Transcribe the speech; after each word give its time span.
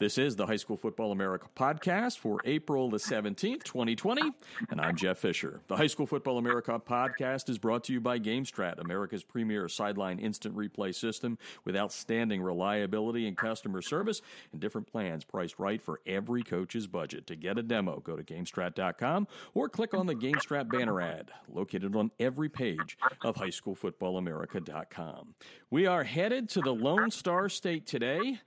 This 0.00 0.16
is 0.16 0.34
the 0.34 0.46
High 0.46 0.56
School 0.56 0.78
Football 0.78 1.12
America 1.12 1.46
podcast 1.54 2.20
for 2.20 2.40
April 2.46 2.88
the 2.88 2.96
17th, 2.96 3.64
2020, 3.64 4.32
and 4.70 4.80
I'm 4.80 4.96
Jeff 4.96 5.18
Fisher. 5.18 5.60
The 5.68 5.76
High 5.76 5.88
School 5.88 6.06
Football 6.06 6.38
America 6.38 6.80
podcast 6.80 7.50
is 7.50 7.58
brought 7.58 7.84
to 7.84 7.92
you 7.92 8.00
by 8.00 8.18
GameStrat, 8.18 8.78
America's 8.78 9.22
premier 9.22 9.68
sideline 9.68 10.18
instant 10.18 10.56
replay 10.56 10.94
system 10.94 11.36
with 11.66 11.76
outstanding 11.76 12.40
reliability 12.40 13.28
and 13.28 13.36
customer 13.36 13.82
service 13.82 14.22
and 14.52 14.60
different 14.62 14.90
plans 14.90 15.22
priced 15.22 15.58
right 15.58 15.82
for 15.82 16.00
every 16.06 16.42
coach's 16.42 16.86
budget. 16.86 17.26
To 17.26 17.36
get 17.36 17.58
a 17.58 17.62
demo, 17.62 18.00
go 18.00 18.16
to 18.16 18.24
GameStrat.com 18.24 19.28
or 19.52 19.68
click 19.68 19.92
on 19.92 20.06
the 20.06 20.14
GameStrat 20.14 20.70
banner 20.70 21.02
ad 21.02 21.30
located 21.46 21.94
on 21.94 22.10
every 22.18 22.48
page 22.48 22.96
of 23.20 23.34
HighSchoolFootballAmerica.com. 23.34 25.34
We 25.68 25.84
are 25.84 26.04
headed 26.04 26.48
to 26.48 26.62
the 26.62 26.72
Lone 26.72 27.10
Star 27.10 27.50
State 27.50 27.86
today 27.86 28.40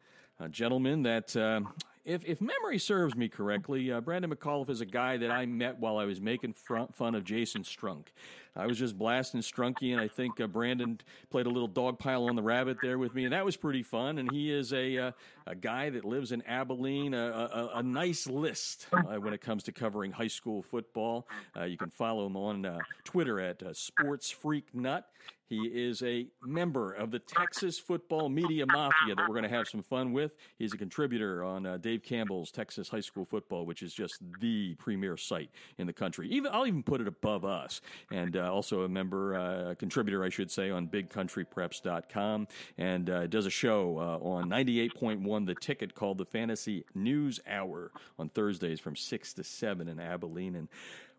a 0.44 0.50
gentleman 0.50 1.04
that, 1.04 1.36
uh, 1.36 1.62
if, 2.06 2.26
if 2.26 2.42
memory 2.42 2.78
serves 2.78 3.16
me 3.16 3.30
correctly, 3.30 3.92
uh, 3.92 4.02
Brandon 4.02 4.30
McAuliffe 4.30 4.70
is 4.70 4.82
a 4.82 4.86
guy 4.86 5.16
that 5.18 5.32
I 5.32 5.46
met 5.46 5.80
while 5.80 5.98
I 5.98 6.04
was 6.04 6.20
making 6.20 6.54
fun 6.54 7.16
of 7.16 7.24
Jason 7.24 7.64
Strunk. 7.64 8.08
I 8.56 8.68
was 8.68 8.78
just 8.78 8.98
blasting 8.98 9.40
Strunky, 9.40 9.94
and 9.94 10.02
I 10.02 10.08
think 10.08 10.40
uh, 10.40 10.48
Brandon 10.48 11.00
played 11.32 11.46
a 11.46 11.50
little 11.50 11.68
dog 11.68 11.98
pile 11.98 12.26
on 12.26 12.36
the 12.36 12.44
rabbit 12.44 12.78
there 12.82 13.00
with 13.00 13.16
me, 13.16 13.24
and 13.24 13.34
that 13.34 13.44
was 13.46 13.56
pretty 13.56 13.82
fun. 13.84 14.20
And 14.20 14.30
he 14.32 14.52
is 14.52 14.74
a 14.74 14.98
uh, 14.98 15.12
a 15.48 15.56
guy 15.56 15.90
that 15.90 16.06
lives 16.06 16.32
in 16.32 16.42
Abilene, 16.44 17.14
a, 17.14 17.26
a, 17.26 17.72
a 17.76 17.84
nice 17.84 18.28
list 18.28 18.88
uh, 18.94 19.16
when 19.16 19.34
it 19.34 19.42
comes 19.42 19.64
to 19.64 19.72
covering 19.72 20.12
high 20.12 20.28
school 20.28 20.62
football. 20.62 21.28
Uh, 21.58 21.64
you 21.64 21.78
can 21.78 21.90
follow 21.90 22.28
him 22.28 22.38
on 22.38 22.66
uh, 22.66 22.80
Twitter 23.04 23.40
at 23.40 23.64
uh, 23.64 23.74
Sports 23.74 24.30
Freak 24.30 24.66
Nut. 24.76 25.08
He 25.48 25.66
is 25.66 26.02
a 26.04 26.28
member 26.42 26.94
of 26.94 27.12
the 27.12 27.20
Texas 27.20 27.78
Football 27.78 28.30
Media 28.30 28.66
Mafia 28.66 29.16
that 29.16 29.28
we're 29.28 29.36
going 29.36 29.44
to 29.44 29.56
have 29.56 29.68
some 29.68 29.84
fun 29.84 30.14
with. 30.14 30.32
He's 30.58 30.74
a 30.74 30.78
contributor 30.78 31.44
on 31.44 31.66
uh, 31.66 31.78
Dave 31.78 32.02
Campbell's 32.04 32.52
Texas 32.52 32.90
High 32.90 33.02
School 33.02 33.26
Football, 33.26 33.66
which 33.66 33.84
is 33.84 33.94
just 33.94 34.20
the 34.40 34.76
premier 34.76 35.18
site 35.18 35.50
in 35.78 35.88
the 35.88 35.94
country. 35.94 36.30
Even 36.30 36.52
I'll 36.54 36.66
even 36.66 36.84
put 36.84 37.02
it 37.02 37.08
above 37.08 37.46
us. 37.46 37.82
And 38.12 38.38
uh, 38.38 38.52
also 38.52 38.82
a 38.82 38.90
member, 38.90 39.36
uh, 39.36 39.76
contributor, 39.76 40.24
I 40.24 40.30
should 40.30 40.50
say, 40.50 40.70
on 40.70 40.88
BigCountryPreps.com, 40.88 42.48
and 42.78 43.10
uh, 43.10 43.28
does 43.28 43.46
a 43.46 43.52
show 43.52 43.98
uh, 43.98 44.26
on 44.26 44.50
98.1 44.50 45.46
The 45.46 45.56
Ticket 45.56 45.94
called 45.94 46.18
the 46.18 46.26
Fantasy 46.26 46.86
News 46.96 47.40
Hour 47.48 47.92
on 48.18 48.30
Thursdays 48.30 48.80
from 48.80 48.96
six 48.96 49.34
to 49.34 49.44
seven 49.44 49.88
in 49.88 50.00
Abilene. 50.00 50.56
And 50.56 50.68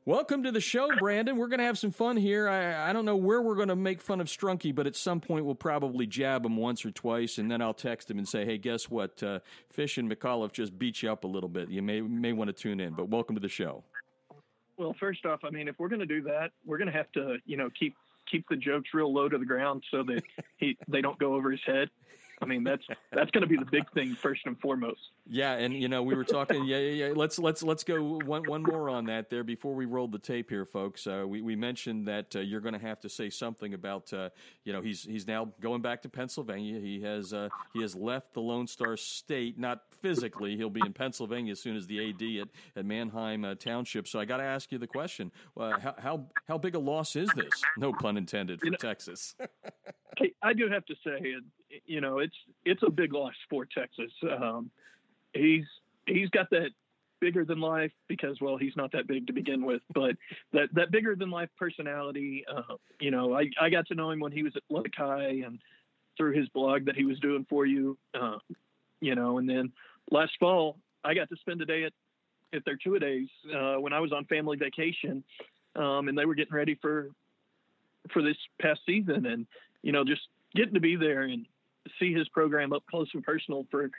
Welcome 0.06 0.42
to 0.42 0.52
the 0.52 0.60
show, 0.60 0.90
Brandon. 0.98 1.38
We're 1.38 1.48
going 1.48 1.60
to 1.60 1.64
have 1.64 1.78
some 1.78 1.90
fun 1.90 2.18
here. 2.18 2.46
I, 2.46 2.90
I 2.90 2.92
don't 2.92 3.06
know 3.06 3.16
where 3.16 3.40
we're 3.40 3.54
going 3.54 3.68
to 3.68 3.76
make 3.76 4.02
fun 4.02 4.20
of 4.20 4.26
Strunky, 4.26 4.74
but 4.74 4.86
at 4.86 4.96
some 4.96 5.18
point 5.18 5.46
we'll 5.46 5.54
probably 5.54 6.06
jab 6.06 6.44
him 6.44 6.58
once 6.58 6.84
or 6.84 6.90
twice, 6.90 7.38
and 7.38 7.50
then 7.50 7.62
I'll 7.62 7.72
text 7.72 8.10
him 8.10 8.18
and 8.18 8.28
say, 8.28 8.44
"Hey, 8.44 8.58
guess 8.58 8.90
what? 8.90 9.22
Uh, 9.22 9.38
Fish 9.70 9.96
and 9.96 10.10
McAuliffe 10.10 10.52
just 10.52 10.78
beat 10.78 11.02
you 11.02 11.10
up 11.10 11.24
a 11.24 11.26
little 11.26 11.48
bit. 11.48 11.70
You 11.70 11.80
may 11.80 12.02
may 12.02 12.34
want 12.34 12.48
to 12.48 12.52
tune 12.52 12.80
in." 12.80 12.92
But 12.92 13.08
welcome 13.08 13.34
to 13.34 13.40
the 13.40 13.48
show. 13.48 13.82
Well, 14.76 14.94
first 15.00 15.24
off, 15.24 15.40
I 15.42 15.48
mean, 15.48 15.68
if 15.68 15.78
we're 15.78 15.88
going 15.88 16.00
to 16.00 16.06
do 16.06 16.20
that, 16.24 16.50
we're 16.66 16.78
going 16.78 16.92
to 16.92 16.96
have 16.98 17.10
to, 17.12 17.38
you 17.46 17.56
know, 17.56 17.70
keep 17.78 17.94
keep 18.30 18.46
the 18.50 18.56
jokes 18.56 18.90
real 18.92 19.10
low 19.10 19.30
to 19.30 19.38
the 19.38 19.46
ground 19.46 19.84
so 19.90 20.02
that 20.02 20.22
he 20.58 20.76
they 20.86 21.00
don't 21.00 21.18
go 21.18 21.34
over 21.34 21.50
his 21.50 21.62
head. 21.64 21.88
I 22.42 22.46
mean, 22.46 22.64
that's 22.64 22.84
that's 23.12 23.30
going 23.30 23.42
to 23.42 23.48
be 23.48 23.56
the 23.56 23.70
big 23.70 23.90
thing 23.92 24.14
first 24.14 24.42
and 24.44 24.58
foremost. 24.60 25.00
Yeah, 25.26 25.52
and 25.52 25.74
you 25.74 25.88
know, 25.88 26.02
we 26.02 26.14
were 26.14 26.24
talking. 26.24 26.64
Yeah, 26.64 26.78
yeah, 26.78 27.06
yeah. 27.06 27.12
Let's 27.14 27.38
let's 27.38 27.62
let's 27.62 27.84
go 27.84 28.02
one 28.02 28.44
one 28.48 28.62
more 28.62 28.88
on 28.88 29.06
that 29.06 29.30
there 29.30 29.44
before 29.44 29.74
we 29.74 29.84
roll 29.84 30.08
the 30.08 30.18
tape 30.18 30.50
here, 30.50 30.64
folks. 30.64 31.06
Uh, 31.06 31.24
we 31.26 31.40
we 31.40 31.56
mentioned 31.56 32.08
that 32.08 32.34
uh, 32.36 32.40
you're 32.40 32.60
going 32.60 32.74
to 32.74 32.80
have 32.80 33.00
to 33.00 33.08
say 33.08 33.30
something 33.30 33.74
about. 33.74 34.12
Uh, 34.12 34.30
you 34.64 34.72
know, 34.72 34.82
he's 34.82 35.04
he's 35.04 35.26
now 35.26 35.52
going 35.60 35.82
back 35.82 36.02
to 36.02 36.08
Pennsylvania. 36.08 36.80
He 36.80 37.02
has 37.02 37.32
uh, 37.32 37.48
he 37.72 37.82
has 37.82 37.94
left 37.94 38.34
the 38.34 38.40
Lone 38.40 38.66
Star 38.66 38.96
State, 38.96 39.58
not 39.58 39.82
physically. 40.02 40.56
He'll 40.56 40.70
be 40.70 40.82
in 40.84 40.92
Pennsylvania 40.92 41.52
as 41.52 41.60
soon 41.60 41.76
as 41.76 41.86
the 41.86 42.10
AD 42.10 42.42
at 42.42 42.48
at 42.76 42.84
Manheim 42.84 43.44
uh, 43.44 43.54
Township. 43.54 44.08
So 44.08 44.18
I 44.18 44.24
got 44.24 44.38
to 44.38 44.44
ask 44.44 44.72
you 44.72 44.78
the 44.78 44.86
question: 44.86 45.30
uh, 45.56 45.78
how, 45.78 45.94
how 45.98 46.26
how 46.48 46.58
big 46.58 46.74
a 46.74 46.78
loss 46.80 47.16
is 47.16 47.30
this? 47.36 47.62
No 47.78 47.92
pun 47.92 48.16
intended 48.16 48.60
for 48.60 48.66
you 48.66 48.72
know, 48.72 48.78
Texas. 48.78 49.34
I 50.42 50.52
do 50.52 50.68
have 50.68 50.84
to 50.86 50.94
say, 51.04 51.36
you 51.86 52.00
know, 52.00 52.18
it's 52.18 52.36
it's 52.64 52.82
a 52.86 52.90
big 52.90 53.12
loss 53.12 53.34
for 53.50 53.66
Texas. 53.66 54.12
Um, 54.30 54.70
he's 55.32 55.64
he's 56.06 56.28
got 56.30 56.50
that 56.50 56.70
bigger 57.20 57.44
than 57.44 57.60
life 57.60 57.92
because 58.08 58.38
well 58.40 58.58
he's 58.58 58.76
not 58.76 58.92
that 58.92 59.06
big 59.06 59.26
to 59.26 59.32
begin 59.32 59.64
with 59.64 59.80
but 59.94 60.14
that 60.52 60.68
that 60.74 60.90
bigger 60.90 61.16
than 61.16 61.30
life 61.30 61.48
personality 61.58 62.44
uh, 62.54 62.74
you 63.00 63.10
know 63.10 63.34
I, 63.34 63.48
I 63.60 63.70
got 63.70 63.86
to 63.88 63.94
know 63.94 64.10
him 64.10 64.20
when 64.20 64.32
he 64.32 64.42
was 64.42 64.52
at 64.56 64.62
Lubbock 64.68 64.94
High 64.94 65.40
and 65.44 65.58
through 66.18 66.32
his 66.32 66.48
blog 66.50 66.84
that 66.84 66.96
he 66.96 67.04
was 67.04 67.18
doing 67.20 67.46
for 67.48 67.64
you 67.64 67.96
uh, 68.14 68.38
you 69.00 69.14
know 69.14 69.38
and 69.38 69.48
then 69.48 69.72
last 70.10 70.32
fall 70.38 70.76
I 71.02 71.14
got 71.14 71.28
to 71.30 71.36
spend 71.36 71.62
a 71.62 71.64
day 71.64 71.84
at 71.84 71.92
at 72.52 72.64
their 72.64 72.76
two 72.76 72.98
days 72.98 73.28
uh, 73.56 73.76
when 73.76 73.92
I 73.92 74.00
was 74.00 74.12
on 74.12 74.26
family 74.26 74.56
vacation 74.56 75.24
um, 75.76 76.08
and 76.08 76.18
they 76.18 76.26
were 76.26 76.34
getting 76.34 76.54
ready 76.54 76.74
for 76.74 77.10
for 78.12 78.22
this 78.22 78.36
past 78.60 78.80
season 78.84 79.24
and 79.24 79.46
you 79.82 79.92
know 79.92 80.04
just 80.04 80.22
getting 80.54 80.74
to 80.74 80.80
be 80.80 80.96
there 80.96 81.22
and 81.22 81.46
see 81.98 82.12
his 82.12 82.28
program 82.28 82.72
up 82.72 82.84
close 82.88 83.08
and 83.14 83.22
personal 83.22 83.66
for 83.70 83.90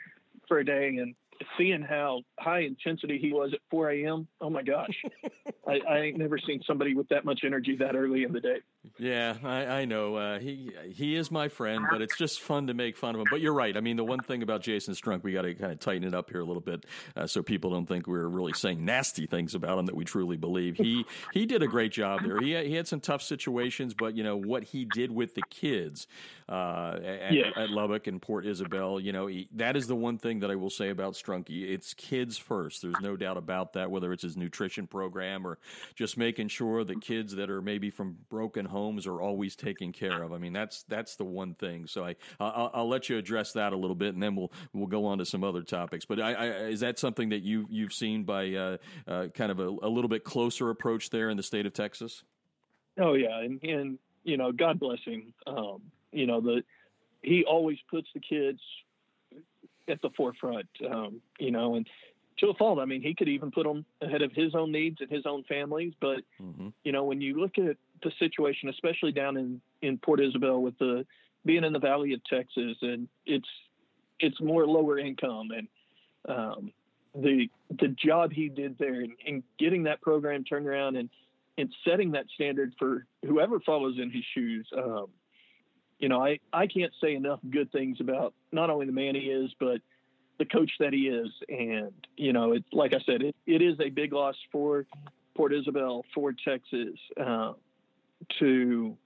for 0.48 0.58
a 0.58 0.64
day 0.64 0.96
and 1.00 1.14
seeing 1.58 1.82
how 1.82 2.22
high 2.38 2.60
intensity 2.60 3.18
he 3.18 3.32
was 3.32 3.52
at 3.52 3.60
4 3.70 3.90
a.m. 3.90 4.26
Oh 4.40 4.50
my 4.50 4.62
gosh, 4.62 4.94
I, 5.68 5.80
I, 5.88 5.98
ain't 5.98 6.18
never 6.18 6.38
seen 6.38 6.62
somebody 6.66 6.94
with 6.94 7.08
that 7.08 7.24
much 7.24 7.40
energy 7.44 7.76
that 7.76 7.96
early 7.96 8.22
in 8.22 8.32
the 8.32 8.40
day. 8.40 8.58
Yeah, 8.98 9.36
I, 9.42 9.66
I 9.66 9.84
know. 9.84 10.16
Uh, 10.16 10.38
he 10.38 10.72
he 10.92 11.16
is 11.16 11.30
my 11.30 11.48
friend, 11.48 11.84
but 11.90 12.00
it's 12.00 12.16
just 12.16 12.40
fun 12.40 12.68
to 12.68 12.74
make 12.74 12.96
fun 12.96 13.14
of 13.14 13.20
him. 13.20 13.26
But 13.30 13.40
you're 13.40 13.52
right. 13.52 13.76
I 13.76 13.80
mean, 13.80 13.96
the 13.96 14.04
one 14.04 14.20
thing 14.20 14.42
about 14.42 14.62
Jason 14.62 14.94
Strunk, 14.94 15.22
we 15.22 15.32
got 15.32 15.42
to 15.42 15.54
kind 15.54 15.72
of 15.72 15.80
tighten 15.80 16.04
it 16.04 16.14
up 16.14 16.30
here 16.30 16.40
a 16.40 16.44
little 16.44 16.62
bit, 16.62 16.86
uh, 17.16 17.26
so 17.26 17.42
people 17.42 17.70
don't 17.70 17.86
think 17.86 18.06
we're 18.06 18.28
really 18.28 18.52
saying 18.52 18.84
nasty 18.84 19.26
things 19.26 19.54
about 19.54 19.78
him 19.78 19.86
that 19.86 19.96
we 19.96 20.04
truly 20.04 20.36
believe. 20.36 20.76
He 20.76 21.04
he 21.32 21.46
did 21.46 21.62
a 21.62 21.66
great 21.66 21.92
job 21.92 22.22
there. 22.24 22.40
He 22.40 22.54
he 22.64 22.74
had 22.74 22.86
some 22.86 23.00
tough 23.00 23.22
situations, 23.22 23.92
but 23.92 24.16
you 24.16 24.22
know 24.22 24.36
what 24.36 24.64
he 24.64 24.84
did 24.84 25.10
with 25.10 25.34
the 25.34 25.42
kids 25.50 26.06
uh, 26.48 26.98
at, 27.04 27.32
yes. 27.32 27.52
at, 27.56 27.70
Lubbock 27.70 28.06
and 28.06 28.22
Port 28.22 28.46
Isabel. 28.46 29.00
You 29.00 29.12
know 29.12 29.26
he, 29.26 29.48
that 29.54 29.76
is 29.76 29.86
the 29.86 29.96
one 29.96 30.18
thing 30.18 30.40
that 30.40 30.50
I 30.50 30.54
will 30.54 30.70
say 30.70 30.90
about 30.90 31.14
Strunky. 31.14 31.70
It's 31.70 31.92
kids 31.94 32.38
first. 32.38 32.82
There's 32.82 33.00
no 33.02 33.16
doubt 33.16 33.36
about 33.36 33.72
that. 33.74 33.90
Whether 33.90 34.12
it's 34.12 34.22
his 34.22 34.36
nutrition 34.36 34.86
program 34.86 35.46
or 35.46 35.58
just 35.94 36.16
making 36.16 36.48
sure 36.48 36.84
the 36.84 36.96
kids 36.96 37.34
that 37.36 37.50
are 37.50 37.60
maybe 37.60 37.90
from 37.90 38.16
broken 38.30 38.64
homes 38.64 38.75
are 39.06 39.20
always 39.20 39.56
taken 39.56 39.92
care 39.92 40.22
of. 40.22 40.32
I 40.32 40.38
mean, 40.38 40.52
that's 40.52 40.84
that's 40.84 41.16
the 41.16 41.24
one 41.24 41.54
thing. 41.54 41.86
So 41.86 42.04
I 42.04 42.16
I'll, 42.38 42.70
I'll 42.74 42.88
let 42.88 43.08
you 43.08 43.16
address 43.18 43.52
that 43.52 43.72
a 43.72 43.76
little 43.76 43.96
bit, 43.96 44.14
and 44.14 44.22
then 44.22 44.36
we'll 44.36 44.52
we'll 44.72 44.86
go 44.86 45.06
on 45.06 45.18
to 45.18 45.24
some 45.24 45.44
other 45.44 45.62
topics. 45.62 46.04
But 46.04 46.20
I, 46.20 46.32
I, 46.32 46.46
is 46.66 46.80
that 46.80 46.98
something 46.98 47.30
that 47.30 47.42
you 47.42 47.66
you've 47.70 47.92
seen 47.92 48.24
by 48.24 48.52
uh, 48.52 48.76
uh, 49.06 49.26
kind 49.34 49.50
of 49.50 49.60
a, 49.60 49.68
a 49.68 49.88
little 49.88 50.08
bit 50.08 50.24
closer 50.24 50.70
approach 50.70 51.10
there 51.10 51.30
in 51.30 51.36
the 51.36 51.42
state 51.42 51.66
of 51.66 51.72
Texas? 51.72 52.22
Oh 52.98 53.14
yeah, 53.14 53.40
and 53.40 53.62
and 53.62 53.98
you 54.24 54.36
know, 54.36 54.52
God 54.52 54.78
bless 54.78 55.00
him. 55.04 55.32
Um, 55.46 55.82
you 56.12 56.26
know 56.26 56.40
the 56.40 56.62
he 57.22 57.44
always 57.44 57.78
puts 57.90 58.08
the 58.14 58.20
kids 58.20 58.60
at 59.88 60.00
the 60.02 60.10
forefront. 60.16 60.68
Um, 60.88 61.20
you 61.38 61.50
know, 61.50 61.74
and 61.74 61.86
to 62.38 62.48
a 62.48 62.54
fault. 62.54 62.78
I 62.78 62.84
mean, 62.84 63.02
he 63.02 63.14
could 63.14 63.28
even 63.28 63.50
put 63.50 63.64
them 63.64 63.84
ahead 64.00 64.22
of 64.22 64.32
his 64.32 64.54
own 64.54 64.72
needs 64.72 65.00
and 65.00 65.10
his 65.10 65.26
own 65.26 65.44
families. 65.44 65.92
But 66.00 66.18
mm-hmm. 66.42 66.68
you 66.84 66.92
know, 66.92 67.04
when 67.04 67.20
you 67.20 67.40
look 67.40 67.58
at 67.58 67.76
the 68.02 68.12
situation, 68.18 68.68
especially 68.68 69.12
down 69.12 69.36
in 69.36 69.60
in 69.82 69.98
Port 69.98 70.20
Isabel 70.20 70.60
with 70.60 70.78
the 70.78 71.06
being 71.44 71.64
in 71.64 71.72
the 71.72 71.78
Valley 71.78 72.12
of 72.12 72.24
Texas, 72.24 72.76
and 72.82 73.08
it's 73.24 73.48
it's 74.18 74.40
more 74.40 74.66
lower 74.66 74.98
income, 74.98 75.50
and 75.50 75.68
um, 76.28 76.72
the 77.14 77.48
the 77.80 77.88
job 77.88 78.32
he 78.32 78.48
did 78.48 78.76
there 78.78 79.04
and, 79.26 79.42
getting 79.58 79.84
that 79.84 80.00
program 80.02 80.44
turned 80.44 80.66
around 80.66 80.96
and 80.96 81.08
and 81.58 81.72
setting 81.86 82.12
that 82.12 82.26
standard 82.34 82.74
for 82.78 83.06
whoever 83.24 83.60
follows 83.60 83.96
in 83.98 84.10
his 84.10 84.24
shoes. 84.34 84.68
Um, 84.76 85.06
you 85.98 86.10
know, 86.10 86.22
I, 86.22 86.38
I 86.52 86.66
can't 86.66 86.92
say 87.02 87.14
enough 87.14 87.40
good 87.48 87.72
things 87.72 87.98
about 88.00 88.34
not 88.52 88.68
only 88.68 88.84
the 88.84 88.92
man 88.92 89.14
he 89.14 89.22
is, 89.22 89.50
but 89.58 89.80
the 90.38 90.44
coach 90.44 90.70
that 90.80 90.92
he 90.92 91.08
is. 91.08 91.30
And, 91.48 91.92
you 92.16 92.32
know, 92.32 92.52
it's 92.52 92.66
like 92.72 92.92
I 92.94 93.00
said, 93.06 93.22
it, 93.22 93.36
it 93.46 93.62
is 93.62 93.78
a 93.80 93.90
big 93.90 94.12
loss 94.12 94.36
for 94.52 94.86
Port 95.36 95.52
Isabel, 95.52 96.04
for 96.14 96.32
Texas, 96.32 96.98
uh, 97.20 97.52
to, 98.38 98.96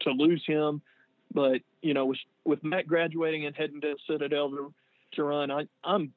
to 0.00 0.10
lose 0.10 0.42
him. 0.46 0.82
But, 1.32 1.60
you 1.82 1.94
know, 1.94 2.06
with, 2.06 2.18
with 2.44 2.64
Matt 2.64 2.86
graduating 2.86 3.46
and 3.46 3.54
heading 3.54 3.80
to 3.82 3.96
Citadel 4.08 4.50
to, 4.50 4.74
to 5.12 5.24
run, 5.24 5.50
I, 5.50 5.66
I'm 5.84 6.12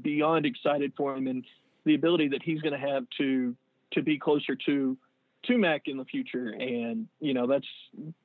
beyond 0.00 0.46
excited 0.46 0.92
for 0.96 1.16
him 1.16 1.26
and 1.26 1.44
the 1.84 1.94
ability 1.94 2.28
that 2.28 2.42
he's 2.42 2.60
going 2.60 2.72
to 2.72 2.78
have 2.78 3.04
to, 3.18 3.56
to 3.92 4.02
be 4.02 4.18
closer 4.18 4.56
to, 4.66 4.96
to 5.44 5.58
Mac 5.58 5.82
in 5.86 5.96
the 5.96 6.04
future. 6.04 6.50
And, 6.50 7.08
you 7.20 7.34
know, 7.34 7.46
that's, 7.46 7.66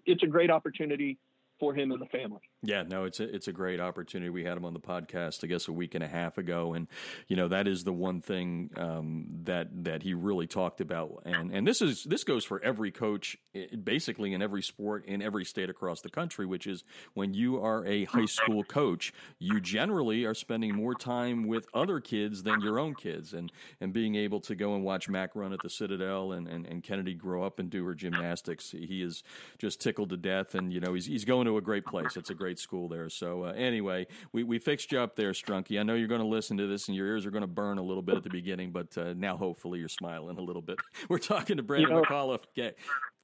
it's 0.06 0.24
a 0.24 0.28
great 0.28 0.52
opportunity 0.52 1.18
for 1.60 1.74
him 1.74 1.92
and 1.92 2.02
the 2.02 2.06
family. 2.06 2.42
Yeah, 2.64 2.82
no, 2.82 3.04
it's 3.04 3.20
a 3.20 3.36
it's 3.36 3.48
a 3.48 3.52
great 3.52 3.80
opportunity. 3.80 4.32
We 4.32 4.44
had 4.44 4.58
him 4.58 4.66
on 4.66 4.74
the 4.74 4.80
podcast, 4.80 5.44
I 5.44 5.48
guess, 5.48 5.68
a 5.68 5.72
week 5.72 5.94
and 5.94 6.04
a 6.04 6.08
half 6.08 6.40
ago, 6.40 6.74
and 6.74 6.88
you 7.28 7.36
know 7.36 7.48
that 7.50 7.68
is 7.68 7.84
the 7.84 7.94
one 7.94 8.20
thing 8.20 8.72
um, 8.76 9.28
that 9.44 9.68
that 9.84 10.02
he 10.02 10.16
really 10.16 10.48
talked 10.48 10.82
about, 10.82 11.22
and 11.24 11.52
and 11.52 11.68
this 11.68 11.84
is 11.84 12.04
this 12.06 12.24
goes 12.24 12.44
for 12.44 12.60
every 12.64 12.90
coach, 12.90 13.38
basically 13.84 14.34
in 14.34 14.42
every 14.42 14.64
sport 14.64 15.06
in 15.06 15.22
every 15.22 15.46
state 15.46 15.70
across 15.70 16.02
the 16.02 16.10
country, 16.10 16.48
which 16.48 16.66
is 16.66 16.84
when 17.14 17.36
you 17.36 17.64
are 17.64 17.86
a 17.86 18.06
high 18.06 18.26
school 18.26 18.64
coach, 18.64 19.14
you 19.38 19.62
generally 19.62 20.26
are 20.26 20.34
spending 20.34 20.76
more 20.76 20.96
time 20.96 21.46
with 21.48 21.68
other 21.76 22.00
kids 22.00 22.42
than 22.42 22.60
your 22.62 22.80
own 22.80 22.96
kids, 22.96 23.34
and 23.34 23.52
and 23.80 23.94
being 23.94 24.16
able 24.16 24.40
to 24.42 24.56
go 24.56 24.74
and 24.74 24.84
watch 24.84 25.08
Mac 25.08 25.36
run 25.36 25.54
at 25.54 25.62
the 25.62 25.70
Citadel 25.70 26.32
and 26.32 26.48
and, 26.48 26.66
and 26.66 26.82
Kennedy 26.82 27.14
grow 27.14 27.44
up 27.44 27.60
and 27.60 27.70
do 27.70 27.86
her 27.86 27.94
gymnastics, 27.94 28.72
he 28.72 29.04
is 29.04 29.22
just 29.60 29.80
tickled 29.80 30.10
to 30.10 30.18
death, 30.18 30.56
and 30.56 30.74
you 30.74 30.80
know 30.80 30.96
he's 30.96 31.06
he's 31.06 31.24
going 31.24 31.46
to 31.46 31.58
a 31.58 31.62
great 31.62 31.86
place. 31.86 32.18
It's 32.18 32.32
a 32.32 32.34
great 32.34 32.47
great 32.48 32.60
school 32.60 32.88
there. 32.88 33.10
So 33.10 33.44
uh, 33.44 33.52
anyway, 33.58 34.08
we, 34.32 34.44
we 34.44 34.58
fixed 34.58 34.94
you 34.94 35.02
up 35.02 35.18
there, 35.18 35.34
Strunky. 35.34 35.78
I 35.82 35.84
know 35.84 35.96
you're 35.96 36.08
going 36.08 36.22
to 36.22 36.28
listen 36.28 36.56
to 36.58 36.66
this 36.66 36.88
and 36.88 36.96
your 36.96 37.06
ears 37.08 37.26
are 37.26 37.32
going 37.32 37.42
to 37.42 37.48
burn 37.48 37.78
a 37.78 37.82
little 37.82 38.02
bit 38.02 38.16
at 38.16 38.24
the 38.24 38.30
beginning, 38.30 38.72
but 38.72 38.98
uh, 38.98 39.14
now 39.18 39.36
hopefully 39.36 39.80
you're 39.80 39.90
smiling 39.90 40.38
a 40.38 40.42
little 40.42 40.62
bit. 40.62 40.80
We're 41.10 41.18
talking 41.18 41.58
to 41.58 41.64
Brandon 41.64 41.90
you 41.90 41.96
know, 41.98 42.04
McAuliffe. 42.04 42.46
Yeah. 42.56 42.70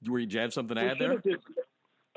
Were 0.06 0.20
you, 0.20 0.26
did 0.26 0.34
you 0.34 0.40
have 0.42 0.54
something 0.54 0.76
to 0.76 0.84
add 0.84 0.98
there? 1.00 1.16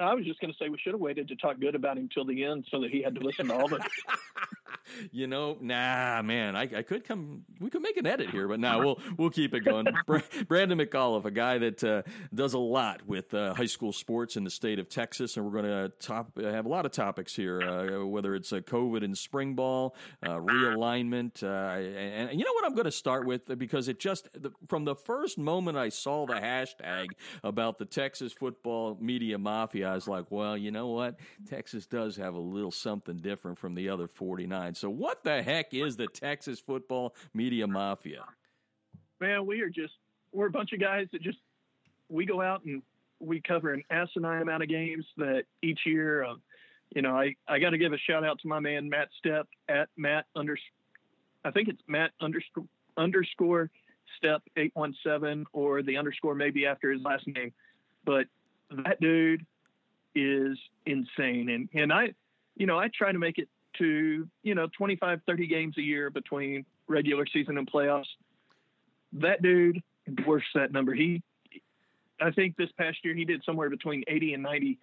I 0.01 0.15
was 0.15 0.27
just 0.27 0.41
going 0.41 0.53
to 0.53 0.59
say 0.61 0.69
we 0.69 0.79
should 0.79 0.95
have 0.95 1.01
waited 1.01 1.29
to 1.29 1.37
talk 1.37 1.61
good 1.61 1.77
about 1.77 1.97
him 1.97 2.09
till 2.13 2.25
the 2.25 2.43
end 2.43 2.67
so 2.73 2.81
that 2.81 2.91
he 2.91 3.03
had 3.03 3.15
to 3.15 3.21
listen 3.21 3.47
to 3.47 3.55
all 3.55 3.73
it. 3.73 3.83
you 5.13 5.27
know, 5.27 5.57
nah, 5.61 6.23
man, 6.23 6.57
I, 6.57 6.63
I, 6.63 6.83
could 6.83 7.05
come. 7.05 7.45
We 7.61 7.71
could 7.71 7.83
make 7.83 7.97
an 7.97 8.07
edit 8.07 8.31
here, 8.31 8.49
but 8.49 8.61
now 8.61 8.79
nah, 8.79 8.85
we'll 8.85 9.01
we'll 9.17 9.31
keep 9.31 9.55
it 9.55 9.61
going. 9.61 9.87
Brandon 10.49 10.79
McAuliffe, 10.79 11.25
a 11.25 11.31
guy 11.31 11.59
that 11.59 11.85
uh, 11.85 12.03
does 12.35 12.55
a 12.55 12.59
lot 12.59 13.07
with 13.07 13.35
uh, 13.35 13.55
high 13.55 13.67
school 13.67 13.93
sports 13.93 14.37
in 14.37 14.45
the 14.45 14.51
state 14.51 14.79
of 14.79 14.89
Texas, 14.89 15.37
and 15.37 15.45
we're 15.45 15.63
going 15.63 15.65
to 15.65 15.93
top 16.01 16.39
have 16.41 16.67
a 16.67 16.69
lot 16.69 16.87
of 16.87 16.93
topics 16.93 17.35
here, 17.35 17.61
uh, 17.63 18.07
whether 18.07 18.35
it's 18.35 18.53
uh, 18.53 18.57
COVID 18.59 19.05
and 19.05 19.17
spring 19.17 19.55
ball, 19.55 19.95
uh, 20.23 20.31
realignment, 20.31 21.43
uh, 21.43 21.79
and, 21.79 22.31
and, 22.31 22.39
you 22.39 22.45
know 22.45 22.53
what 22.53 22.65
I'm 22.65 22.75
going 22.75 22.85
to 22.85 22.93
start 22.93 23.27
with 23.27 23.59
because 23.59 23.89
it 23.89 23.99
just 23.99 24.29
from 24.69 24.85
the 24.85 24.95
first 24.95 25.39
moment 25.39 25.77
I 25.77 25.89
saw 25.89 26.27
the 26.27 26.35
hashtag 26.35 27.09
about 27.43 27.79
the 27.79 27.85
Texas 27.85 28.33
football 28.33 28.97
media 29.01 29.39
mafia. 29.39 29.91
I 29.91 29.95
was 29.95 30.09
like, 30.09 30.27
well, 30.31 30.57
you 30.57 30.71
know 30.71 30.89
what? 30.89 31.19
Texas 31.49 31.87
does 31.87 32.17
have 32.17 32.35
a 32.35 32.41
little 32.41 32.71
something 32.71 33.19
different 33.19 33.59
from 33.59 33.75
the 33.75 33.89
other 33.89 34.09
49. 34.09 34.75
So, 34.77 34.91
what 34.91 35.25
the 35.25 35.43
heck 35.43 35.73
is 35.73 35.97
the 35.97 36.07
Texas 36.07 36.61
football 36.61 37.15
media 37.33 37.67
mafia? 37.67 38.25
Man, 39.21 39.47
we 39.47 39.63
are 39.63 39.71
just, 39.71 39.95
we're 40.33 40.47
a 40.47 40.51
bunch 40.51 40.73
of 40.75 40.81
guys 40.81 41.07
that 41.13 41.23
just, 41.23 41.39
we 42.11 42.27
go 42.27 42.43
out 42.43 42.65
and 42.65 42.83
we 43.19 43.41
cover 43.41 43.73
an 43.73 43.83
asinine 43.91 44.43
amount 44.43 44.63
of 44.63 44.69
games 44.69 45.07
that 45.17 45.45
each 45.63 45.81
year, 45.87 46.25
uh, 46.25 46.35
you 46.95 47.01
know, 47.01 47.17
I, 47.17 47.35
I 47.49 47.59
got 47.59 47.71
to 47.71 47.79
give 47.79 47.95
a 47.95 47.99
shout 47.99 48.23
out 48.23 48.39
to 48.41 48.49
my 48.49 48.61
man, 48.61 48.91
Matt 48.91 49.09
Stepp 49.25 49.45
at 49.69 49.89
Matt 49.97 50.27
under, 50.37 50.59
I 51.43 51.51
think 51.51 51.69
it's 51.69 51.81
Matt 51.87 52.11
underscore, 52.21 52.67
underscore 52.99 53.71
step 54.19 54.43
817 54.57 55.47
or 55.55 55.83
the 55.83 55.97
underscore 55.97 56.35
maybe 56.35 56.67
after 56.67 56.93
his 56.93 57.03
last 57.03 57.27
name. 57.27 57.53
But 58.05 58.27
that 58.71 59.01
dude 59.01 59.47
is 60.15 60.59
insane. 60.85 61.49
And, 61.49 61.69
and 61.73 61.93
I, 61.93 62.13
you 62.57 62.67
know, 62.67 62.79
I 62.79 62.89
try 62.89 63.11
to 63.11 63.19
make 63.19 63.39
it 63.39 63.49
to, 63.79 64.29
you 64.43 64.55
know, 64.55 64.69
25, 64.77 65.21
30 65.27 65.47
games 65.47 65.79
a 65.79 65.83
year 65.83 66.11
between 66.11 66.65
regular 66.89 67.27
season 67.27 67.59
and 67.59 67.71
playoffs. 67.71 68.07
That 69.15 69.43
dude 69.43 69.83
dwarfs 70.13 70.47
that 70.55 70.73
number. 70.73 70.95
He, 70.95 71.23
I 72.21 72.31
think 72.31 72.57
this 72.57 72.71
past 72.79 72.99
year 73.05 73.15
he 73.15 73.25
did 73.25 73.43
somewhere 73.45 73.71
between 73.71 74.05
80 74.09 74.35
and 74.35 74.43
90 74.43 74.79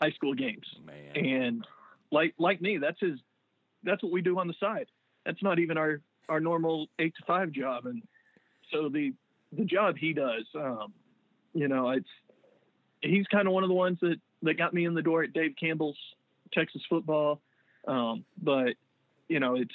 high 0.00 0.10
school 0.12 0.34
games. 0.34 0.66
Man. 0.84 1.24
And 1.24 1.66
like, 2.10 2.34
like 2.38 2.60
me, 2.60 2.78
that's 2.78 3.00
his, 3.00 3.18
that's 3.82 4.02
what 4.02 4.12
we 4.12 4.22
do 4.22 4.38
on 4.38 4.48
the 4.48 4.54
side. 4.58 4.86
That's 5.26 5.42
not 5.42 5.58
even 5.58 5.78
our, 5.78 6.00
our 6.28 6.40
normal 6.40 6.88
eight 6.98 7.14
to 7.16 7.24
five 7.26 7.52
job. 7.52 7.86
And 7.86 8.02
so 8.72 8.88
the, 8.88 9.12
the 9.52 9.64
job 9.64 9.96
he 9.98 10.12
does, 10.12 10.46
um, 10.54 10.92
you 11.52 11.68
know, 11.68 11.90
it's, 11.90 12.08
he's 13.04 13.26
kind 13.26 13.46
of 13.46 13.54
one 13.54 13.62
of 13.62 13.68
the 13.68 13.74
ones 13.74 13.98
that 14.00 14.16
that 14.42 14.58
got 14.58 14.74
me 14.74 14.84
in 14.84 14.94
the 14.94 15.02
door 15.02 15.22
at 15.22 15.32
Dave 15.32 15.54
Campbell's 15.58 15.98
Texas 16.52 16.82
football. 16.88 17.40
Um, 17.86 18.24
but 18.42 18.74
you 19.28 19.40
know, 19.40 19.56
it's 19.56 19.74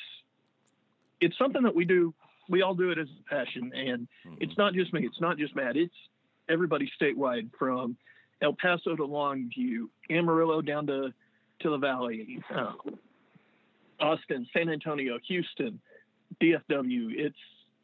it's 1.22 1.38
something 1.38 1.64
that 1.64 1.76
we 1.76 1.86
do. 1.86 2.14
We 2.50 2.62
all 2.62 2.74
do 2.74 2.92
it 2.92 2.98
as 2.98 3.08
a 3.08 3.30
passion, 3.30 3.72
and 3.76 4.08
mm-hmm. 4.26 4.36
it's 4.40 4.58
not 4.58 4.74
just 4.74 4.94
me. 4.94 5.06
It's 5.06 5.22
not 5.22 5.38
just 5.38 5.56
Matt. 5.56 5.78
It's 5.78 5.94
everybody 6.50 6.92
statewide, 7.00 7.50
from 7.58 7.96
El 8.42 8.54
Paso 8.54 8.96
to 8.96 9.04
Longview, 9.04 9.88
Amarillo 10.10 10.62
down 10.62 10.88
to 10.88 11.14
to 11.62 11.70
the 11.70 11.78
Valley, 11.78 12.42
um, 12.56 12.78
Austin, 14.00 14.48
San 14.54 14.70
Antonio, 14.70 15.20
Houston, 15.28 15.80
DFW. 16.42 17.12
It's 17.16 17.38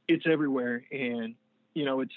it's 0.07 0.25
everywhere, 0.31 0.83
and 0.91 1.35
you 1.73 1.85
know, 1.85 2.01
it's 2.01 2.13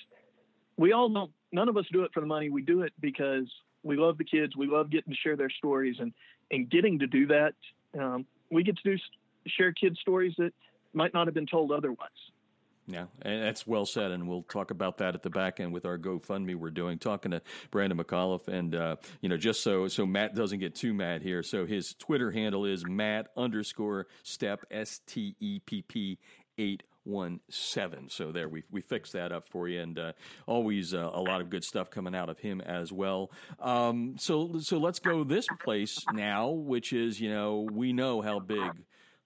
we 0.77 0.93
all 0.93 1.09
don't. 1.09 1.31
None 1.51 1.69
of 1.69 1.77
us 1.77 1.85
do 1.93 2.03
it 2.05 2.11
for 2.13 2.21
the 2.21 2.27
money. 2.27 2.51
We 2.51 2.63
do 2.63 2.83
it 2.83 2.93
because 3.01 3.51
we 3.83 3.97
love 3.97 4.19
the 4.19 4.25
kids. 4.25 4.55
We 4.57 4.67
love 4.67 4.91
getting 4.91 5.13
to 5.13 5.19
share 5.19 5.37
their 5.37 5.51
stories 5.51 5.97
and 5.99 6.13
and 6.51 6.71
getting 6.71 6.99
to 7.01 7.07
do 7.07 7.27
that. 7.29 7.55
Um, 7.99 8.27
we 8.51 8.63
get 8.63 8.77
to 8.79 8.83
do 8.83 9.03
share 9.47 9.73
kids 9.73 9.99
stories 10.01 10.35
that 10.39 10.53
might 10.93 11.15
not 11.15 11.27
have 11.27 11.35
been 11.35 11.47
told 11.47 11.73
otherwise. 11.73 12.09
Yeah, 12.91 13.05
and 13.21 13.43
that's 13.43 13.67
well 13.67 13.85
said, 13.85 14.13
and 14.13 14.27
we'll 14.27 14.45
talk 14.45 14.71
about 14.71 14.97
that 14.99 15.15
at 15.15 15.23
the 15.23 15.29
back 15.29 15.61
end 15.61 15.75
with 15.75 15.85
our 15.85 15.99
GoFundMe 15.99 16.55
we're 16.55 16.71
doing. 16.71 16.99
Talking 16.99 17.33
to 17.33 17.43
Brandon 17.71 17.99
McAuliffe, 17.99 18.49
and 18.49 18.75
uh, 18.75 18.97
you 19.21 19.29
know, 19.29 19.37
just 19.37 19.63
so 19.63 19.89
so 19.89 20.07
Matt 20.07 20.35
doesn't 20.35 20.59
get 20.59 20.75
too 20.75 20.95
mad 20.95 21.21
here. 21.21 21.43
So 21.43 21.67
his 21.67 21.93
Twitter 21.95 22.31
handle 22.31 22.65
is 22.65 22.87
Matt 22.87 23.29
underscore 23.37 24.07
Step 24.23 24.65
S 24.71 25.03
T 25.07 25.37
E 25.39 25.61
P 25.67 25.83
P 25.83 26.19
eight 26.57 26.83
one 27.09 27.41
seven. 27.51 28.09
So 28.09 28.31
there, 28.31 28.49
we 28.49 28.63
we 28.71 28.81
fixed 28.83 29.15
that 29.15 29.33
up 29.33 29.49
for 29.49 29.69
you, 29.69 29.81
and 29.81 29.99
uh, 29.99 30.13
always 30.47 30.95
uh, 30.95 31.11
a 31.13 31.21
lot 31.21 31.41
of 31.41 31.51
good 31.51 31.65
stuff 31.65 31.91
coming 31.91 32.15
out 32.15 32.29
of 32.29 32.39
him 32.39 32.61
as 32.61 32.93
well. 32.93 33.31
Um, 33.61 34.17
so 34.19 34.59
so 34.61 34.79
let's 34.79 34.99
go 34.99 35.25
this 35.25 35.47
place 35.61 35.97
now, 36.13 36.51
which 36.51 36.93
is 36.93 37.21
you 37.21 37.31
know 37.31 37.67
we 37.73 37.93
know 37.93 38.21
how 38.21 38.39
big 38.39 38.85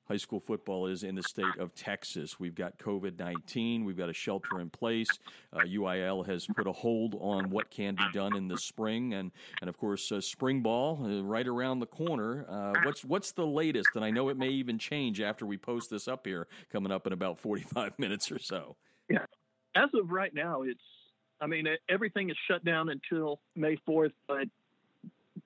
high 0.09 0.17
school 0.17 0.41
football 0.41 0.87
is 0.87 1.03
in 1.03 1.15
the 1.15 1.23
state 1.23 1.57
of 1.59 1.75
Texas. 1.75 2.39
We've 2.39 2.55
got 2.55 2.79
COVID 2.79 3.19
19, 3.19 3.85
we've 3.85 3.97
got 3.97 4.11
a 4.11 4.15
shelter 4.15 4.61
in 4.61 4.71
place. 4.71 5.09
Uh, 5.53 5.61
UIL 5.61 6.27
has 6.27 6.47
put 6.47 6.67
a 6.67 6.73
hold 6.73 7.17
on 7.21 7.51
what 7.51 7.71
can 7.71 7.95
be 7.95 8.05
done 8.13 8.37
in 8.37 8.49
the 8.49 8.59
spring, 8.59 9.15
and, 9.15 9.31
and 9.61 9.69
of 9.69 9.79
course, 9.79 10.11
uh, 10.13 10.21
spring 10.21 10.61
ball 10.61 11.01
uh, 11.05 11.23
right 11.23 11.47
around 11.47 11.81
the 11.81 11.87
corner. 11.87 12.47
Uh, 12.49 12.73
what's, 12.85 13.05
what's 13.05 13.33
the 13.33 13.47
latest? 13.47 13.89
And 13.95 14.05
I 14.05 14.11
know 14.11 14.29
it 14.29 14.37
may 14.37 14.49
even 14.49 14.79
change 14.79 15.21
after 15.21 15.47
we 15.47 15.57
post 15.57 15.91
this 15.91 16.09
up 16.09 16.27
here 16.27 16.47
coming 16.71 16.93
up 16.93 17.07
in 17.07 17.13
about 17.13 17.39
45 17.39 17.93
minutes 17.99 18.31
or 18.31 18.39
so. 18.39 18.77
Yeah. 19.09 19.27
As 19.75 19.89
of 19.95 20.11
right 20.11 20.35
now, 20.35 20.63
it's, 20.63 20.81
I 21.41 21.47
mean, 21.47 21.67
everything 21.89 22.31
is 22.31 22.37
shut 22.49 22.65
down 22.65 22.89
until 22.89 23.41
May 23.57 23.77
4th, 23.89 24.13
but 24.29 24.47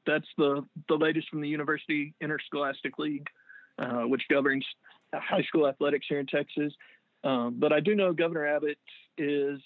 that's 0.06 0.26
the, 0.36 0.64
the 0.88 0.96
latest 0.96 1.28
from 1.28 1.40
the 1.40 1.48
University 1.48 2.14
Interscholastic 2.20 2.98
League 2.98 3.28
uh, 3.78 4.02
which 4.02 4.22
governs 4.28 4.66
high 5.14 5.42
school 5.42 5.66
athletics 5.66 6.06
here 6.08 6.20
in 6.20 6.26
Texas. 6.26 6.72
Um, 7.24 7.56
but 7.58 7.72
I 7.72 7.80
do 7.80 7.94
know 7.94 8.12
Governor 8.12 8.46
Abbott 8.46 8.78
is 9.18 9.60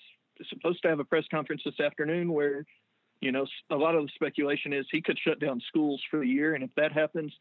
supposed 0.48 0.82
to 0.82 0.88
have 0.88 1.00
a 1.00 1.04
press 1.04 1.24
conference 1.30 1.62
this 1.64 1.78
afternoon 1.80 2.32
where, 2.32 2.64
you 3.20 3.32
know, 3.32 3.46
a 3.70 3.76
lot 3.76 3.94
of 3.94 4.04
the 4.04 4.10
speculation 4.14 4.72
is 4.72 4.86
he 4.90 5.02
could 5.02 5.18
shut 5.18 5.40
down 5.40 5.60
schools 5.68 6.02
for 6.10 6.20
the 6.20 6.26
year. 6.26 6.54
And 6.54 6.64
if 6.64 6.70
that 6.76 6.92
happens, 6.92 7.32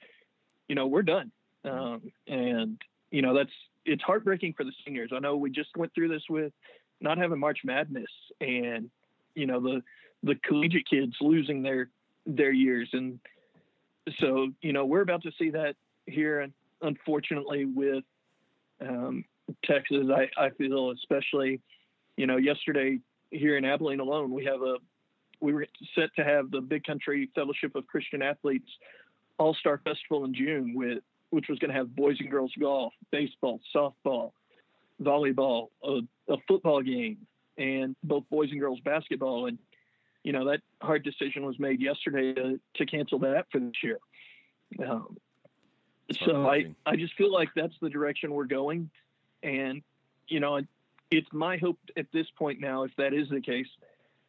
you 0.68 0.76
know, 0.76 0.88
we're 0.88 1.04
done. 1.04 1.32
Um, 1.64 2.12
and, 2.28 2.82
you 3.12 3.22
know, 3.22 3.34
that's, 3.34 3.52
it's 3.86 4.04
heartbreaking 4.04 4.54
for 4.54 4.64
the 4.64 4.74
seniors. 4.86 5.12
I 5.14 5.20
know 5.20 5.38
we 5.38 5.52
just 5.52 5.76
went 5.78 5.94
through 5.94 6.10
this 6.10 6.24
with 6.30 6.52
not 7.00 7.18
having 7.18 7.40
March 7.40 7.60
Madness 7.64 8.12
and, 8.42 8.90
you 9.36 9.46
know, 9.46 9.62
the, 9.62 9.82
the 10.24 10.36
collegiate 10.36 10.90
kids 10.90 11.16
losing 11.22 11.64
their, 11.64 11.90
their 12.26 12.52
years. 12.52 12.90
And 12.92 13.20
so, 14.20 14.50
you 14.62 14.74
know, 14.74 14.86
we're 14.86 15.02
about 15.02 15.24
to 15.24 15.32
see 15.40 15.52
that 15.52 15.76
here 16.06 16.42
unfortunately, 16.82 17.66
with 17.66 18.04
um, 18.82 19.26
Texas, 19.66 20.06
I, 20.10 20.30
I 20.42 20.50
feel 20.52 20.92
especially, 20.92 21.62
you 22.18 22.28
know, 22.28 22.38
yesterday 22.38 23.00
here 23.32 23.58
in 23.58 23.66
Abilene 23.66 24.00
alone, 24.00 24.32
we 24.32 24.46
have 24.46 24.62
a 24.62 24.76
we 25.42 25.54
were 25.54 25.66
set 25.96 26.10
to 26.18 26.24
have 26.24 26.52
the 26.52 26.62
Big 26.62 26.84
Country 26.84 27.30
Fellowship 27.34 27.76
of 27.76 27.88
Christian 27.88 28.22
Athletes 28.22 28.70
All 29.38 29.54
Star 29.54 29.80
Festival 29.84 30.26
in 30.26 30.34
June, 30.34 30.74
with 30.76 31.00
which 31.30 31.46
was 31.48 31.60
going 31.60 31.72
to 31.72 31.78
have 31.78 31.96
boys 31.96 32.18
and 32.20 32.30
girls 32.30 32.52
golf, 32.60 32.94
baseball, 33.12 33.60
softball, 33.76 34.32
volleyball, 35.02 35.68
a, 35.84 36.00
a 36.28 36.38
football 36.48 36.82
game, 36.82 37.18
and 37.58 37.96
both 38.04 38.24
boys 38.30 38.50
and 38.52 38.60
girls 38.60 38.80
basketball. 38.84 39.46
And 39.46 39.58
you 40.24 40.34
know 40.34 40.46
that 40.46 40.62
hard 40.82 41.04
decision 41.04 41.46
was 41.46 41.58
made 41.60 41.82
yesterday 41.82 42.34
to, 42.34 42.60
to 42.76 42.86
cancel 42.86 43.20
that 43.20 43.46
for 43.52 43.60
this 43.60 43.72
year. 43.84 44.00
Um, 44.86 45.18
so 46.26 46.48
I, 46.48 46.74
I 46.86 46.96
just 46.96 47.16
feel 47.16 47.32
like 47.32 47.50
that's 47.56 47.74
the 47.82 47.90
direction 47.90 48.32
we're 48.32 48.46
going. 48.46 48.90
And, 49.44 49.82
you 50.28 50.40
know, 50.40 50.60
it's 51.12 51.28
my 51.32 51.58
hope 51.58 51.78
at 51.98 52.08
this 52.12 52.28
point 52.38 52.60
now, 52.60 52.84
if 52.84 52.92
that 52.98 53.14
is 53.14 53.30
the 53.30 53.42
case, 53.42 53.68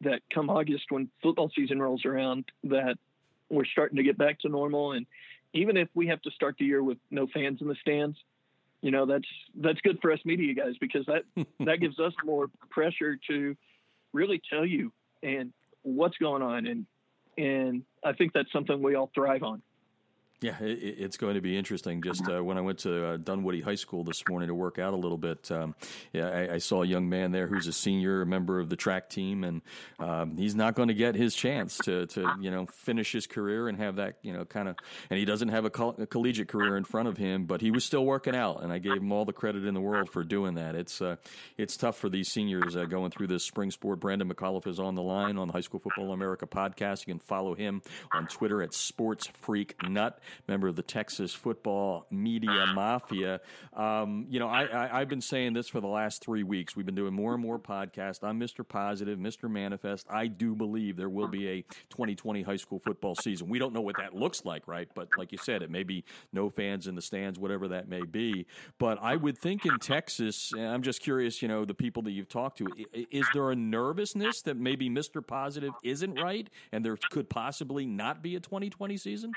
that 0.01 0.21
come 0.33 0.49
August 0.49 0.85
when 0.89 1.09
football 1.21 1.51
season 1.55 1.81
rolls 1.81 2.05
around, 2.05 2.45
that 2.63 2.97
we're 3.49 3.65
starting 3.65 3.97
to 3.97 4.03
get 4.03 4.17
back 4.17 4.39
to 4.39 4.49
normal 4.49 4.93
and, 4.93 5.05
even 5.53 5.77
if 5.77 5.89
we 5.93 6.07
have 6.07 6.21
to 6.21 6.31
start 6.31 6.55
the 6.57 6.65
year 6.65 6.83
with 6.83 6.97
no 7.09 7.27
fans 7.27 7.61
in 7.61 7.67
the 7.67 7.75
stands, 7.75 8.17
you 8.81 8.91
know 8.91 9.05
that's 9.05 9.27
that's 9.55 9.79
good 9.81 9.99
for 10.01 10.11
us 10.11 10.19
media 10.25 10.53
guys 10.53 10.73
because 10.79 11.05
that 11.05 11.23
that 11.59 11.79
gives 11.79 11.99
us 11.99 12.13
more 12.25 12.49
pressure 12.69 13.17
to 13.29 13.55
really 14.13 14.41
tell 14.49 14.65
you 14.65 14.91
and 15.21 15.53
what's 15.83 16.17
going 16.17 16.41
on 16.41 16.65
and 16.65 16.85
and 17.37 17.83
I 18.03 18.13
think 18.13 18.33
that's 18.33 18.51
something 18.51 18.81
we 18.81 18.95
all 18.95 19.09
thrive 19.13 19.43
on. 19.43 19.61
Yeah, 20.41 20.57
it, 20.59 20.95
it's 20.97 21.17
going 21.17 21.35
to 21.35 21.41
be 21.41 21.55
interesting. 21.55 22.01
Just 22.01 22.27
uh, 22.27 22.43
when 22.43 22.57
I 22.57 22.61
went 22.61 22.79
to 22.79 23.05
uh, 23.05 23.17
Dunwoody 23.17 23.61
High 23.61 23.75
School 23.75 24.03
this 24.03 24.23
morning 24.27 24.47
to 24.47 24.55
work 24.55 24.79
out 24.79 24.93
a 24.93 24.97
little 24.97 25.19
bit, 25.19 25.51
um, 25.51 25.75
yeah, 26.13 26.29
I, 26.29 26.55
I, 26.55 26.57
saw 26.57 26.81
a 26.81 26.85
young 26.85 27.09
man 27.09 27.31
there 27.31 27.45
who's 27.45 27.67
a 27.67 27.71
senior, 27.71 28.23
a 28.23 28.25
member 28.25 28.59
of 28.59 28.67
the 28.67 28.75
track 28.75 29.07
team, 29.07 29.43
and 29.43 29.61
um, 29.99 30.37
he's 30.37 30.55
not 30.55 30.73
going 30.73 30.87
to 30.87 30.95
get 30.95 31.13
his 31.13 31.35
chance 31.35 31.77
to, 31.83 32.07
to 32.07 32.33
you 32.39 32.49
know 32.49 32.65
finish 32.65 33.11
his 33.11 33.27
career 33.27 33.67
and 33.67 33.77
have 33.77 33.97
that 33.97 34.15
you 34.23 34.33
know 34.33 34.43
kind 34.43 34.67
of. 34.67 34.77
And 35.11 35.19
he 35.19 35.25
doesn't 35.25 35.49
have 35.49 35.65
a, 35.65 35.69
coll- 35.69 35.95
a, 35.99 36.07
collegiate 36.07 36.47
career 36.47 36.75
in 36.75 36.85
front 36.85 37.07
of 37.07 37.17
him, 37.17 37.45
but 37.45 37.61
he 37.61 37.69
was 37.69 37.83
still 37.83 38.03
working 38.03 38.35
out, 38.35 38.63
and 38.63 38.73
I 38.73 38.79
gave 38.79 38.97
him 38.97 39.11
all 39.11 39.25
the 39.25 39.33
credit 39.33 39.65
in 39.65 39.75
the 39.75 39.81
world 39.81 40.09
for 40.09 40.23
doing 40.23 40.55
that. 40.55 40.73
It's 40.73 41.03
uh, 41.03 41.17
it's 41.55 41.77
tough 41.77 41.97
for 41.97 42.09
these 42.09 42.29
seniors 42.29 42.75
uh, 42.75 42.85
going 42.85 43.11
through 43.11 43.27
this 43.27 43.43
spring 43.43 43.69
sport. 43.69 43.99
Brandon 43.99 44.27
McAuliffe 44.27 44.65
is 44.65 44.79
on 44.79 44.95
the 44.95 45.03
line 45.03 45.37
on 45.37 45.49
the 45.49 45.53
High 45.53 45.61
School 45.61 45.79
Football 45.79 46.13
America 46.13 46.47
podcast. 46.47 47.05
You 47.05 47.13
can 47.13 47.19
follow 47.19 47.53
him 47.53 47.83
on 48.11 48.25
Twitter 48.25 48.63
at 48.63 48.73
Sports 48.73 49.27
Freak 49.35 49.75
Nut 49.87 50.19
member 50.47 50.67
of 50.67 50.75
the 50.75 50.81
Texas 50.81 51.33
Football 51.33 52.05
Media 52.09 52.65
Mafia. 52.73 53.41
Um, 53.73 54.25
you 54.29 54.39
know, 54.39 54.47
I, 54.47 54.95
I, 54.95 54.99
have 54.99 55.09
been 55.09 55.21
saying 55.21 55.53
this 55.53 55.67
for 55.67 55.79
the 55.79 55.87
last 55.87 56.23
three 56.23 56.43
weeks. 56.43 56.75
We've 56.75 56.85
been 56.85 56.95
doing 56.95 57.13
more 57.13 57.33
and 57.33 57.41
more 57.41 57.59
podcasts. 57.59 58.23
I'm 58.23 58.39
Mr. 58.39 58.67
Positive, 58.67 59.17
Mr. 59.17 59.49
Manifest. 59.49 60.07
I 60.09 60.27
do 60.27 60.55
believe 60.55 60.97
there 60.97 61.09
will 61.09 61.27
be 61.27 61.47
a 61.47 61.61
2020 61.89 62.41
high 62.41 62.55
school 62.55 62.79
football 62.79 63.15
season. 63.15 63.49
We 63.49 63.59
don't 63.59 63.73
know 63.73 63.81
what 63.81 63.97
that 63.97 64.13
looks 64.13 64.45
like, 64.45 64.67
right? 64.67 64.87
But 64.93 65.09
like 65.17 65.31
you 65.31 65.37
said, 65.37 65.61
it 65.61 65.69
may 65.69 65.83
be 65.83 66.03
no 66.33 66.49
fans 66.49 66.87
in 66.87 66.95
the 66.95 67.01
stands, 67.01 67.39
whatever 67.39 67.67
that 67.69 67.87
may 67.87 68.03
be. 68.03 68.45
But 68.77 68.99
I 69.01 69.15
would 69.15 69.37
think 69.37 69.65
in 69.65 69.77
Texas, 69.79 70.51
I'm 70.57 70.81
just 70.81 71.01
curious, 71.01 71.41
you 71.41 71.47
know, 71.47 71.65
the 71.65 71.73
people 71.73 72.03
that 72.03 72.11
you've 72.11 72.29
talked 72.29 72.57
to, 72.59 72.67
is 72.93 73.25
there 73.33 73.51
a 73.51 73.55
nervousness 73.55 74.41
that 74.43 74.57
maybe 74.57 74.89
Mr. 74.89 75.25
Positive 75.25 75.73
isn't 75.83 76.19
right 76.19 76.49
and 76.71 76.85
there 76.85 76.97
could 77.11 77.29
possibly 77.29 77.85
not 77.85 78.21
be 78.21 78.35
a 78.35 78.39
2020 78.39 78.97
season? 78.97 79.31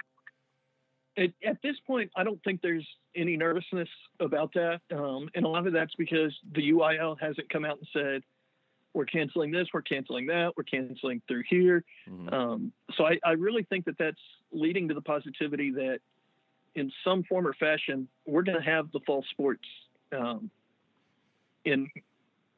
At, 1.17 1.31
at 1.45 1.63
this 1.63 1.77
point, 1.87 2.11
I 2.17 2.25
don't 2.25 2.43
think 2.43 2.61
there's 2.61 2.87
any 3.15 3.37
nervousness 3.37 3.89
about 4.21 4.53
that, 4.55 4.81
um, 4.93 5.29
and 5.35 5.45
a 5.45 5.49
lot 5.49 5.67
of 5.67 5.73
that's 5.73 5.95
because 5.95 6.35
the 6.55 6.71
UIL 6.71 7.17
hasn't 7.21 7.49
come 7.51 7.65
out 7.65 7.79
and 7.79 7.89
said 7.93 8.23
we're 8.95 9.05
canceling 9.05 9.51
this, 9.51 9.69
we're 9.75 9.83
canceling 9.83 10.27
that, 10.27 10.53
we're 10.57 10.65
canceling 10.65 11.21
through 11.29 11.43
here. 11.49 11.85
Mm-hmm. 12.09 12.33
Um, 12.33 12.73
so 12.97 13.05
I, 13.07 13.19
I, 13.25 13.33
really 13.33 13.65
think 13.65 13.85
that 13.87 13.99
that's 13.99 14.21
leading 14.53 14.89
to 14.89 14.95
the 14.95 15.01
positivity 15.01 15.73
that 15.73 15.99
in 16.77 16.93
some 17.05 17.25
form 17.25 17.47
or 17.47 17.55
fashion 17.55 18.09
we're 18.25 18.43
going 18.43 18.59
to 18.59 18.65
have 18.65 18.91
the 18.93 19.01
fall 19.01 19.25
sports 19.31 19.65
um, 20.17 20.49
in 21.65 21.89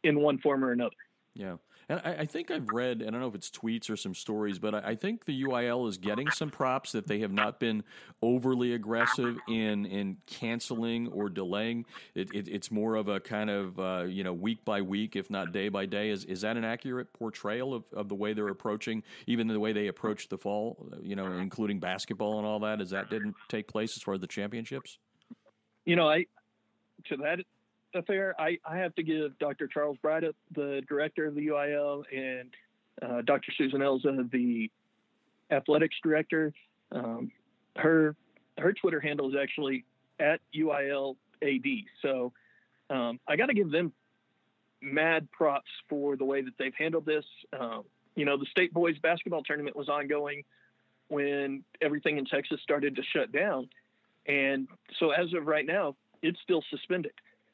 in 0.04 0.20
one 0.20 0.38
form 0.38 0.64
or 0.64 0.72
another. 0.72 0.96
Yeah. 1.34 1.56
And 1.88 2.00
I, 2.05 2.14
I, 2.14 2.26
think 2.26 2.50
I've 2.50 2.69
read, 2.69 3.00
I 3.00 3.11
don't 3.11 3.21
know 3.21 3.28
if 3.28 3.37
it's 3.37 3.49
tweets 3.49 3.88
or 3.88 3.97
some 3.97 4.14
stories, 4.14 4.59
but 4.59 4.75
I, 4.75 4.78
I, 4.78 4.95
think 4.97 5.25
the 5.25 5.45
UIL 5.45 5.88
is 5.88 5.99
getting 5.99 6.28
some 6.31 6.50
props 6.50 6.90
that 6.93 7.07
they 7.07 7.21
have 7.21 7.31
not 7.31 7.61
been 7.61 7.85
overly 8.23 8.73
aggressive 8.73 9.37
in 9.49 9.87
in 9.87 10.16
canceling 10.26 11.07
or 11.09 11.28
delaying. 11.28 11.87
It, 12.16 12.35
it, 12.35 12.49
it's 12.49 12.73
more 12.73 12.97
of 12.97 13.07
a 13.07 13.21
kind 13.21 13.50
of 13.50 13.78
uh, 13.78 14.05
you 14.09 14.25
know 14.25 14.33
week 14.33 14.64
by 14.64 14.83
week, 14.83 15.14
if 15.14 15.31
not 15.31 15.52
day 15.52 15.69
by 15.69 15.87
day. 15.87 16.11
Is 16.11 16.25
is 16.25 16.40
that 16.40 16.57
an 16.57 16.64
accurate 16.64 17.12
portrayal 17.12 17.73
of, 17.73 17.85
of 17.93 18.09
the 18.09 18.16
way 18.16 18.33
they're 18.33 18.49
approaching, 18.49 19.05
even 19.28 19.47
the 19.47 19.61
way 19.61 19.73
they 19.73 19.87
approach 19.87 20.28
the 20.28 20.38
fall? 20.38 20.88
You 21.00 21.14
know, 21.14 21.38
including 21.38 21.78
basketball 21.78 22.38
and 22.38 22.47
all 22.47 22.59
that. 22.61 22.81
Is 22.81 22.90
that 22.90 23.11
didn't 23.11 23.37
take 23.49 23.69
place 23.69 23.97
as 23.97 24.02
far 24.02 24.14
as 24.14 24.21
the 24.21 24.26
championships? 24.26 24.99
You 25.85 25.95
know, 25.95 26.09
I 26.09 26.26
to 27.05 27.16
that 27.19 27.40
affair, 27.96 28.34
I, 28.38 28.58
I 28.68 28.78
have 28.78 28.94
to 28.96 29.02
give 29.02 29.38
Dr. 29.38 29.66
Charles 29.66 29.96
Breithaupt, 30.02 30.34
the 30.54 30.82
director 30.88 31.26
of 31.26 31.34
the 31.34 31.46
UIL, 31.48 32.04
and 32.14 32.50
uh, 33.02 33.22
Dr. 33.22 33.52
Susan 33.56 33.80
Elza, 33.80 34.30
the 34.30 34.70
athletics 35.50 35.96
director. 36.02 36.52
Um, 36.92 37.30
her 37.76 38.14
her 38.58 38.72
Twitter 38.72 39.00
handle 39.00 39.28
is 39.28 39.34
actually 39.40 39.84
at 40.18 40.40
UILAD. 40.54 41.84
So 42.00 42.32
um, 42.88 43.20
I 43.28 43.36
got 43.36 43.46
to 43.46 43.54
give 43.54 43.70
them 43.70 43.92
mad 44.80 45.28
props 45.30 45.70
for 45.88 46.16
the 46.16 46.24
way 46.24 46.42
that 46.42 46.52
they've 46.58 46.74
handled 46.78 47.04
this. 47.04 47.24
Um, 47.58 47.84
you 48.14 48.24
know, 48.24 48.38
the 48.38 48.46
state 48.50 48.72
boys 48.72 48.96
basketball 49.02 49.42
tournament 49.42 49.76
was 49.76 49.88
ongoing 49.88 50.42
when 51.08 51.62
everything 51.82 52.18
in 52.18 52.24
Texas 52.24 52.60
started 52.62 52.96
to 52.96 53.02
shut 53.14 53.30
down. 53.30 53.68
And 54.26 54.68
so 54.98 55.10
as 55.10 55.32
of 55.34 55.46
right 55.46 55.66
now, 55.66 55.96
it's 56.22 56.38
still 56.42 56.62
suspended. 56.70 57.12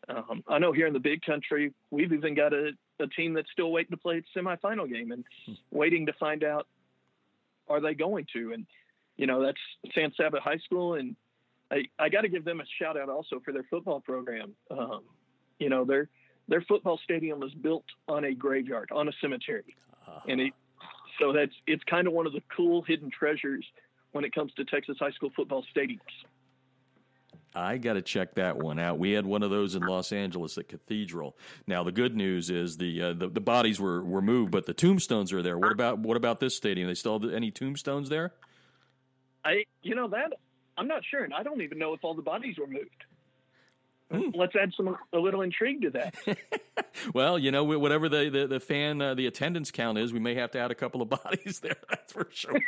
Um, 0.09 0.42
I 0.49 0.59
know 0.59 0.73
here 0.73 0.87
in 0.87 0.92
the 0.92 1.00
big 1.00 1.23
country, 1.23 1.73
we've 1.90 2.12
even 2.12 2.35
got 2.35 2.52
a, 2.52 2.71
a 3.00 3.06
team 3.09 3.35
that's 3.35 3.50
still 3.52 3.71
waiting 3.71 3.92
to 3.92 3.97
play 3.97 4.16
its 4.16 4.28
semifinal 4.37 4.90
game 4.90 5.12
and 5.12 5.25
hmm. 5.47 5.52
waiting 5.71 6.06
to 6.06 6.12
find 6.14 6.44
out 6.44 6.66
are 7.68 7.80
they 7.80 7.94
going 7.94 8.26
to. 8.35 8.52
And, 8.52 8.66
you 9.16 9.26
know, 9.26 9.42
that's 9.42 9.59
San 9.94 10.12
Saba 10.16 10.40
High 10.40 10.59
School. 10.59 10.94
And 10.94 11.16
I, 11.71 11.85
I 11.99 12.09
got 12.09 12.23
to 12.23 12.28
give 12.28 12.44
them 12.44 12.61
a 12.61 12.64
shout 12.80 12.97
out 12.97 13.09
also 13.09 13.40
for 13.44 13.52
their 13.52 13.64
football 13.71 14.00
program. 14.00 14.54
Um, 14.71 15.02
you 15.59 15.68
know, 15.68 15.85
their, 15.85 16.09
their 16.49 16.62
football 16.62 16.99
stadium 17.04 17.42
is 17.42 17.52
built 17.54 17.85
on 18.09 18.25
a 18.25 18.35
graveyard, 18.35 18.90
on 18.92 19.09
a 19.09 19.12
cemetery. 19.21 19.76
Uh-huh. 20.06 20.21
And 20.28 20.40
it, 20.40 20.52
so 21.21 21.32
that's, 21.32 21.52
it's 21.66 21.85
kind 21.85 22.06
of 22.09 22.12
one 22.12 22.26
of 22.26 22.32
the 22.32 22.42
cool 22.54 22.82
hidden 22.82 23.11
treasures 23.11 23.64
when 24.11 24.25
it 24.25 24.35
comes 24.35 24.52
to 24.54 24.64
Texas 24.64 24.97
high 24.99 25.12
school 25.12 25.30
football 25.35 25.64
stadiums. 25.75 26.00
I 27.54 27.76
got 27.76 27.94
to 27.94 28.02
check 28.02 28.35
that 28.37 28.56
one 28.56 28.78
out. 28.78 28.99
We 28.99 29.12
had 29.12 29.26
one 29.26 29.42
of 29.42 29.50
those 29.50 29.75
in 29.75 29.82
Los 29.82 30.12
Angeles 30.12 30.56
at 30.56 30.68
Cathedral. 30.68 31.37
Now 31.66 31.82
the 31.82 31.92
good 31.92 32.16
news 32.16 32.50
is 32.50 32.76
the 32.76 33.02
uh, 33.02 33.12
the, 33.12 33.28
the, 33.28 33.40
bodies 33.40 33.78
were, 33.78 34.02
were 34.02 34.23
moved, 34.23 34.52
but 34.52 34.66
the 34.66 34.75
tombstones 34.75 35.32
are 35.32 35.42
there. 35.42 35.59
What 35.59 35.73
about 35.73 35.99
what 35.99 36.16
about 36.16 36.40
this 36.40 36.56
stadium? 36.56 36.88
They 36.88 36.94
still 36.94 37.18
have 37.18 37.32
any 37.32 37.50
tombstones 37.50 38.09
there? 38.09 38.32
I 39.44 39.64
you 39.82 39.94
know 39.94 40.09
that 40.09 40.32
I'm 40.78 40.88
not 40.88 41.02
sure, 41.11 41.25
and 41.25 41.35
I 41.35 41.42
don't 41.42 41.61
even 41.61 41.78
know 41.78 41.92
if 41.92 42.02
all 42.02 42.14
the 42.14 42.23
bodies 42.23 42.56
were 42.59 42.66
moved. 42.66 43.04
Hmm. 44.12 44.31
Let's 44.35 44.54
add 44.54 44.73
some 44.76 44.97
a 45.12 45.19
little 45.19 45.40
intrigue 45.40 45.83
to 45.83 45.90
that. 45.90 46.14
well, 47.14 47.38
you 47.38 47.50
know, 47.50 47.64
whatever 47.64 48.09
the 48.09 48.28
the, 48.28 48.47
the 48.47 48.61
fan 48.61 49.00
uh, 49.00 49.14
the 49.14 49.26
attendance 49.26 49.71
count 49.71 49.97
is, 49.97 50.12
we 50.12 50.21
may 50.21 50.35
have 50.35 50.50
to 50.50 50.59
add 50.59 50.71
a 50.71 50.75
couple 50.75 51.00
of 51.00 51.09
bodies 51.25 51.61
there. 51.61 51.76
That's 51.88 52.12
for 52.12 52.28
sure. 52.31 52.61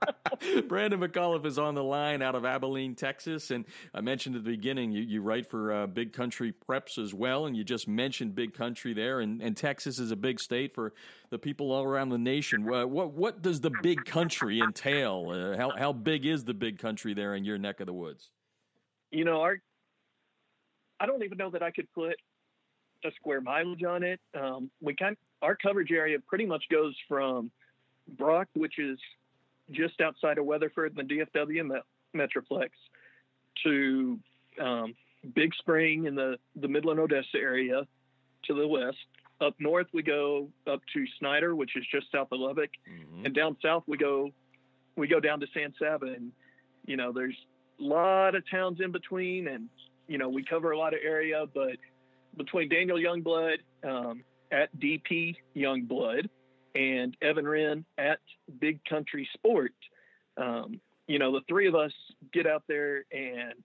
Brandon 0.68 1.00
McAuliffe 1.00 1.44
is 1.44 1.58
on 1.58 1.74
the 1.74 1.82
line 1.82 2.22
out 2.22 2.34
of 2.34 2.44
Abilene, 2.44 2.94
Texas, 2.94 3.50
and 3.50 3.66
I 3.92 4.00
mentioned 4.00 4.36
at 4.36 4.44
the 4.44 4.50
beginning 4.50 4.92
you, 4.92 5.02
you 5.02 5.20
write 5.20 5.50
for 5.50 5.72
uh, 5.72 5.86
Big 5.86 6.12
Country 6.12 6.54
Preps 6.66 6.96
as 6.96 7.12
well, 7.12 7.46
and 7.46 7.56
you 7.56 7.64
just 7.64 7.86
mentioned 7.86 8.34
Big 8.34 8.54
Country 8.54 8.94
there, 8.94 9.20
and, 9.20 9.42
and 9.42 9.56
Texas 9.56 9.98
is 9.98 10.10
a 10.10 10.16
big 10.16 10.40
state 10.40 10.74
for 10.74 10.94
the 11.30 11.38
people 11.38 11.72
all 11.72 11.84
around 11.84 12.08
the 12.08 12.18
nation. 12.18 12.64
What 12.64 12.88
what, 12.88 13.12
what 13.12 13.42
does 13.42 13.60
the 13.60 13.72
Big 13.82 14.04
Country 14.04 14.60
entail? 14.60 15.26
Uh, 15.30 15.56
how 15.56 15.72
how 15.76 15.92
big 15.92 16.24
is 16.24 16.44
the 16.44 16.54
Big 16.54 16.78
Country 16.78 17.12
there 17.12 17.34
in 17.34 17.44
your 17.44 17.58
neck 17.58 17.80
of 17.80 17.86
the 17.86 17.92
woods? 17.92 18.30
You 19.10 19.24
know, 19.24 19.40
our 19.40 19.58
I 21.00 21.06
don't 21.06 21.22
even 21.22 21.38
know 21.38 21.50
that 21.50 21.62
I 21.62 21.70
could 21.70 21.92
put 21.92 22.16
a 23.04 23.10
square 23.16 23.40
mileage 23.40 23.84
on 23.84 24.02
it. 24.02 24.20
Um, 24.38 24.70
we 24.80 24.94
kind 24.94 25.16
our 25.42 25.56
coverage 25.56 25.92
area 25.92 26.18
pretty 26.26 26.46
much 26.46 26.64
goes 26.70 26.94
from 27.06 27.50
Brock, 28.16 28.48
which 28.54 28.78
is 28.78 28.98
just 29.70 30.00
outside 30.00 30.38
of 30.38 30.44
Weatherford 30.44 30.96
and 30.96 31.08
the 31.08 31.14
DFW 31.14 31.80
Metroplex, 32.16 32.70
to 33.64 34.18
um, 34.60 34.94
Big 35.34 35.54
Spring 35.54 36.06
in 36.06 36.14
the 36.14 36.38
the 36.56 36.68
Midland 36.68 37.00
Odessa 37.00 37.36
area 37.36 37.86
to 38.44 38.54
the 38.54 38.66
west. 38.66 38.96
Up 39.40 39.54
north 39.60 39.86
we 39.92 40.02
go 40.02 40.48
up 40.66 40.80
to 40.94 41.04
Snyder, 41.18 41.54
which 41.54 41.76
is 41.76 41.84
just 41.92 42.10
south 42.10 42.28
of 42.32 42.40
Lubbock, 42.40 42.70
mm-hmm. 42.90 43.26
and 43.26 43.34
down 43.34 43.56
south 43.62 43.84
we 43.86 43.96
go 43.96 44.30
we 44.96 45.06
go 45.06 45.20
down 45.20 45.38
to 45.40 45.46
San 45.54 45.72
Saba, 45.78 46.06
and 46.06 46.32
you 46.86 46.96
know 46.96 47.12
there's 47.12 47.36
a 47.80 47.82
lot 47.82 48.34
of 48.34 48.42
towns 48.50 48.80
in 48.80 48.90
between, 48.90 49.46
and 49.46 49.68
you 50.08 50.18
know, 50.18 50.28
we 50.28 50.44
cover 50.44 50.72
a 50.72 50.78
lot 50.78 50.94
of 50.94 51.00
area, 51.04 51.44
but 51.54 51.76
between 52.36 52.68
Daniel 52.68 52.98
Youngblood 52.98 53.58
um, 53.84 54.24
at 54.50 54.74
DP 54.78 55.36
Youngblood 55.54 56.28
and 56.74 57.16
Evan 57.22 57.46
Wren 57.46 57.84
at 57.98 58.18
Big 58.58 58.84
Country 58.84 59.28
Sport, 59.34 59.72
um, 60.36 60.80
you 61.06 61.18
know, 61.18 61.32
the 61.32 61.40
three 61.48 61.68
of 61.68 61.74
us 61.74 61.92
get 62.32 62.46
out 62.46 62.64
there 62.68 63.04
and 63.12 63.64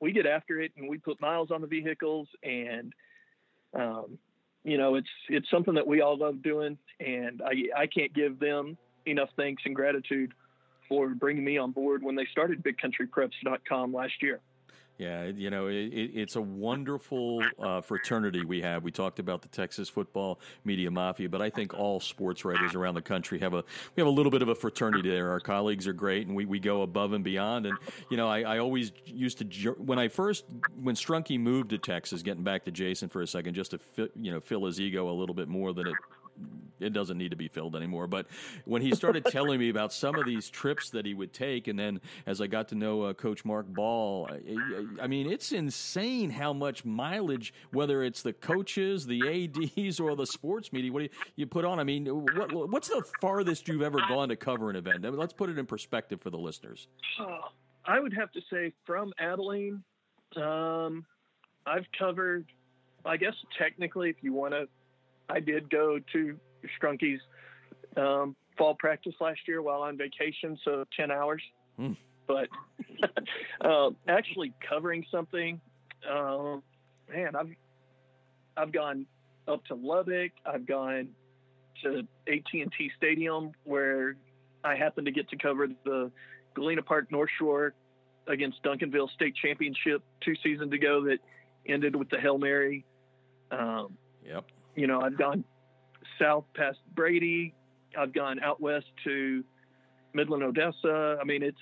we 0.00 0.12
get 0.12 0.26
after 0.26 0.60
it 0.60 0.72
and 0.76 0.88
we 0.88 0.98
put 0.98 1.20
miles 1.20 1.50
on 1.50 1.60
the 1.60 1.66
vehicles 1.66 2.28
and, 2.42 2.92
um, 3.74 4.18
you 4.64 4.78
know, 4.78 4.94
it's 4.94 5.08
it's 5.28 5.50
something 5.50 5.74
that 5.74 5.86
we 5.86 6.02
all 6.02 6.16
love 6.16 6.42
doing, 6.42 6.78
and 7.00 7.42
I 7.42 7.80
I 7.82 7.86
can't 7.86 8.12
give 8.14 8.38
them 8.38 8.76
enough 9.06 9.30
thanks 9.36 9.62
and 9.66 9.74
gratitude 9.74 10.32
for 10.88 11.08
bringing 11.08 11.44
me 11.44 11.58
on 11.58 11.72
board 11.72 12.02
when 12.02 12.14
they 12.14 12.26
started 12.30 12.62
BigCountryPreps.com 12.62 13.92
last 13.92 14.22
year. 14.22 14.40
Yeah, 14.98 15.24
you 15.24 15.50
know, 15.50 15.66
it, 15.66 15.90
it's 15.92 16.36
a 16.36 16.40
wonderful 16.40 17.42
uh, 17.58 17.80
fraternity 17.80 18.44
we 18.44 18.60
have. 18.60 18.84
We 18.84 18.92
talked 18.92 19.18
about 19.18 19.42
the 19.42 19.48
Texas 19.48 19.88
football 19.88 20.38
media 20.64 20.90
mafia, 20.90 21.28
but 21.28 21.42
I 21.42 21.50
think 21.50 21.74
all 21.74 21.98
sports 21.98 22.44
writers 22.44 22.74
around 22.74 22.94
the 22.94 23.02
country 23.02 23.40
have 23.40 23.54
a 23.54 23.64
we 23.96 24.00
have 24.00 24.06
a 24.06 24.10
little 24.10 24.30
bit 24.30 24.42
of 24.42 24.48
a 24.48 24.54
fraternity 24.54 25.10
there. 25.10 25.30
Our 25.30 25.40
colleagues 25.40 25.88
are 25.88 25.92
great, 25.92 26.26
and 26.26 26.36
we, 26.36 26.44
we 26.44 26.60
go 26.60 26.82
above 26.82 27.14
and 27.14 27.24
beyond. 27.24 27.66
And 27.66 27.76
you 28.10 28.16
know, 28.16 28.28
I, 28.28 28.42
I 28.42 28.58
always 28.58 28.92
used 29.04 29.38
to 29.38 29.70
when 29.72 29.98
I 29.98 30.08
first 30.08 30.44
when 30.80 30.94
Strunky 30.94 31.40
moved 31.40 31.70
to 31.70 31.78
Texas, 31.78 32.22
getting 32.22 32.44
back 32.44 32.64
to 32.64 32.70
Jason 32.70 33.08
for 33.08 33.22
a 33.22 33.26
second, 33.26 33.54
just 33.54 33.72
to 33.72 33.78
fit, 33.78 34.12
you 34.14 34.30
know 34.30 34.40
fill 34.40 34.66
his 34.66 34.80
ego 34.80 35.10
a 35.10 35.16
little 35.16 35.34
bit 35.34 35.48
more 35.48 35.72
than 35.72 35.88
it 35.88 35.94
it 36.82 36.92
doesn't 36.92 37.16
need 37.16 37.30
to 37.30 37.36
be 37.36 37.48
filled 37.48 37.76
anymore. 37.76 38.06
But 38.06 38.26
when 38.64 38.82
he 38.82 38.94
started 38.94 39.24
telling 39.26 39.58
me 39.58 39.68
about 39.68 39.92
some 39.92 40.16
of 40.16 40.26
these 40.26 40.50
trips 40.50 40.90
that 40.90 41.06
he 41.06 41.14
would 41.14 41.32
take, 41.32 41.68
and 41.68 41.78
then 41.78 42.00
as 42.26 42.40
I 42.40 42.46
got 42.46 42.68
to 42.68 42.74
know 42.74 43.02
uh, 43.02 43.14
Coach 43.14 43.44
Mark 43.44 43.66
Ball, 43.66 44.28
I, 44.30 45.04
I, 45.04 45.06
mean, 45.06 45.30
it's 45.30 45.52
insane 45.52 46.30
how 46.30 46.52
much 46.52 46.84
mileage, 46.84 47.54
whether 47.70 48.02
it's 48.02 48.22
the 48.22 48.32
coaches, 48.32 49.06
the 49.06 49.22
ads, 49.78 50.00
or 50.00 50.16
the 50.16 50.26
sports 50.26 50.72
media, 50.72 50.92
what 50.92 51.00
do 51.00 51.04
you, 51.04 51.10
you 51.36 51.46
put 51.46 51.64
on? 51.64 51.78
I 51.78 51.84
mean, 51.84 52.06
what, 52.06 52.70
what's 52.70 52.88
the 52.88 53.04
farthest 53.20 53.68
you've 53.68 53.82
ever 53.82 53.98
gone 54.08 54.28
to 54.28 54.36
cover 54.36 54.70
an 54.70 54.76
event? 54.76 55.06
I 55.06 55.10
mean, 55.10 55.18
let's 55.18 55.34
put 55.34 55.50
it 55.50 55.58
in 55.58 55.66
perspective 55.66 56.20
for 56.20 56.30
the 56.30 56.38
listeners. 56.38 56.88
Uh, 57.20 57.38
I 57.84 58.00
would 58.00 58.12
have 58.14 58.30
to 58.32 58.40
say 58.50 58.72
from 58.84 59.12
Abilene, 59.18 59.82
um, 60.36 61.04
I've 61.66 61.86
covered. 61.98 62.46
I 63.04 63.16
guess 63.16 63.34
technically, 63.58 64.10
if 64.10 64.16
you 64.20 64.32
want 64.32 64.54
to 64.54 64.68
I 65.28 65.40
did 65.40 65.70
go 65.70 65.98
to 66.12 66.38
Strunky's 66.80 67.20
um, 67.96 68.36
fall 68.56 68.74
practice 68.74 69.14
last 69.20 69.40
year 69.46 69.62
while 69.62 69.82
on 69.82 69.96
vacation, 69.96 70.58
so 70.64 70.84
10 70.96 71.10
hours. 71.10 71.42
Mm. 71.78 71.96
But 72.26 72.48
uh, 73.60 73.90
actually 74.08 74.52
covering 74.68 75.04
something, 75.10 75.60
uh, 76.08 76.56
man, 77.12 77.36
I've 77.36 77.50
I've 78.56 78.72
gone 78.72 79.06
up 79.48 79.64
to 79.66 79.74
Lubbock. 79.74 80.32
I've 80.44 80.66
gone 80.66 81.08
to 81.82 82.06
AT&T 82.28 82.90
Stadium 82.96 83.52
where 83.64 84.16
I 84.62 84.76
happened 84.76 85.06
to 85.06 85.12
get 85.12 85.28
to 85.30 85.36
cover 85.36 85.68
the 85.84 86.12
Galena 86.54 86.82
Park 86.82 87.10
North 87.10 87.30
Shore 87.38 87.74
against 88.28 88.62
Duncanville 88.62 89.10
State 89.10 89.34
Championship 89.34 90.02
two 90.20 90.34
seasons 90.44 90.72
ago 90.72 91.04
that 91.06 91.18
ended 91.66 91.96
with 91.96 92.08
the 92.10 92.20
Hail 92.20 92.38
Mary. 92.38 92.84
Um, 93.50 93.96
yep 94.24 94.44
you 94.74 94.86
know, 94.86 95.00
I've 95.00 95.18
gone 95.18 95.44
south 96.18 96.44
past 96.54 96.78
Brady. 96.94 97.54
I've 97.98 98.12
gone 98.12 98.40
out 98.40 98.60
west 98.60 98.86
to 99.04 99.44
Midland, 100.14 100.42
Odessa. 100.42 101.18
I 101.20 101.24
mean, 101.24 101.42
it's 101.42 101.58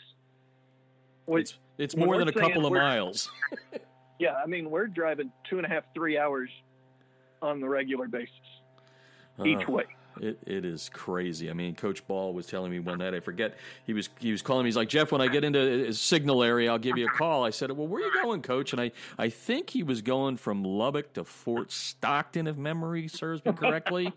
it's 1.28 1.58
it's 1.78 1.96
more 1.96 2.18
than 2.18 2.28
a 2.28 2.32
couple 2.32 2.66
of 2.66 2.72
miles. 2.72 3.30
yeah, 4.18 4.34
I 4.42 4.46
mean, 4.46 4.70
we're 4.70 4.86
driving 4.86 5.32
two 5.48 5.58
and 5.58 5.66
a 5.66 5.68
half, 5.68 5.84
three 5.94 6.18
hours 6.18 6.50
on 7.42 7.60
the 7.60 7.68
regular 7.68 8.06
basis 8.06 8.34
uh, 9.38 9.44
each 9.44 9.66
way. 9.66 9.84
It, 10.20 10.38
it 10.46 10.64
is 10.64 10.90
crazy. 10.92 11.50
I 11.50 11.52
mean, 11.52 11.74
Coach 11.74 12.06
Ball 12.06 12.32
was 12.32 12.46
telling 12.46 12.70
me 12.70 12.78
one 12.78 12.98
night. 12.98 13.14
I 13.14 13.20
forget 13.20 13.56
he 13.86 13.92
was 13.92 14.08
he 14.18 14.32
was 14.32 14.42
calling 14.42 14.64
me. 14.64 14.68
He's 14.68 14.76
like 14.76 14.88
Jeff. 14.88 15.12
When 15.12 15.20
I 15.20 15.28
get 15.28 15.44
into 15.44 15.88
a 15.88 15.92
signal 15.92 16.42
area, 16.42 16.70
I'll 16.70 16.78
give 16.78 16.98
you 16.98 17.06
a 17.06 17.10
call. 17.10 17.44
I 17.44 17.50
said, 17.50 17.70
"Well, 17.70 17.86
where 17.86 18.02
are 18.02 18.06
you 18.06 18.22
going, 18.22 18.42
Coach?" 18.42 18.72
And 18.72 18.80
I 18.80 18.92
I 19.18 19.28
think 19.28 19.70
he 19.70 19.82
was 19.82 20.02
going 20.02 20.36
from 20.36 20.64
Lubbock 20.64 21.12
to 21.14 21.24
Fort 21.24 21.72
Stockton, 21.72 22.46
if 22.46 22.56
memory 22.56 23.08
serves 23.08 23.44
me 23.44 23.52
correctly. 23.52 24.12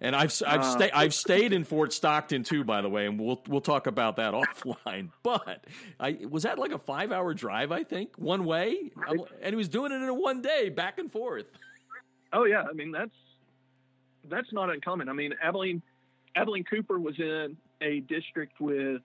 and 0.00 0.14
I've 0.14 0.32
I've 0.46 0.60
uh, 0.60 0.76
stayed 0.76 0.92
I've 0.92 1.14
stayed 1.14 1.52
in 1.52 1.64
Fort 1.64 1.92
Stockton 1.92 2.42
too, 2.44 2.64
by 2.64 2.82
the 2.82 2.88
way, 2.88 3.06
and 3.06 3.18
we'll 3.18 3.42
we'll 3.48 3.60
talk 3.60 3.86
about 3.86 4.16
that 4.16 4.34
offline. 4.34 5.10
But 5.22 5.64
I 5.98 6.18
was 6.28 6.44
that 6.44 6.58
like 6.58 6.72
a 6.72 6.78
five 6.78 7.12
hour 7.12 7.34
drive. 7.34 7.72
I 7.72 7.84
think 7.84 8.16
one 8.16 8.44
way, 8.44 8.92
and 9.06 9.50
he 9.50 9.56
was 9.56 9.68
doing 9.68 9.92
it 9.92 9.96
in 9.96 10.08
a 10.08 10.14
one 10.14 10.42
day, 10.42 10.68
back 10.68 10.98
and 10.98 11.10
forth. 11.10 11.46
Oh 12.32 12.44
yeah, 12.44 12.64
I 12.68 12.72
mean 12.72 12.92
that's 12.92 13.14
that's 14.30 14.52
not 14.52 14.70
uncommon. 14.70 15.08
I 15.08 15.12
mean, 15.12 15.34
Abilene 15.42 15.82
Abilene 16.36 16.64
Cooper 16.64 16.98
was 16.98 17.18
in 17.18 17.56
a 17.80 18.00
district 18.00 18.60
with 18.60 19.02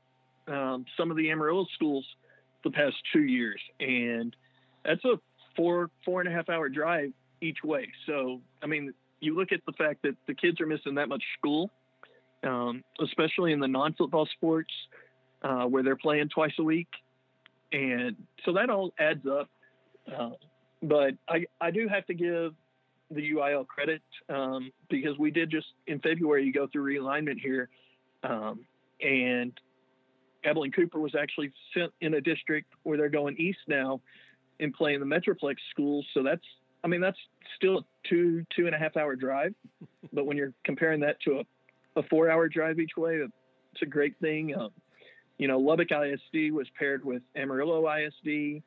um, 0.48 0.86
some 0.98 1.12
of 1.12 1.18
the 1.18 1.30
Amarillo 1.30 1.66
schools 1.74 2.06
the 2.64 2.72
past 2.72 2.96
two 3.14 3.24
years, 3.24 3.60
and 3.80 4.36
that's 4.86 5.04
a 5.06 5.20
four 5.56 5.90
four 6.06 6.22
and 6.22 6.30
a 6.30 6.32
half 6.32 6.50
hour 6.50 6.70
drive 6.70 7.12
each 7.42 7.58
way. 7.64 7.92
So, 8.06 8.42
I 8.64 8.68
mean, 8.68 8.94
you 9.20 9.36
look 9.36 9.52
at 9.52 9.62
the 9.66 9.74
fact 9.74 10.04
that 10.04 10.16
the 10.28 10.34
kids 10.34 10.62
are 10.62 10.66
missing 10.66 10.96
that 10.96 11.10
much 11.10 11.24
school, 11.38 11.70
um, 12.44 12.84
especially 13.04 13.52
in 13.52 13.60
the 13.60 13.68
non 13.68 13.94
football 13.94 14.28
sports 14.38 14.74
uh, 15.42 15.66
where 15.66 15.84
they're 15.84 15.98
playing 15.98 16.30
twice 16.30 16.54
a 16.60 16.64
week, 16.64 16.88
and 17.72 18.16
so 18.46 18.54
that 18.54 18.70
all 18.70 18.94
adds 19.00 19.26
up. 19.28 19.50
Uh, 20.08 20.32
but 20.82 21.16
I 21.28 21.46
I 21.60 21.72
do 21.72 21.88
have 21.88 22.06
to 22.08 22.14
give 22.14 22.54
the 23.12 23.32
UIL 23.32 23.66
credit 23.68 24.02
um, 24.30 24.72
because 24.90 25.18
we 25.18 25.32
did 25.32 25.50
just 25.50 25.68
in 25.88 26.00
February 26.00 26.46
you 26.46 26.54
go 26.54 26.68
through 26.68 26.84
realignment 26.84 27.40
here, 27.40 27.70
um, 28.24 28.66
and 29.02 29.54
Abilene 30.44 30.72
Cooper 30.72 31.00
was 31.00 31.16
actually 31.16 31.52
sent 31.74 31.92
in 32.02 32.16
a 32.16 32.22
district 32.22 32.74
where 32.84 32.98
they're 32.98 33.10
going 33.10 33.36
east 33.38 33.60
now 33.68 34.02
and 34.60 34.74
playing 34.74 35.00
the 35.00 35.06
Metroplex 35.06 35.56
schools. 35.72 36.06
So 36.14 36.24
that's 36.24 36.42
I 36.84 36.88
mean 36.88 37.02
that's 37.02 37.18
still 37.56 37.80
a 37.80 37.82
two 38.08 38.46
two 38.56 38.66
and 38.66 38.76
a 38.76 38.78
half 38.78 38.98
hour 38.98 39.16
drive, 39.16 39.54
but 40.14 40.26
when 40.26 40.38
you're 40.38 40.54
comparing 40.64 41.00
that 41.02 41.20
to 41.22 41.40
a, 41.40 42.00
a 42.00 42.04
four 42.04 42.30
hour 42.30 42.48
drive 42.48 42.80
each 42.80 42.98
way, 42.98 43.22
it's 43.74 43.82
a 43.82 43.86
great 43.86 44.16
thing. 44.20 44.56
Um, 44.56 44.72
you 45.38 45.48
know, 45.48 45.60
Lubbock 45.60 45.90
ISD 45.92 46.52
was 46.52 46.68
paired 46.78 47.06
with 47.06 47.22
Amarillo 47.36 47.88
ISD, 47.88 48.64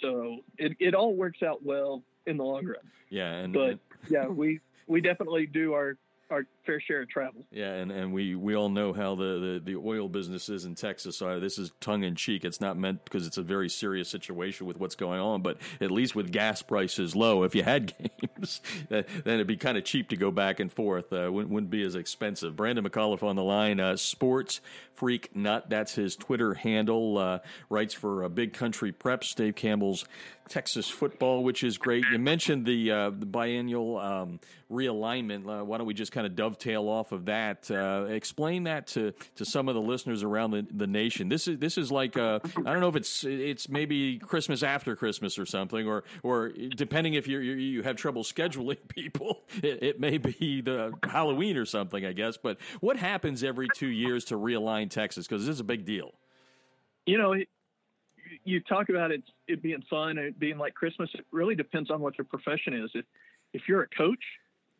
so 0.00 0.38
it, 0.58 0.76
it 0.78 0.94
all 0.94 1.16
works 1.16 1.42
out 1.42 1.64
well 1.64 2.02
in 2.26 2.36
the 2.36 2.44
long 2.44 2.66
run. 2.66 2.76
Yeah, 3.10 3.32
and 3.32 3.52
but 3.52 3.78
yeah, 4.08 4.26
we 4.26 4.60
we 4.86 5.00
definitely 5.00 5.46
do 5.46 5.74
our 5.74 5.96
our 6.30 6.46
fair 6.64 6.80
share 6.80 7.02
of 7.02 7.08
travel. 7.08 7.44
Yeah, 7.50 7.72
and, 7.72 7.90
and 7.90 8.12
we, 8.12 8.34
we 8.34 8.54
all 8.54 8.68
know 8.68 8.92
how 8.92 9.14
the, 9.14 9.60
the, 9.64 9.72
the 9.72 9.76
oil 9.76 10.08
business 10.08 10.48
is 10.48 10.64
in 10.64 10.74
Texas. 10.74 11.18
So 11.18 11.40
this 11.40 11.58
is 11.58 11.72
tongue 11.80 12.02
in 12.04 12.16
cheek. 12.16 12.44
It's 12.44 12.60
not 12.60 12.76
meant 12.76 13.04
because 13.04 13.26
it's 13.26 13.38
a 13.38 13.42
very 13.42 13.68
serious 13.68 14.08
situation 14.08 14.66
with 14.66 14.78
what's 14.78 14.94
going 14.94 15.20
on. 15.20 15.42
But 15.42 15.58
at 15.80 15.90
least 15.90 16.14
with 16.14 16.32
gas 16.32 16.62
prices 16.62 17.14
low, 17.14 17.42
if 17.44 17.54
you 17.54 17.62
had 17.62 17.94
games, 18.20 18.60
then 18.88 19.04
it'd 19.24 19.46
be 19.46 19.56
kind 19.56 19.78
of 19.78 19.84
cheap 19.84 20.08
to 20.10 20.16
go 20.16 20.30
back 20.30 20.60
and 20.60 20.72
forth. 20.72 21.12
Uh, 21.12 21.30
wouldn't, 21.30 21.52
wouldn't 21.52 21.70
be 21.70 21.82
as 21.82 21.94
expensive. 21.94 22.56
Brandon 22.56 22.84
McAuliffe 22.84 23.22
on 23.22 23.36
the 23.36 23.44
line. 23.44 23.80
Uh, 23.80 23.96
sports 23.96 24.60
freak 24.94 25.34
nut. 25.34 25.68
That's 25.68 25.94
his 25.94 26.16
Twitter 26.16 26.54
handle. 26.54 27.18
Uh, 27.18 27.38
writes 27.68 27.94
for 27.94 28.24
uh, 28.24 28.28
Big 28.28 28.52
Country 28.52 28.92
Preps. 28.92 29.34
Dave 29.34 29.54
Campbell's 29.54 30.04
Texas 30.48 30.88
football, 30.88 31.42
which 31.42 31.62
is 31.62 31.78
great. 31.78 32.04
You 32.10 32.18
mentioned 32.18 32.66
the 32.66 32.90
uh, 32.90 33.10
the 33.10 33.26
biennial 33.26 33.98
um, 33.98 34.40
realignment. 34.70 35.46
Uh, 35.48 35.64
why 35.64 35.78
don't 35.78 35.86
we 35.86 35.94
just 35.94 36.12
kind 36.12 36.26
of 36.26 36.36
dovetail 36.36 36.53
off 36.88 37.12
of 37.12 37.26
that? 37.26 37.70
Uh, 37.70 38.06
explain 38.08 38.64
that 38.64 38.86
to, 38.88 39.12
to 39.36 39.44
some 39.44 39.68
of 39.68 39.74
the 39.74 39.80
listeners 39.80 40.22
around 40.22 40.52
the, 40.52 40.66
the 40.70 40.86
nation. 40.86 41.28
This 41.28 41.48
is 41.48 41.58
this 41.58 41.78
is 41.78 41.90
like 41.90 42.16
uh, 42.16 42.40
I 42.58 42.72
don't 42.72 42.80
know 42.80 42.88
if 42.88 42.96
it's 42.96 43.24
it's 43.24 43.68
maybe 43.68 44.18
Christmas 44.18 44.62
after 44.62 44.96
Christmas 44.96 45.38
or 45.38 45.46
something, 45.46 45.86
or 45.86 46.04
or 46.22 46.50
depending 46.76 47.14
if 47.14 47.26
you 47.26 47.38
you 47.38 47.82
have 47.82 47.96
trouble 47.96 48.22
scheduling 48.22 48.78
people, 48.88 49.44
it, 49.62 49.82
it 49.82 50.00
may 50.00 50.18
be 50.18 50.60
the 50.60 50.92
Halloween 51.02 51.56
or 51.56 51.64
something, 51.64 52.04
I 52.04 52.12
guess. 52.12 52.36
But 52.36 52.58
what 52.80 52.96
happens 52.96 53.44
every 53.44 53.68
two 53.74 53.88
years 53.88 54.24
to 54.26 54.36
realign 54.36 54.90
Texas? 54.90 55.26
Because 55.26 55.46
this 55.46 55.54
is 55.54 55.60
a 55.60 55.64
big 55.64 55.84
deal. 55.84 56.12
You 57.06 57.18
know, 57.18 57.34
you 58.44 58.60
talk 58.60 58.88
about 58.88 59.10
it, 59.10 59.22
it 59.46 59.62
being 59.62 59.82
fun 59.88 60.18
and 60.18 60.28
it 60.28 60.38
being 60.38 60.58
like 60.58 60.74
Christmas. 60.74 61.10
It 61.14 61.26
really 61.32 61.54
depends 61.54 61.90
on 61.90 62.00
what 62.00 62.16
your 62.18 62.24
profession 62.24 62.74
is. 62.74 62.90
If 62.94 63.04
if 63.52 63.62
you're 63.68 63.82
a 63.82 63.88
coach, 63.88 64.22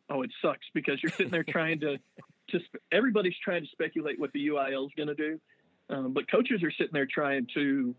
oh, 0.09 0.21
it 0.21 0.31
sucks 0.41 0.65
because 0.73 1.01
you're 1.01 1.11
sitting 1.11 1.31
there 1.31 1.43
trying 1.49 1.79
to 1.81 1.97
to 2.49 2.59
everybody's 2.91 3.35
trying 3.43 3.63
to 3.63 3.69
speculate 3.71 4.19
what 4.19 4.31
the 4.33 4.47
UIL 4.47 4.85
is 4.85 4.91
going 4.95 5.07
to 5.07 5.15
do, 5.15 5.39
um, 5.89 6.13
but 6.13 6.29
coaches 6.29 6.61
are 6.63 6.71
sitting 6.71 6.93
there 6.93 7.07
trying 7.07 7.47
to 7.55 7.95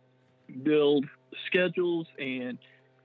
build 0.62 1.04
schedules 1.46 2.06
and 2.18 2.58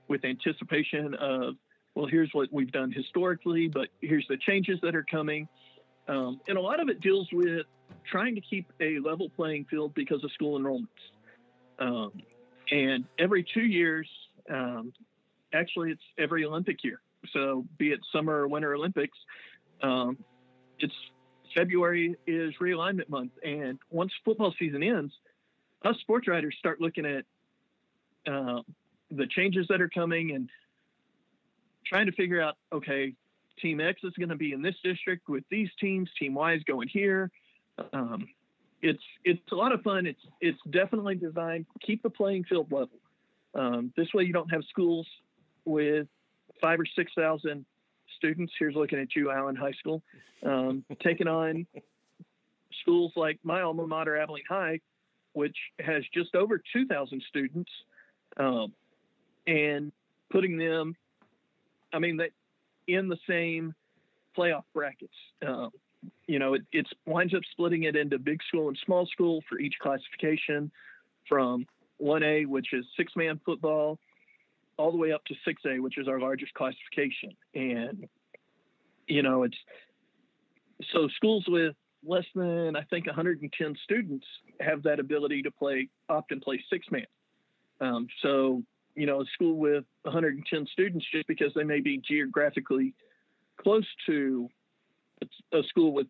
with 0.08 0.24
anticipation 0.24 1.14
of 1.14 1.54
well, 1.94 2.06
here's 2.06 2.30
what 2.32 2.48
we've 2.50 2.72
done 2.72 2.90
historically, 2.90 3.68
but 3.68 3.88
here's 4.00 4.26
the 4.28 4.38
changes 4.38 4.78
that 4.82 4.94
are 4.94 5.04
coming. 5.10 5.46
Um, 6.08 6.40
and 6.48 6.56
a 6.56 6.60
lot 6.60 6.80
of 6.80 6.88
it 6.88 7.00
deals 7.00 7.28
with 7.32 7.66
trying 8.10 8.34
to 8.34 8.40
keep 8.40 8.72
a 8.80 8.98
level 8.98 9.28
playing 9.28 9.66
field 9.66 9.92
because 9.94 10.24
of 10.24 10.32
school 10.32 10.58
enrollments. 10.58 10.86
Um, 11.78 12.12
and 12.70 13.04
every 13.18 13.44
two 13.52 13.60
years, 13.60 14.08
um, 14.50 14.94
actually, 15.52 15.90
it's 15.90 16.02
every 16.18 16.44
Olympic 16.46 16.82
year. 16.82 17.01
So, 17.32 17.64
be 17.78 17.92
it 17.92 18.00
summer 18.12 18.40
or 18.42 18.48
winter 18.48 18.74
Olympics, 18.74 19.16
um, 19.82 20.18
it's 20.78 20.94
February 21.54 22.16
is 22.26 22.54
realignment 22.60 23.08
month. 23.08 23.32
And 23.44 23.78
once 23.90 24.12
football 24.24 24.54
season 24.58 24.82
ends, 24.82 25.12
us 25.84 25.96
sports 26.00 26.28
writers 26.28 26.54
start 26.58 26.80
looking 26.80 27.06
at 27.06 27.24
uh, 28.30 28.62
the 29.10 29.26
changes 29.26 29.66
that 29.68 29.80
are 29.80 29.88
coming 29.88 30.32
and 30.32 30.48
trying 31.86 32.06
to 32.06 32.12
figure 32.12 32.40
out 32.40 32.56
okay, 32.72 33.14
Team 33.60 33.80
X 33.80 34.00
is 34.04 34.12
going 34.18 34.30
to 34.30 34.36
be 34.36 34.52
in 34.52 34.62
this 34.62 34.76
district 34.82 35.28
with 35.28 35.44
these 35.50 35.68
teams, 35.80 36.08
Team 36.18 36.34
Y 36.34 36.54
is 36.54 36.62
going 36.64 36.88
here. 36.88 37.30
Um, 37.92 38.26
it's 38.80 39.02
it's 39.24 39.40
a 39.52 39.54
lot 39.54 39.72
of 39.72 39.82
fun. 39.82 40.06
It's 40.06 40.20
it's 40.40 40.58
definitely 40.70 41.14
designed 41.14 41.66
keep 41.84 42.02
the 42.02 42.10
playing 42.10 42.44
field 42.44 42.70
level. 42.72 42.98
Um, 43.54 43.92
this 43.96 44.12
way, 44.14 44.24
you 44.24 44.32
don't 44.32 44.50
have 44.52 44.62
schools 44.68 45.06
with 45.64 46.08
five 46.62 46.80
or 46.80 46.86
six 46.96 47.12
thousand 47.14 47.66
students. 48.16 48.54
Here's 48.58 48.74
looking 48.74 48.98
at 48.98 49.14
you, 49.14 49.30
Allen 49.30 49.56
High 49.56 49.72
School, 49.72 50.02
um, 50.46 50.84
taking 51.02 51.28
on 51.28 51.66
schools 52.80 53.12
like 53.16 53.38
my 53.42 53.60
alma 53.60 53.86
mater, 53.86 54.16
Abilene 54.16 54.44
High, 54.48 54.80
which 55.34 55.56
has 55.80 56.02
just 56.14 56.34
over 56.34 56.62
2,000 56.72 57.22
students, 57.28 57.70
um, 58.38 58.72
and 59.46 59.92
putting 60.30 60.56
them, 60.56 60.96
I 61.92 61.98
mean, 61.98 62.16
that 62.18 62.30
in 62.88 63.08
the 63.08 63.18
same 63.28 63.74
playoff 64.36 64.64
brackets. 64.72 65.14
Um, 65.46 65.70
you 66.26 66.38
know, 66.38 66.54
it 66.54 66.62
it's 66.72 66.90
winds 67.06 67.34
up 67.34 67.42
splitting 67.52 67.84
it 67.84 67.94
into 67.94 68.18
big 68.18 68.40
school 68.48 68.68
and 68.68 68.78
small 68.84 69.06
school 69.06 69.42
for 69.48 69.58
each 69.58 69.74
classification, 69.80 70.70
from 71.28 71.66
1A, 72.02 72.46
which 72.46 72.72
is 72.72 72.84
six 72.96 73.12
man 73.14 73.40
football, 73.44 73.98
all 74.76 74.90
the 74.90 74.98
way 74.98 75.12
up 75.12 75.24
to 75.26 75.34
6A, 75.46 75.80
which 75.80 75.98
is 75.98 76.08
our 76.08 76.20
largest 76.20 76.54
classification. 76.54 77.30
And, 77.54 78.08
you 79.06 79.22
know, 79.22 79.42
it's 79.42 79.56
so 80.92 81.08
schools 81.16 81.44
with 81.48 81.74
less 82.04 82.24
than, 82.34 82.76
I 82.76 82.82
think, 82.82 83.06
110 83.06 83.76
students 83.84 84.26
have 84.60 84.82
that 84.84 84.98
ability 84.98 85.42
to 85.42 85.50
play, 85.50 85.88
opt 86.08 86.32
and 86.32 86.42
play 86.42 86.62
six 86.70 86.86
man. 86.90 87.06
Um, 87.80 88.06
so, 88.22 88.62
you 88.94 89.06
know, 89.06 89.20
a 89.20 89.24
school 89.34 89.56
with 89.56 89.84
110 90.02 90.66
students, 90.72 91.06
just 91.12 91.26
because 91.26 91.52
they 91.54 91.64
may 91.64 91.80
be 91.80 91.98
geographically 91.98 92.94
close 93.60 93.86
to 94.06 94.48
a 95.52 95.62
school 95.68 95.92
with 95.92 96.06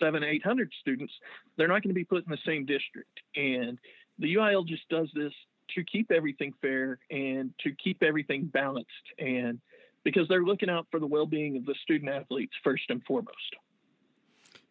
seven, 0.00 0.24
800 0.24 0.72
students, 0.80 1.12
they're 1.56 1.68
not 1.68 1.82
going 1.82 1.90
to 1.90 1.94
be 1.94 2.04
put 2.04 2.24
in 2.24 2.30
the 2.30 2.38
same 2.46 2.64
district. 2.64 3.20
And 3.36 3.78
the 4.18 4.34
UIL 4.34 4.66
just 4.66 4.88
does 4.88 5.08
this 5.14 5.32
to 5.74 5.84
keep 5.84 6.10
everything 6.10 6.52
fair 6.60 6.98
and 7.10 7.52
to 7.60 7.72
keep 7.82 8.02
everything 8.02 8.46
balanced 8.46 8.88
and 9.18 9.60
because 10.04 10.28
they're 10.28 10.44
looking 10.44 10.68
out 10.68 10.86
for 10.90 11.00
the 11.00 11.06
well-being 11.06 11.56
of 11.56 11.64
the 11.64 11.74
student 11.82 12.10
athletes 12.10 12.52
first 12.62 12.84
and 12.90 13.02
foremost. 13.04 13.56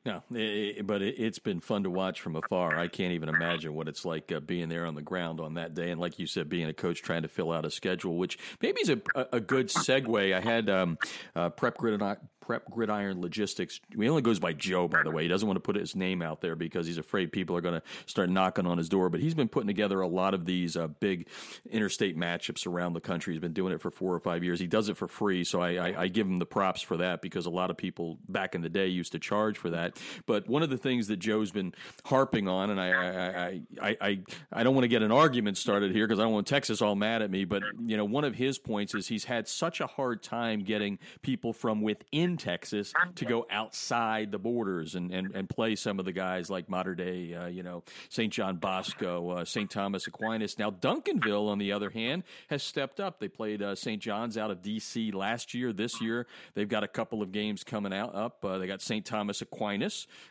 No, 0.05 0.21
it, 0.31 0.85
but 0.85 1.01
it, 1.01 1.17
has 1.17 1.39
been 1.39 1.61
fun 1.61 1.83
to 1.83 1.89
watch 1.89 2.19
from 2.19 2.35
afar. 2.35 2.77
I 2.77 2.89
can't 2.89 3.13
even 3.13 3.29
imagine 3.29 3.73
what 3.73 3.87
it's 3.87 4.03
like 4.03 4.33
uh, 4.33 4.41
being 4.41 4.67
there 4.67 4.85
on 4.85 4.95
the 4.95 5.01
ground 5.01 5.39
on 5.39 5.53
that 5.53 5.75
day, 5.75 5.91
and 5.91 6.01
like 6.01 6.19
you 6.19 6.27
said, 6.27 6.49
being 6.49 6.67
a 6.67 6.73
coach 6.73 7.01
trying 7.01 7.21
to 7.21 7.29
fill 7.29 7.53
out 7.53 7.63
a 7.63 7.71
schedule, 7.71 8.17
which 8.17 8.37
maybe 8.61 8.81
is 8.81 8.89
a, 8.89 8.99
a 9.31 9.39
good 9.39 9.69
segue. 9.69 10.33
I 10.33 10.41
had 10.41 10.69
um, 10.69 10.97
uh, 11.37 11.49
prep 11.49 11.77
grid 11.77 12.01
Prep 12.43 12.69
Gridiron 12.69 13.21
Logistics. 13.21 13.79
He 13.97 14.09
only 14.09 14.21
goes 14.21 14.37
by 14.37 14.51
Joe, 14.51 14.89
by 14.89 15.01
the 15.03 15.11
way. 15.11 15.23
He 15.23 15.29
doesn't 15.29 15.47
want 15.47 15.55
to 15.55 15.61
put 15.61 15.77
his 15.77 15.95
name 15.95 16.21
out 16.21 16.41
there 16.41 16.57
because 16.57 16.85
he's 16.85 16.97
afraid 16.97 17.31
people 17.31 17.55
are 17.55 17.61
going 17.61 17.79
to 17.79 17.83
start 18.05 18.29
knocking 18.29 18.67
on 18.67 18.77
his 18.77 18.89
door. 18.89 19.09
But 19.09 19.21
he's 19.21 19.33
been 19.33 19.47
putting 19.47 19.67
together 19.67 20.01
a 20.01 20.07
lot 20.07 20.33
of 20.33 20.45
these 20.45 20.75
uh, 20.75 20.87
big 20.87 21.27
interstate 21.71 22.17
matchups 22.17 22.67
around 22.67 22.93
the 22.93 22.99
country. 22.99 23.33
He's 23.33 23.41
been 23.41 23.53
doing 23.53 23.71
it 23.71 23.79
for 23.79 23.91
four 23.91 24.13
or 24.13 24.19
five 24.19 24.43
years. 24.43 24.59
He 24.59 24.67
does 24.67 24.89
it 24.89 24.97
for 24.97 25.07
free, 25.07 25.45
so 25.45 25.61
I, 25.61 25.75
I, 25.75 26.01
I 26.01 26.07
give 26.09 26.27
him 26.27 26.39
the 26.39 26.45
props 26.45 26.81
for 26.81 26.97
that 26.97 27.21
because 27.21 27.45
a 27.45 27.49
lot 27.49 27.71
of 27.71 27.77
people 27.77 28.19
back 28.27 28.55
in 28.55 28.61
the 28.61 28.69
day 28.69 28.87
used 28.87 29.13
to 29.13 29.19
charge 29.19 29.57
for 29.57 29.69
that. 29.69 29.92
But 30.25 30.47
one 30.47 30.63
of 30.63 30.69
the 30.69 30.77
things 30.77 31.07
that 31.07 31.17
Joe's 31.17 31.51
been 31.51 31.73
harping 32.05 32.47
on, 32.47 32.69
and 32.69 32.79
I 32.79 32.91
I 32.91 33.61
I 33.81 33.97
I, 34.01 34.19
I 34.51 34.63
don't 34.63 34.75
want 34.75 34.83
to 34.83 34.89
get 34.89 35.01
an 35.01 35.11
argument 35.11 35.57
started 35.57 35.91
here 35.91 36.07
because 36.07 36.19
I 36.19 36.23
don't 36.23 36.33
want 36.33 36.47
Texas 36.47 36.81
all 36.81 36.95
mad 36.95 37.21
at 37.21 37.31
me. 37.31 37.45
But 37.45 37.63
you 37.85 37.97
know, 37.97 38.05
one 38.05 38.23
of 38.23 38.35
his 38.35 38.57
points 38.59 38.93
is 38.95 39.07
he's 39.07 39.25
had 39.25 39.47
such 39.47 39.81
a 39.81 39.87
hard 39.87 40.23
time 40.23 40.63
getting 40.63 40.99
people 41.21 41.53
from 41.53 41.81
within 41.81 42.37
Texas 42.37 42.93
to 43.15 43.25
go 43.25 43.45
outside 43.49 44.31
the 44.31 44.39
borders 44.39 44.95
and, 44.95 45.11
and, 45.11 45.35
and 45.35 45.49
play 45.49 45.75
some 45.75 45.99
of 45.99 46.05
the 46.05 46.11
guys 46.11 46.49
like 46.49 46.69
modern 46.69 46.97
day, 46.97 47.33
uh, 47.33 47.47
you 47.47 47.63
know, 47.63 47.83
St. 48.09 48.31
John 48.31 48.57
Bosco, 48.57 49.29
uh, 49.29 49.45
St. 49.45 49.69
Thomas 49.69 50.07
Aquinas. 50.07 50.57
Now, 50.57 50.71
Duncanville, 50.71 51.49
on 51.49 51.57
the 51.57 51.71
other 51.71 51.89
hand, 51.89 52.23
has 52.49 52.63
stepped 52.63 52.99
up. 52.99 53.19
They 53.19 53.27
played 53.27 53.61
uh, 53.61 53.75
St. 53.75 54.01
John's 54.01 54.37
out 54.37 54.51
of 54.51 54.61
D.C. 54.61 55.11
last 55.11 55.53
year. 55.53 55.73
This 55.73 56.01
year, 56.01 56.27
they've 56.55 56.69
got 56.69 56.83
a 56.83 56.87
couple 56.87 57.21
of 57.21 57.31
games 57.31 57.63
coming 57.63 57.93
out 57.93 58.15
up. 58.15 58.43
Uh, 58.43 58.57
they 58.57 58.67
got 58.67 58.81
St. 58.81 59.05
Thomas 59.05 59.41
Aquinas, 59.41 59.82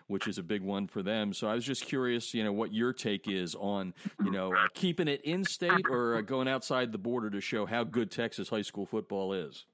which 0.07 0.27
is 0.27 0.38
a 0.38 0.43
big 0.43 0.62
one 0.62 0.87
for 0.87 1.03
them. 1.03 1.33
So 1.33 1.49
I 1.49 1.55
was 1.55 1.65
just 1.65 1.85
curious, 1.87 2.35
you 2.35 2.45
know, 2.45 2.53
what 2.53 2.73
your 2.73 2.93
take 2.93 3.29
is 3.29 3.55
on, 3.55 3.95
you 4.25 4.31
know, 4.31 4.53
uh, 4.53 4.67
keeping 4.75 5.09
it 5.09 5.21
in 5.23 5.45
state 5.45 5.87
or 5.91 6.17
uh, 6.17 6.21
going 6.21 6.49
outside 6.49 6.93
the 6.93 6.99
border 6.99 7.31
to 7.31 7.41
show 7.41 7.67
how 7.67 7.85
good 7.85 8.11
Texas 8.11 8.49
high 8.49 8.62
school 8.62 8.87
football 8.87 9.33
is. 9.33 9.67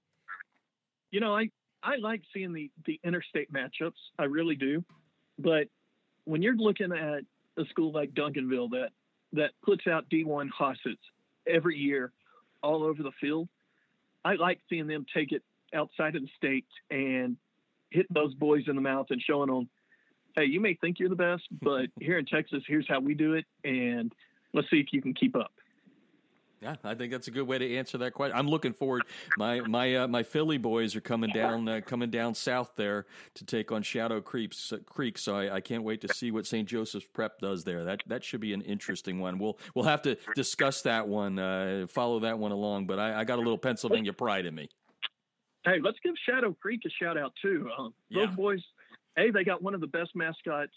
You 1.11 1.21
know, 1.21 1.35
I 1.35 1.51
I 1.83 1.97
like 1.97 2.23
seeing 2.35 2.53
the 2.53 2.71
the 2.87 3.01
interstate 3.05 3.53
matchups. 3.53 3.93
I 4.19 4.25
really 4.25 4.57
do. 4.57 4.85
But 5.39 5.69
when 6.25 6.43
you're 6.43 6.57
looking 6.57 6.93
at 6.93 7.23
a 7.57 7.65
school 7.71 7.93
like 7.93 8.13
Duncanville 8.13 8.71
that 8.71 8.91
that 9.33 9.51
puts 9.65 9.87
out 9.87 10.09
D1 10.11 10.49
Hosses 10.51 10.99
every 11.47 11.77
year 11.77 12.13
all 12.63 12.83
over 12.83 13.03
the 13.03 13.13
field, 13.21 13.49
I 14.25 14.35
like 14.35 14.61
seeing 14.69 14.87
them 14.87 15.07
take 15.15 15.33
it 15.33 15.43
outside 15.75 16.17
of 16.17 16.23
the 16.23 16.29
state 16.37 16.67
and 16.91 17.37
hit 17.91 18.07
those 18.13 18.35
boys 18.35 18.65
in 18.67 18.77
the 18.77 18.83
mouth 18.83 19.07
and 19.11 19.21
showing 19.21 19.49
them, 19.49 19.69
hey, 20.37 20.45
you 20.45 20.61
may 20.61 20.75
think 20.75 20.99
you're 20.99 21.09
the 21.09 21.17
best, 21.17 21.45
but 21.63 21.87
here 22.01 22.19
in 22.19 22.27
Texas, 22.27 22.63
here's 22.67 22.89
how 22.89 23.01
we 23.01 23.15
do 23.15 23.35
it, 23.35 23.45
and 23.65 24.13
let's 24.55 24.71
see 24.71 24.79
if 24.79 24.87
you 24.93 25.03
can 25.03 25.15
keep 25.15 25.37
up. 25.37 25.53
Yeah, 26.61 26.75
I 26.83 26.95
think 26.95 27.13
that's 27.13 27.29
a 27.29 27.31
good 27.31 27.47
way 27.47 27.59
to 27.59 27.77
answer 27.77 27.99
that 27.99 28.15
question. 28.15 28.37
I'm 28.37 28.49
looking 28.49 28.73
forward. 28.73 29.05
My 29.37 29.61
my 29.61 29.95
uh, 29.95 30.09
my 30.09 30.25
Philly 30.25 30.59
boys 30.59 30.97
are 30.97 31.01
coming 31.01 31.31
down 31.31 31.69
uh, 31.69 31.81
coming 31.87 32.11
down 32.11 32.35
south 32.35 32.73
there 32.75 33.07
to 33.35 33.45
take 33.45 33.71
on 33.71 33.83
Shadow 33.83 34.21
Creeks 34.21 34.73
uh, 34.73 34.79
Creek. 34.85 35.19
So 35.19 35.37
I, 35.37 35.57
I, 35.57 35.61
can't 35.61 35.85
wait 35.85 36.01
to 36.01 36.13
see 36.13 36.33
what 36.33 36.47
St. 36.47 36.69
Joseph's 36.69 37.07
Prep 37.07 37.39
does 37.39 37.63
there. 37.63 37.85
That 37.85 38.03
that 38.09 38.25
should 38.25 38.41
be 38.41 38.53
an 38.55 38.63
interesting 38.63 39.21
one. 39.21 39.39
We'll 39.39 39.57
we'll 39.77 39.85
have 39.85 40.03
to 40.03 40.17
discuss 40.35 40.83
that 40.83 41.07
one, 41.07 41.39
uh, 41.39 41.87
follow 41.89 42.19
that 42.21 42.41
one 42.41 42.51
along. 42.51 42.89
But 42.89 42.99
I, 42.99 43.21
I, 43.21 43.25
got 43.25 43.37
a 43.37 43.43
little 43.43 43.59
Pennsylvania 43.59 44.13
pride 44.13 44.45
in 44.45 44.57
me. 44.57 44.69
Hey, 45.65 45.81
let's 45.83 45.99
give 46.03 46.15
Shadow 46.27 46.57
Creek 46.61 46.83
a 46.87 46.91
shout 46.91 47.19
out 47.19 47.33
too. 47.43 47.69
Um, 47.77 47.95
yeah. 48.09 48.27
Those 48.27 48.37
boys, 48.37 48.63
hey, 49.17 49.31
they 49.31 49.45
got 49.45 49.63
one 49.63 49.75
of 49.75 49.81
the 49.81 49.87
best 49.87 50.15
mascots 50.15 50.73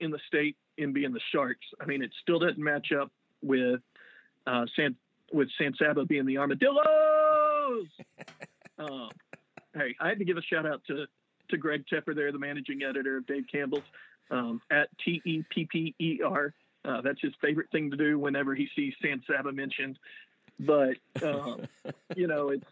in 0.00 0.10
the 0.10 0.18
state 0.26 0.56
in 0.78 0.92
being 0.92 1.12
the 1.12 1.20
Sharks. 1.32 1.66
I 1.80 1.86
mean, 1.86 2.02
it 2.02 2.10
still 2.22 2.38
doesn't 2.38 2.58
match 2.58 2.88
up 2.92 3.10
with 3.42 3.80
uh, 4.46 4.66
San 4.74 4.96
with 5.32 5.48
San 5.58 5.74
Saba 5.74 6.04
being 6.04 6.26
the 6.26 6.38
armadillos. 6.38 7.88
um, 8.78 9.10
hey, 9.74 9.94
I 10.00 10.08
had 10.08 10.18
to 10.18 10.24
give 10.24 10.36
a 10.36 10.42
shout 10.42 10.66
out 10.66 10.82
to 10.88 11.06
to 11.50 11.56
Greg 11.56 11.84
Tepper 11.92 12.14
there, 12.14 12.32
the 12.32 12.38
managing 12.38 12.82
editor 12.82 13.18
of 13.18 13.26
Dave 13.26 13.44
Campbell's 13.50 13.84
um, 14.30 14.60
at 14.70 14.88
T 15.04 15.22
E 15.24 15.44
P 15.50 15.66
P 15.70 15.94
E 15.98 16.20
R. 16.24 16.52
Uh, 16.84 17.00
that's 17.00 17.20
his 17.20 17.32
favorite 17.40 17.70
thing 17.72 17.90
to 17.90 17.96
do 17.96 18.18
whenever 18.18 18.54
he 18.54 18.68
sees 18.76 18.94
San 19.02 19.22
Saba 19.26 19.52
mentioned. 19.52 19.98
But 20.60 20.96
um, 21.22 21.66
you 22.16 22.26
know, 22.26 22.50
it's 22.50 22.64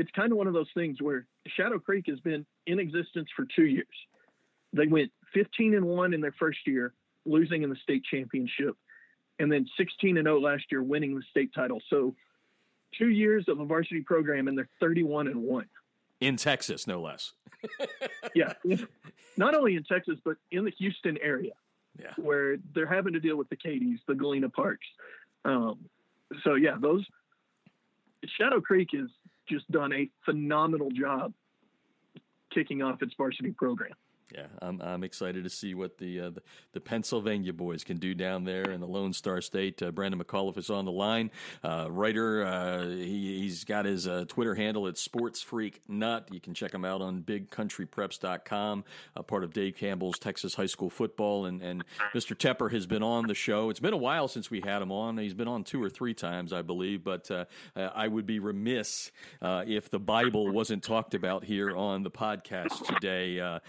it's 0.00 0.10
kind 0.12 0.32
of 0.32 0.38
one 0.38 0.46
of 0.46 0.54
those 0.54 0.70
things 0.74 1.00
where 1.00 1.26
Shadow 1.46 1.78
Creek 1.78 2.06
has 2.08 2.18
been 2.20 2.46
in 2.66 2.78
existence 2.78 3.28
for 3.36 3.46
two 3.54 3.66
years. 3.66 3.86
They 4.72 4.86
went 4.86 5.12
15 5.34 5.74
and 5.74 5.84
one 5.84 6.14
in 6.14 6.20
their 6.20 6.34
first 6.38 6.60
year, 6.66 6.94
losing 7.26 7.62
in 7.62 7.70
the 7.70 7.76
state 7.82 8.02
championship 8.10 8.76
and 9.38 9.52
then 9.52 9.66
16 9.76 10.16
and 10.16 10.26
0 10.26 10.40
last 10.40 10.64
year, 10.70 10.82
winning 10.82 11.14
the 11.16 11.22
state 11.30 11.52
title. 11.54 11.80
So 11.90 12.14
two 12.96 13.08
years 13.08 13.46
of 13.48 13.60
a 13.60 13.64
varsity 13.64 14.00
program, 14.00 14.48
and 14.48 14.56
they're 14.56 14.68
31 14.80 15.26
and 15.28 15.42
one 15.42 15.66
in 16.20 16.36
Texas, 16.36 16.86
no 16.86 17.00
less. 17.00 17.32
yeah, 18.34 18.52
not 19.36 19.54
only 19.54 19.76
in 19.76 19.84
Texas, 19.84 20.16
but 20.24 20.36
in 20.50 20.64
the 20.64 20.72
Houston 20.78 21.18
area, 21.22 21.52
yeah. 21.98 22.12
where 22.16 22.56
they're 22.74 22.86
having 22.86 23.12
to 23.14 23.20
deal 23.20 23.36
with 23.36 23.48
the 23.48 23.56
Katies, 23.56 23.98
the 24.06 24.14
Galena 24.14 24.48
Parks. 24.48 24.86
Um, 25.44 25.78
so 26.44 26.54
yeah, 26.54 26.76
those 26.80 27.04
Shadow 28.38 28.60
Creek 28.60 28.90
has 28.92 29.08
just 29.50 29.70
done 29.70 29.92
a 29.92 30.08
phenomenal 30.24 30.90
job 30.90 31.32
kicking 32.54 32.82
off 32.82 33.02
its 33.02 33.12
varsity 33.16 33.52
program. 33.52 33.92
Yeah, 34.34 34.46
I'm, 34.62 34.80
I'm 34.80 35.02
excited 35.02 35.44
to 35.44 35.50
see 35.50 35.74
what 35.74 35.98
the, 35.98 36.20
uh, 36.20 36.30
the, 36.30 36.42
the 36.72 36.80
Pennsylvania 36.80 37.52
boys 37.52 37.82
can 37.82 37.96
do 37.96 38.14
down 38.14 38.44
there 38.44 38.70
in 38.70 38.80
the 38.80 38.86
Lone 38.86 39.12
Star 39.12 39.40
State. 39.40 39.82
Uh, 39.82 39.90
Brandon 39.90 40.22
McAuliffe 40.22 40.58
is 40.58 40.70
on 40.70 40.84
the 40.84 40.92
line. 40.92 41.30
Uh, 41.64 41.88
writer, 41.90 42.44
uh, 42.44 42.86
he, 42.86 43.46
has 43.48 43.64
got 43.64 43.84
his 43.84 44.06
uh, 44.06 44.24
Twitter 44.28 44.54
handle 44.54 44.86
at 44.86 44.98
Sports 44.98 45.42
Freak 45.42 45.80
Nut. 45.88 46.28
You 46.30 46.40
can 46.40 46.54
check 46.54 46.72
him 46.72 46.84
out 46.84 47.02
on 47.02 47.22
BigCountryPreps.com. 47.22 48.84
A 49.16 49.22
part 49.22 49.42
of 49.42 49.52
Dave 49.52 49.76
Campbell's 49.76 50.18
Texas 50.18 50.54
High 50.54 50.66
School 50.66 50.90
Football, 50.90 51.46
and 51.46 51.60
and 51.62 51.84
Mr. 52.14 52.36
Tepper 52.36 52.70
has 52.72 52.86
been 52.86 53.02
on 53.02 53.26
the 53.26 53.34
show. 53.34 53.70
It's 53.70 53.80
been 53.80 53.92
a 53.92 53.98
while 53.98 54.28
since 54.28 54.50
we 54.50 54.60
had 54.60 54.82
him 54.82 54.92
on. 54.92 55.18
He's 55.18 55.34
been 55.34 55.48
on 55.48 55.64
two 55.64 55.82
or 55.82 55.90
three 55.90 56.14
times, 56.14 56.52
I 56.52 56.62
believe. 56.62 57.02
But 57.02 57.30
uh, 57.30 57.44
I 57.76 58.06
would 58.06 58.26
be 58.26 58.38
remiss 58.38 59.10
if 59.42 59.90
the 59.90 59.98
Bible 59.98 60.50
wasn't 60.52 60.82
talked 60.84 61.14
about 61.14 61.44
here 61.44 61.76
on 61.76 62.02
the 62.02 62.10
podcast 62.10 62.86
today 62.86 63.60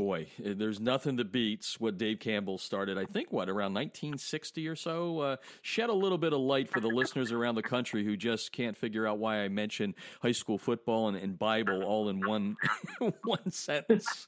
boy, 0.00 0.26
eh, 0.42 0.54
there's 0.56 0.80
nothing 0.80 1.16
that 1.16 1.30
beats 1.30 1.78
what 1.78 1.98
Dave 1.98 2.20
Campbell 2.20 2.56
started. 2.56 2.96
I 2.96 3.04
think 3.04 3.30
what 3.30 3.50
around 3.50 3.74
1960 3.74 4.66
or 4.66 4.74
so. 4.74 5.18
Uh, 5.20 5.36
shed 5.60 5.90
a 5.90 5.92
little 5.92 6.16
bit 6.16 6.32
of 6.32 6.40
light 6.40 6.70
for 6.70 6.80
the 6.80 6.88
listeners 6.88 7.32
around 7.32 7.56
the 7.56 7.62
country 7.62 8.02
who 8.02 8.16
just 8.16 8.50
can't 8.50 8.78
figure 8.78 9.06
out 9.06 9.18
why 9.18 9.40
I 9.40 9.48
mention 9.48 9.94
high 10.22 10.32
school 10.32 10.56
football 10.56 11.08
and, 11.08 11.18
and 11.18 11.38
Bible 11.38 11.82
all 11.82 12.08
in 12.08 12.26
one 12.26 12.56
one 13.24 13.50
sentence. 13.50 14.26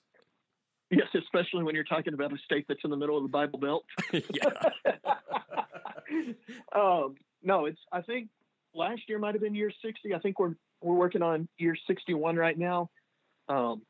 Yes, 0.91 1.07
especially 1.15 1.65
when 1.65 1.75
you're 1.75 1.85
talking 1.85 2.13
about 2.13 2.35
a 2.35 2.39
state 2.45 2.67
that's 2.69 2.85
in 2.85 2.91
the 2.91 2.97
middle 2.99 3.17
of 3.17 3.23
the 3.23 3.31
Bible 3.31 3.59
Belt. 3.59 3.87
yeah. 4.13 4.93
um, 6.77 7.15
no, 7.43 7.65
it's. 7.65 7.81
I 7.91 8.03
think 8.03 8.29
last 8.75 9.01
year 9.09 9.19
might 9.19 9.35
have 9.35 9.41
been 9.41 9.55
year 9.55 9.73
60. 9.83 10.15
I 10.15 10.19
think 10.19 10.39
we're 10.39 10.55
we're 10.83 10.97
working 10.97 11.23
on 11.23 11.49
year 11.57 11.75
61 11.87 12.37
right 12.37 12.59
now. 12.59 12.91
Um, 13.49 13.81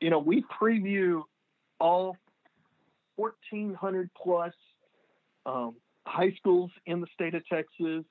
you 0.00 0.10
know, 0.10 0.18
we 0.18 0.44
preview 0.60 1.22
all 1.80 2.16
1,400 3.16 4.10
plus 4.20 4.52
um, 5.46 5.76
high 6.06 6.32
schools 6.36 6.70
in 6.86 7.00
the 7.00 7.06
state 7.12 7.34
of 7.34 7.46
Texas. 7.46 8.04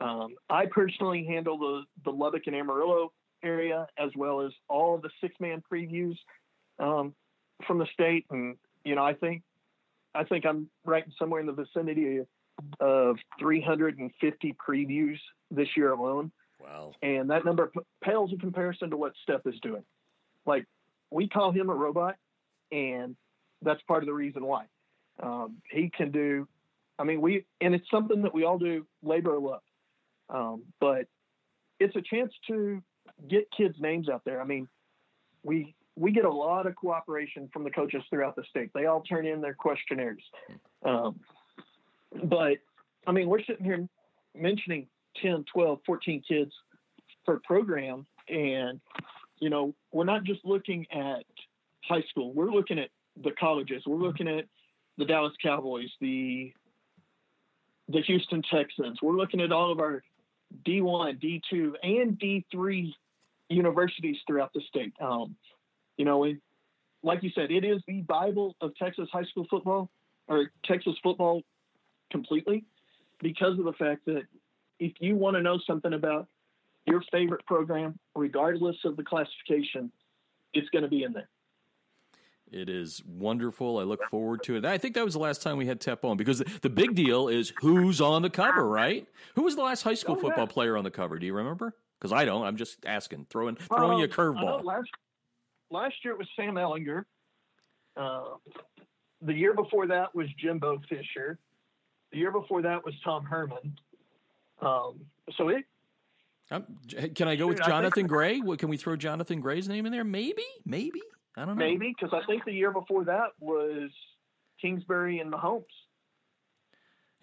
Um, 0.00 0.34
I 0.50 0.66
personally 0.66 1.24
handle 1.24 1.58
the, 1.58 1.82
the 2.04 2.10
Lubbock 2.10 2.42
and 2.46 2.56
Amarillo 2.56 3.12
area 3.42 3.86
as 3.98 4.10
well 4.16 4.40
as 4.40 4.52
all 4.68 4.94
of 4.94 5.02
the 5.02 5.10
six 5.20 5.34
man 5.40 5.62
previews 5.70 6.16
um, 6.78 7.14
from 7.66 7.78
the 7.78 7.86
state. 7.92 8.26
And, 8.30 8.56
you 8.84 8.94
know, 8.94 9.04
I 9.04 9.14
think, 9.14 9.42
I 10.14 10.24
think 10.24 10.46
I'm 10.46 10.68
right 10.84 11.04
somewhere 11.18 11.40
in 11.40 11.46
the 11.46 11.52
vicinity 11.52 12.20
of 12.80 13.16
350 13.38 14.56
previews 14.66 15.18
this 15.50 15.68
year 15.76 15.92
alone. 15.92 16.30
Wow. 16.60 16.92
And 17.02 17.30
that 17.30 17.44
number 17.44 17.66
p- 17.66 17.80
pales 18.02 18.32
in 18.32 18.38
comparison 18.38 18.90
to 18.90 18.96
what 18.96 19.12
Stepp 19.28 19.46
is 19.46 19.58
doing. 19.60 19.84
Like, 20.46 20.66
we 21.10 21.28
call 21.28 21.52
him 21.52 21.70
a 21.70 21.74
robot, 21.74 22.16
and 22.72 23.16
that's 23.62 23.80
part 23.82 24.02
of 24.02 24.06
the 24.06 24.14
reason 24.14 24.44
why. 24.44 24.64
Um, 25.22 25.58
he 25.70 25.90
can 25.90 26.10
do, 26.10 26.48
I 26.98 27.04
mean, 27.04 27.20
we, 27.20 27.44
and 27.60 27.74
it's 27.74 27.88
something 27.90 28.22
that 28.22 28.34
we 28.34 28.44
all 28.44 28.58
do 28.58 28.86
labor 29.02 29.36
of 29.36 29.42
love. 29.42 29.60
Um, 30.28 30.62
but 30.80 31.06
it's 31.78 31.94
a 31.96 32.02
chance 32.02 32.32
to 32.48 32.82
get 33.28 33.46
kids' 33.56 33.76
names 33.78 34.08
out 34.08 34.22
there. 34.24 34.40
I 34.40 34.44
mean, 34.44 34.68
we, 35.42 35.74
we 35.96 36.10
get 36.10 36.24
a 36.24 36.32
lot 36.32 36.66
of 36.66 36.74
cooperation 36.74 37.48
from 37.52 37.62
the 37.62 37.70
coaches 37.70 38.02
throughout 38.10 38.34
the 38.34 38.44
state. 38.50 38.70
They 38.74 38.86
all 38.86 39.02
turn 39.02 39.26
in 39.26 39.40
their 39.40 39.54
questionnaires. 39.54 40.22
Um, 40.84 41.20
but 42.24 42.58
I 43.06 43.12
mean, 43.12 43.28
we're 43.28 43.44
sitting 43.44 43.64
here 43.64 43.86
mentioning 44.34 44.86
10, 45.22 45.44
12, 45.52 45.78
14 45.86 46.22
kids 46.26 46.52
per 47.24 47.38
program. 47.44 48.06
And, 48.28 48.80
you 49.38 49.50
know, 49.50 49.74
we're 49.92 50.04
not 50.04 50.24
just 50.24 50.44
looking 50.44 50.86
at 50.90 51.24
high 51.88 52.02
school, 52.10 52.32
we're 52.32 52.50
looking 52.50 52.78
at 52.78 52.90
the 53.22 53.32
colleges, 53.32 53.82
we're 53.86 53.96
looking 53.96 54.28
at 54.28 54.44
the 54.98 55.04
Dallas 55.04 55.34
Cowboys, 55.42 55.90
the 56.00 56.52
the 57.88 58.00
Houston 58.00 58.42
Texans. 58.50 58.98
We're 59.02 59.16
looking 59.16 59.40
at 59.40 59.52
all 59.52 59.70
of 59.70 59.78
our 59.78 60.02
D1, 60.66 61.20
D2, 61.22 61.74
and 61.82 62.18
D3 62.18 62.92
universities 63.50 64.16
throughout 64.26 64.52
the 64.54 64.62
state. 64.68 64.94
Um, 65.00 65.36
you 65.98 66.04
know, 66.04 66.26
like 67.02 67.22
you 67.22 67.30
said, 67.34 67.50
it 67.50 67.64
is 67.64 67.82
the 67.86 68.00
Bible 68.00 68.56
of 68.60 68.74
Texas 68.76 69.08
high 69.12 69.24
school 69.24 69.46
football 69.50 69.90
or 70.28 70.50
Texas 70.64 70.94
football 71.02 71.42
completely 72.10 72.64
because 73.20 73.58
of 73.58 73.64
the 73.64 73.72
fact 73.74 74.06
that 74.06 74.22
if 74.78 74.92
you 75.00 75.16
want 75.16 75.36
to 75.36 75.42
know 75.42 75.58
something 75.66 75.92
about 75.92 76.28
your 76.86 77.02
favorite 77.10 77.44
program, 77.46 77.98
regardless 78.14 78.76
of 78.84 78.96
the 78.96 79.02
classification, 79.02 79.90
it's 80.52 80.68
going 80.70 80.82
to 80.82 80.88
be 80.88 81.02
in 81.02 81.12
there. 81.12 81.28
It 82.52 82.68
is 82.68 83.02
wonderful. 83.04 83.78
I 83.78 83.82
look 83.82 84.04
forward 84.04 84.42
to 84.44 84.56
it. 84.56 84.64
I 84.64 84.78
think 84.78 84.94
that 84.94 85.04
was 85.04 85.14
the 85.14 85.20
last 85.20 85.42
time 85.42 85.56
we 85.56 85.66
had 85.66 85.80
Tep 85.80 86.04
on 86.04 86.16
because 86.16 86.38
the 86.62 86.70
big 86.70 86.94
deal 86.94 87.28
is 87.28 87.52
who's 87.60 88.00
on 88.00 88.22
the 88.22 88.30
cover, 88.30 88.68
right? 88.68 89.08
Who 89.34 89.42
was 89.42 89.56
the 89.56 89.62
last 89.62 89.82
high 89.82 89.94
school 89.94 90.14
oh, 90.16 90.20
football 90.20 90.44
yeah. 90.44 90.52
player 90.52 90.76
on 90.76 90.84
the 90.84 90.90
cover? 90.90 91.18
Do 91.18 91.26
you 91.26 91.34
remember? 91.34 91.74
Because 91.98 92.12
I 92.12 92.24
don't. 92.24 92.44
I'm 92.44 92.56
just 92.56 92.84
asking, 92.86 93.26
throwing 93.30 93.56
throwing 93.56 93.94
um, 93.94 93.98
you 93.98 94.04
a 94.04 94.08
curveball. 94.08 94.62
Last, 94.62 94.88
last 95.70 95.94
year 96.04 96.12
it 96.12 96.18
was 96.18 96.28
Sam 96.36 96.54
Ehlinger. 96.54 97.04
Uh, 97.96 98.24
the 99.22 99.32
year 99.32 99.54
before 99.54 99.86
that 99.88 100.14
was 100.14 100.28
Jimbo 100.38 100.80
Fisher. 100.88 101.38
The 102.12 102.18
year 102.18 102.30
before 102.30 102.62
that 102.62 102.84
was 102.84 102.94
Tom 103.02 103.24
Herman. 103.24 103.76
Um, 104.60 105.00
so 105.36 105.48
it. 105.48 105.64
Um, 106.50 106.64
can 107.14 107.28
I 107.28 107.36
go 107.36 107.46
with 107.46 107.62
Jonathan 107.62 108.06
Gray? 108.06 108.40
Can 108.58 108.68
we 108.68 108.76
throw 108.76 108.96
Jonathan 108.96 109.40
Gray's 109.40 109.68
name 109.68 109.86
in 109.86 109.92
there? 109.92 110.04
Maybe, 110.04 110.44
maybe. 110.64 111.00
I 111.36 111.44
don't 111.44 111.56
know. 111.56 111.64
Maybe 111.64 111.94
because 111.98 112.14
I 112.14 112.24
think 112.26 112.44
the 112.44 112.52
year 112.52 112.70
before 112.70 113.04
that 113.06 113.30
was 113.40 113.90
Kingsbury 114.60 115.18
and 115.18 115.32
Mahomes. 115.32 115.64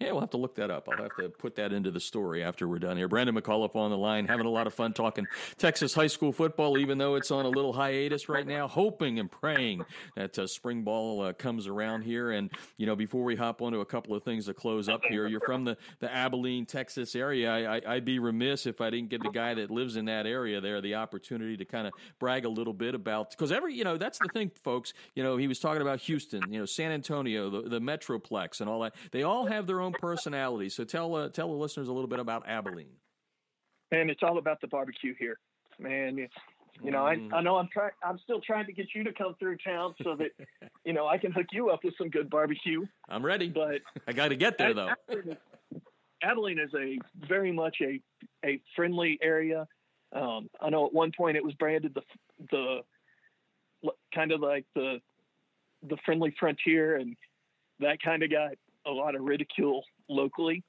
Yeah, 0.02 0.10
we'll 0.10 0.20
have 0.20 0.30
to 0.30 0.36
look 0.36 0.56
that 0.56 0.68
up. 0.70 0.88
I'll 0.90 1.00
have 1.00 1.14
to 1.20 1.28
put 1.28 1.54
that 1.56 1.72
into 1.72 1.92
the 1.92 2.00
story 2.00 2.42
after 2.42 2.66
we're 2.66 2.80
done 2.80 2.96
here. 2.96 3.06
Brandon 3.06 3.36
McCullough 3.36 3.76
on 3.76 3.90
the 3.92 3.96
line, 3.96 4.26
having 4.26 4.46
a 4.46 4.50
lot 4.50 4.66
of 4.66 4.74
fun 4.74 4.92
talking 4.92 5.28
Texas 5.58 5.94
high 5.94 6.08
school 6.08 6.32
football, 6.32 6.76
even 6.76 6.98
though 6.98 7.14
it's 7.14 7.30
on 7.30 7.44
a 7.44 7.48
little 7.48 7.72
hiatus 7.72 8.28
right 8.28 8.44
now, 8.44 8.66
hoping 8.66 9.20
and 9.20 9.30
praying 9.30 9.84
that 10.16 10.36
uh, 10.36 10.46
spring 10.48 10.82
ball 10.82 11.22
uh, 11.22 11.32
comes 11.32 11.68
around 11.68 12.02
here. 12.02 12.32
And, 12.32 12.50
you 12.78 12.86
know, 12.86 12.96
before 12.96 13.22
we 13.22 13.36
hop 13.36 13.62
onto 13.62 13.78
a 13.78 13.84
couple 13.84 14.16
of 14.16 14.24
things 14.24 14.46
to 14.46 14.54
close 14.54 14.88
up 14.88 15.02
here, 15.08 15.28
you're 15.28 15.40
from 15.40 15.64
the, 15.64 15.76
the 16.00 16.12
Abilene, 16.12 16.66
Texas 16.66 17.14
area. 17.14 17.52
I, 17.52 17.94
would 17.94 18.04
be 18.04 18.18
remiss 18.18 18.66
if 18.66 18.80
I 18.80 18.90
didn't 18.90 19.10
give 19.10 19.20
the 19.20 19.30
guy 19.30 19.54
that 19.54 19.70
lives 19.70 19.94
in 19.94 20.06
that 20.06 20.26
area 20.26 20.60
there 20.60 20.80
the 20.80 20.96
opportunity 20.96 21.56
to 21.58 21.64
kind 21.64 21.86
of 21.86 21.92
brag 22.18 22.44
a 22.44 22.48
little 22.48 22.74
bit 22.74 22.96
about, 22.96 23.30
because 23.30 23.52
every, 23.52 23.74
you 23.74 23.84
know, 23.84 23.96
that's 23.96 24.18
the 24.18 24.28
thing, 24.32 24.50
folks. 24.64 24.94
You 25.14 25.22
know, 25.22 25.36
he 25.36 25.46
was 25.46 25.60
talking 25.60 25.82
about 25.82 26.00
Houston, 26.00 26.52
you 26.52 26.58
know, 26.58 26.66
San 26.66 26.90
Antonio, 26.90 27.50
the, 27.50 27.68
the 27.68 27.80
Metroplex, 27.80 28.60
and 28.60 28.68
all 28.68 28.80
that. 28.80 28.96
They 29.12 29.22
all 29.22 29.46
have 29.46 29.68
their 29.68 29.80
own 29.80 29.91
own 29.94 30.00
personality. 30.00 30.68
So 30.68 30.84
tell 30.84 31.14
uh, 31.14 31.28
tell 31.28 31.48
the 31.48 31.54
listeners 31.54 31.88
a 31.88 31.92
little 31.92 32.08
bit 32.08 32.20
about 32.20 32.48
Abilene. 32.48 32.96
And 33.90 34.10
it's 34.10 34.22
all 34.22 34.38
about 34.38 34.60
the 34.60 34.68
barbecue 34.68 35.14
here, 35.18 35.38
man. 35.78 36.16
You, 36.82 36.90
know, 36.90 37.06
I, 37.06 37.18
I 37.32 37.42
know 37.42 37.56
I'm 37.56 37.68
trying. 37.72 37.90
I'm 38.02 38.18
still 38.24 38.40
trying 38.40 38.66
to 38.66 38.72
get 38.72 38.86
you 38.94 39.04
to 39.04 39.12
come 39.12 39.34
through 39.38 39.58
town 39.58 39.94
so 40.02 40.16
that 40.16 40.30
you 40.84 40.92
know 40.92 41.06
I 41.06 41.18
can 41.18 41.32
hook 41.32 41.46
you 41.52 41.70
up 41.70 41.84
with 41.84 41.94
some 41.98 42.08
good 42.08 42.30
barbecue. 42.30 42.86
I'm 43.08 43.24
ready, 43.24 43.48
but 43.48 43.82
I 44.06 44.12
got 44.12 44.28
to 44.28 44.36
get 44.36 44.58
there 44.58 44.74
though. 44.74 44.88
Abilene, 45.10 45.36
Abilene 46.22 46.58
is 46.58 46.70
a 46.74 46.98
very 47.28 47.52
much 47.52 47.76
a 47.82 48.00
a 48.44 48.60
friendly 48.74 49.18
area. 49.22 49.66
Um, 50.14 50.48
I 50.60 50.70
know 50.70 50.86
at 50.86 50.92
one 50.92 51.12
point 51.16 51.36
it 51.36 51.44
was 51.44 51.54
branded 51.54 51.94
the 51.94 52.02
the 52.50 53.90
kind 54.14 54.32
of 54.32 54.40
like 54.40 54.64
the 54.74 55.00
the 55.88 55.96
friendly 56.04 56.34
frontier, 56.38 56.96
and 56.96 57.16
that 57.80 58.00
kind 58.02 58.22
of 58.22 58.30
got 58.30 58.52
a 58.86 58.90
lot 58.90 59.14
of 59.14 59.22
ridicule 59.22 59.84
locally. 60.08 60.62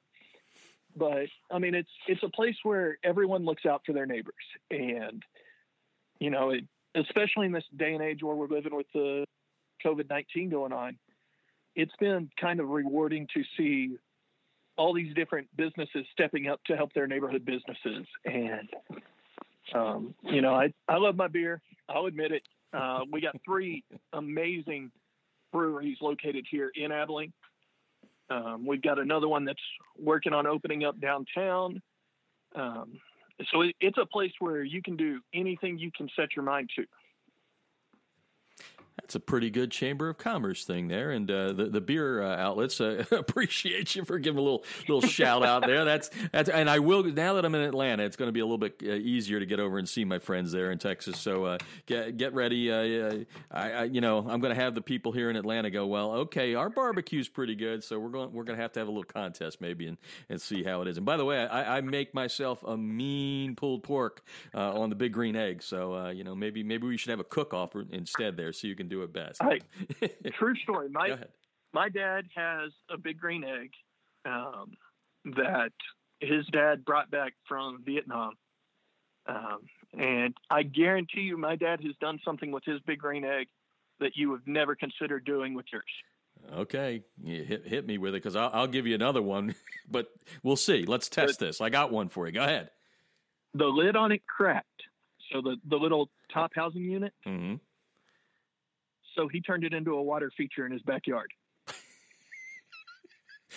But 0.95 1.27
I 1.51 1.59
mean, 1.59 1.75
it's 1.75 1.89
it's 2.07 2.23
a 2.23 2.29
place 2.29 2.55
where 2.63 2.97
everyone 3.03 3.45
looks 3.45 3.65
out 3.65 3.81
for 3.85 3.93
their 3.93 4.05
neighbors, 4.05 4.33
and 4.69 5.23
you 6.19 6.29
know, 6.29 6.51
it, 6.51 6.65
especially 6.95 7.47
in 7.47 7.51
this 7.51 7.63
day 7.75 7.93
and 7.93 8.03
age 8.03 8.21
where 8.21 8.35
we're 8.35 8.47
living 8.47 8.75
with 8.75 8.85
the 8.93 9.25
COVID 9.83 10.09
nineteen 10.09 10.49
going 10.49 10.71
on, 10.71 10.97
it's 11.75 11.95
been 11.99 12.29
kind 12.39 12.59
of 12.59 12.69
rewarding 12.69 13.27
to 13.33 13.43
see 13.57 13.97
all 14.77 14.93
these 14.93 15.13
different 15.15 15.47
businesses 15.55 16.05
stepping 16.11 16.47
up 16.47 16.63
to 16.65 16.75
help 16.75 16.93
their 16.93 17.07
neighborhood 17.07 17.45
businesses. 17.45 18.05
And 18.25 18.69
um, 19.73 20.13
you 20.23 20.41
know, 20.41 20.53
I 20.53 20.73
I 20.87 20.97
love 20.97 21.15
my 21.15 21.27
beer. 21.27 21.61
I'll 21.89 22.05
admit 22.05 22.31
it. 22.31 22.43
Uh, 22.71 23.01
we 23.11 23.21
got 23.21 23.35
three 23.45 23.83
amazing 24.13 24.91
breweries 25.51 25.97
located 26.01 26.45
here 26.49 26.71
in 26.75 26.91
Abilene. 26.91 27.33
Um, 28.29 28.65
we've 28.65 28.81
got 28.81 28.99
another 28.99 29.27
one 29.27 29.45
that's 29.45 29.61
working 29.97 30.33
on 30.33 30.47
opening 30.47 30.83
up 30.85 30.99
downtown. 30.99 31.81
Um, 32.55 32.99
so 33.51 33.61
it, 33.61 33.75
it's 33.79 33.97
a 33.97 34.05
place 34.05 34.31
where 34.39 34.63
you 34.63 34.81
can 34.81 34.95
do 34.95 35.19
anything 35.33 35.77
you 35.77 35.91
can 35.95 36.09
set 36.15 36.35
your 36.35 36.45
mind 36.45 36.69
to. 36.75 36.85
That's 39.01 39.15
a 39.15 39.19
pretty 39.19 39.49
good 39.49 39.71
chamber 39.71 40.07
of 40.07 40.19
commerce 40.19 40.65
thing 40.65 40.87
there, 40.87 41.09
and 41.11 41.29
uh, 41.29 41.51
the 41.53 41.65
the 41.65 41.81
beer 41.81 42.21
uh, 42.21 42.37
outlets 42.37 42.79
uh, 42.79 43.03
appreciate 43.11 43.95
you 43.95 44.05
for 44.05 44.19
giving 44.19 44.37
a 44.37 44.41
little 44.41 44.63
little 44.87 45.01
shout 45.01 45.43
out 45.43 45.65
there. 45.65 45.83
That's 45.83 46.11
that's, 46.31 46.47
and 46.47 46.69
I 46.69 46.77
will 46.77 47.03
now 47.03 47.33
that 47.33 47.43
I'm 47.43 47.55
in 47.55 47.61
Atlanta, 47.61 48.03
it's 48.03 48.15
going 48.15 48.27
to 48.27 48.31
be 48.31 48.39
a 48.39 48.45
little 48.45 48.59
bit 48.59 48.81
uh, 48.83 48.91
easier 48.91 49.39
to 49.39 49.47
get 49.47 49.59
over 49.59 49.79
and 49.79 49.89
see 49.89 50.05
my 50.05 50.19
friends 50.19 50.51
there 50.51 50.71
in 50.71 50.77
Texas. 50.77 51.19
So 51.19 51.45
uh, 51.45 51.57
get 51.87 52.17
get 52.17 52.35
ready. 52.35 52.71
Uh, 52.71 53.23
I, 53.49 53.71
I, 53.71 53.83
you 53.85 53.99
know 53.99 54.19
I'm 54.19 54.39
going 54.39 54.55
to 54.55 54.61
have 54.61 54.75
the 54.75 54.81
people 54.81 55.11
here 55.11 55.31
in 55.31 55.35
Atlanta 55.37 55.71
go, 55.71 55.87
well, 55.87 56.11
okay, 56.11 56.53
our 56.53 56.69
barbecue's 56.69 57.27
pretty 57.27 57.55
good, 57.55 57.83
so 57.83 57.99
we're 57.99 58.09
going 58.09 58.31
we're 58.31 58.43
going 58.43 58.57
to 58.57 58.61
have 58.61 58.73
to 58.73 58.79
have 58.79 58.87
a 58.87 58.91
little 58.91 59.03
contest 59.03 59.59
maybe 59.59 59.87
and 59.87 59.97
and 60.29 60.39
see 60.39 60.63
how 60.63 60.81
it 60.83 60.87
is. 60.87 60.97
And 60.97 61.05
by 61.05 61.17
the 61.17 61.25
way, 61.25 61.39
I, 61.47 61.77
I 61.77 61.81
make 61.81 62.13
myself 62.13 62.63
a 62.63 62.77
mean 62.77 63.55
pulled 63.55 63.81
pork 63.81 64.23
on 64.53 64.89
the 64.91 64.95
big 64.95 65.13
green 65.13 65.35
egg, 65.35 65.63
so 65.63 66.09
you 66.09 66.23
know 66.23 66.35
maybe 66.35 66.61
maybe 66.63 66.85
we 66.85 66.95
should 66.95 67.09
have 67.09 67.19
a 67.19 67.25
cook 67.25 67.55
off 67.55 67.75
instead 67.91 68.37
there, 68.37 68.53
so 68.53 68.67
you 68.67 68.75
can 68.75 68.82
can 68.83 68.89
do 68.89 69.03
it 69.03 69.13
best. 69.13 69.41
true 70.37 70.55
story. 70.57 70.89
My 70.89 71.17
my 71.73 71.89
dad 71.89 72.25
has 72.35 72.71
a 72.89 72.97
big 72.97 73.19
green 73.19 73.43
egg 73.43 73.71
um, 74.25 74.71
that 75.37 75.71
his 76.19 76.45
dad 76.51 76.85
brought 76.85 77.09
back 77.09 77.33
from 77.47 77.83
Vietnam, 77.85 78.33
um, 79.27 79.59
and 79.97 80.33
I 80.49 80.63
guarantee 80.63 81.21
you, 81.21 81.37
my 81.37 81.55
dad 81.55 81.79
has 81.83 81.95
done 81.99 82.19
something 82.23 82.51
with 82.51 82.63
his 82.65 82.79
big 82.85 82.99
green 82.99 83.23
egg 83.23 83.47
that 83.99 84.11
you 84.15 84.31
have 84.31 84.45
never 84.45 84.75
considered 84.75 85.25
doing 85.25 85.53
with 85.53 85.65
yours. 85.71 85.83
Okay, 86.53 87.03
hit 87.23 87.65
hit 87.65 87.87
me 87.87 87.97
with 87.97 88.15
it 88.15 88.17
because 88.17 88.35
I'll, 88.35 88.49
I'll, 88.53 88.67
give 88.67 88.85
you 88.85 88.95
another 88.95 89.21
one, 89.21 89.55
but 89.89 90.07
we'll 90.41 90.57
see. 90.57 90.83
Let's 90.83 91.07
test 91.07 91.39
but, 91.39 91.45
this. 91.45 91.61
I 91.61 91.69
got 91.69 91.91
one 91.91 92.09
for 92.09 92.25
you. 92.25 92.33
Go 92.33 92.43
ahead. 92.43 92.69
The 93.53 93.65
lid 93.65 93.95
on 93.95 94.11
it 94.11 94.23
cracked, 94.27 94.67
so 95.31 95.41
the 95.41 95.55
the 95.69 95.77
little 95.77 96.09
top 96.33 96.51
housing 96.53 96.83
unit. 96.83 97.13
Mm-hmm 97.25 97.55
so 99.15 99.27
he 99.27 99.41
turned 99.41 99.63
it 99.63 99.73
into 99.73 99.93
a 99.95 100.01
water 100.01 100.31
feature 100.35 100.65
in 100.65 100.71
his 100.71 100.81
backyard. 100.81 101.31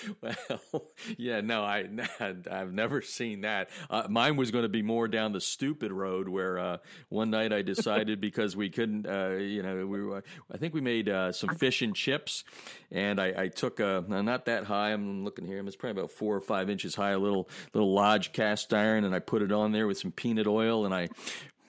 Well, 0.20 0.90
yeah, 1.16 1.40
no, 1.40 1.62
I 1.62 1.84
I've 2.50 2.72
never 2.72 3.02
seen 3.02 3.42
that. 3.42 3.70
Uh, 3.88 4.04
mine 4.08 4.36
was 4.36 4.50
going 4.50 4.64
to 4.64 4.68
be 4.68 4.82
more 4.82 5.08
down 5.08 5.32
the 5.32 5.40
stupid 5.40 5.92
road, 5.92 6.28
where 6.28 6.58
uh, 6.58 6.76
one 7.08 7.30
night 7.30 7.52
I 7.52 7.62
decided 7.62 8.20
because 8.20 8.56
we 8.56 8.70
couldn't, 8.70 9.06
uh, 9.06 9.36
you 9.38 9.62
know, 9.62 9.86
we 9.86 10.02
were, 10.02 10.22
I 10.52 10.58
think 10.58 10.74
we 10.74 10.80
made 10.80 11.08
uh, 11.08 11.32
some 11.32 11.54
fish 11.56 11.82
and 11.82 11.94
chips, 11.94 12.44
and 12.90 13.20
I, 13.20 13.44
I 13.44 13.48
took 13.48 13.80
a 13.80 14.04
not 14.06 14.46
that 14.46 14.64
high. 14.64 14.92
I'm 14.92 15.24
looking 15.24 15.46
here, 15.46 15.64
it's 15.66 15.76
probably 15.76 16.00
about 16.00 16.10
four 16.10 16.36
or 16.36 16.40
five 16.40 16.70
inches 16.70 16.94
high, 16.94 17.12
a 17.12 17.18
little 17.18 17.48
little 17.72 17.92
lodge 17.92 18.32
cast 18.32 18.72
iron, 18.74 19.04
and 19.04 19.14
I 19.14 19.18
put 19.18 19.42
it 19.42 19.52
on 19.52 19.72
there 19.72 19.86
with 19.86 19.98
some 19.98 20.12
peanut 20.12 20.46
oil, 20.46 20.84
and 20.84 20.94
I 20.94 21.08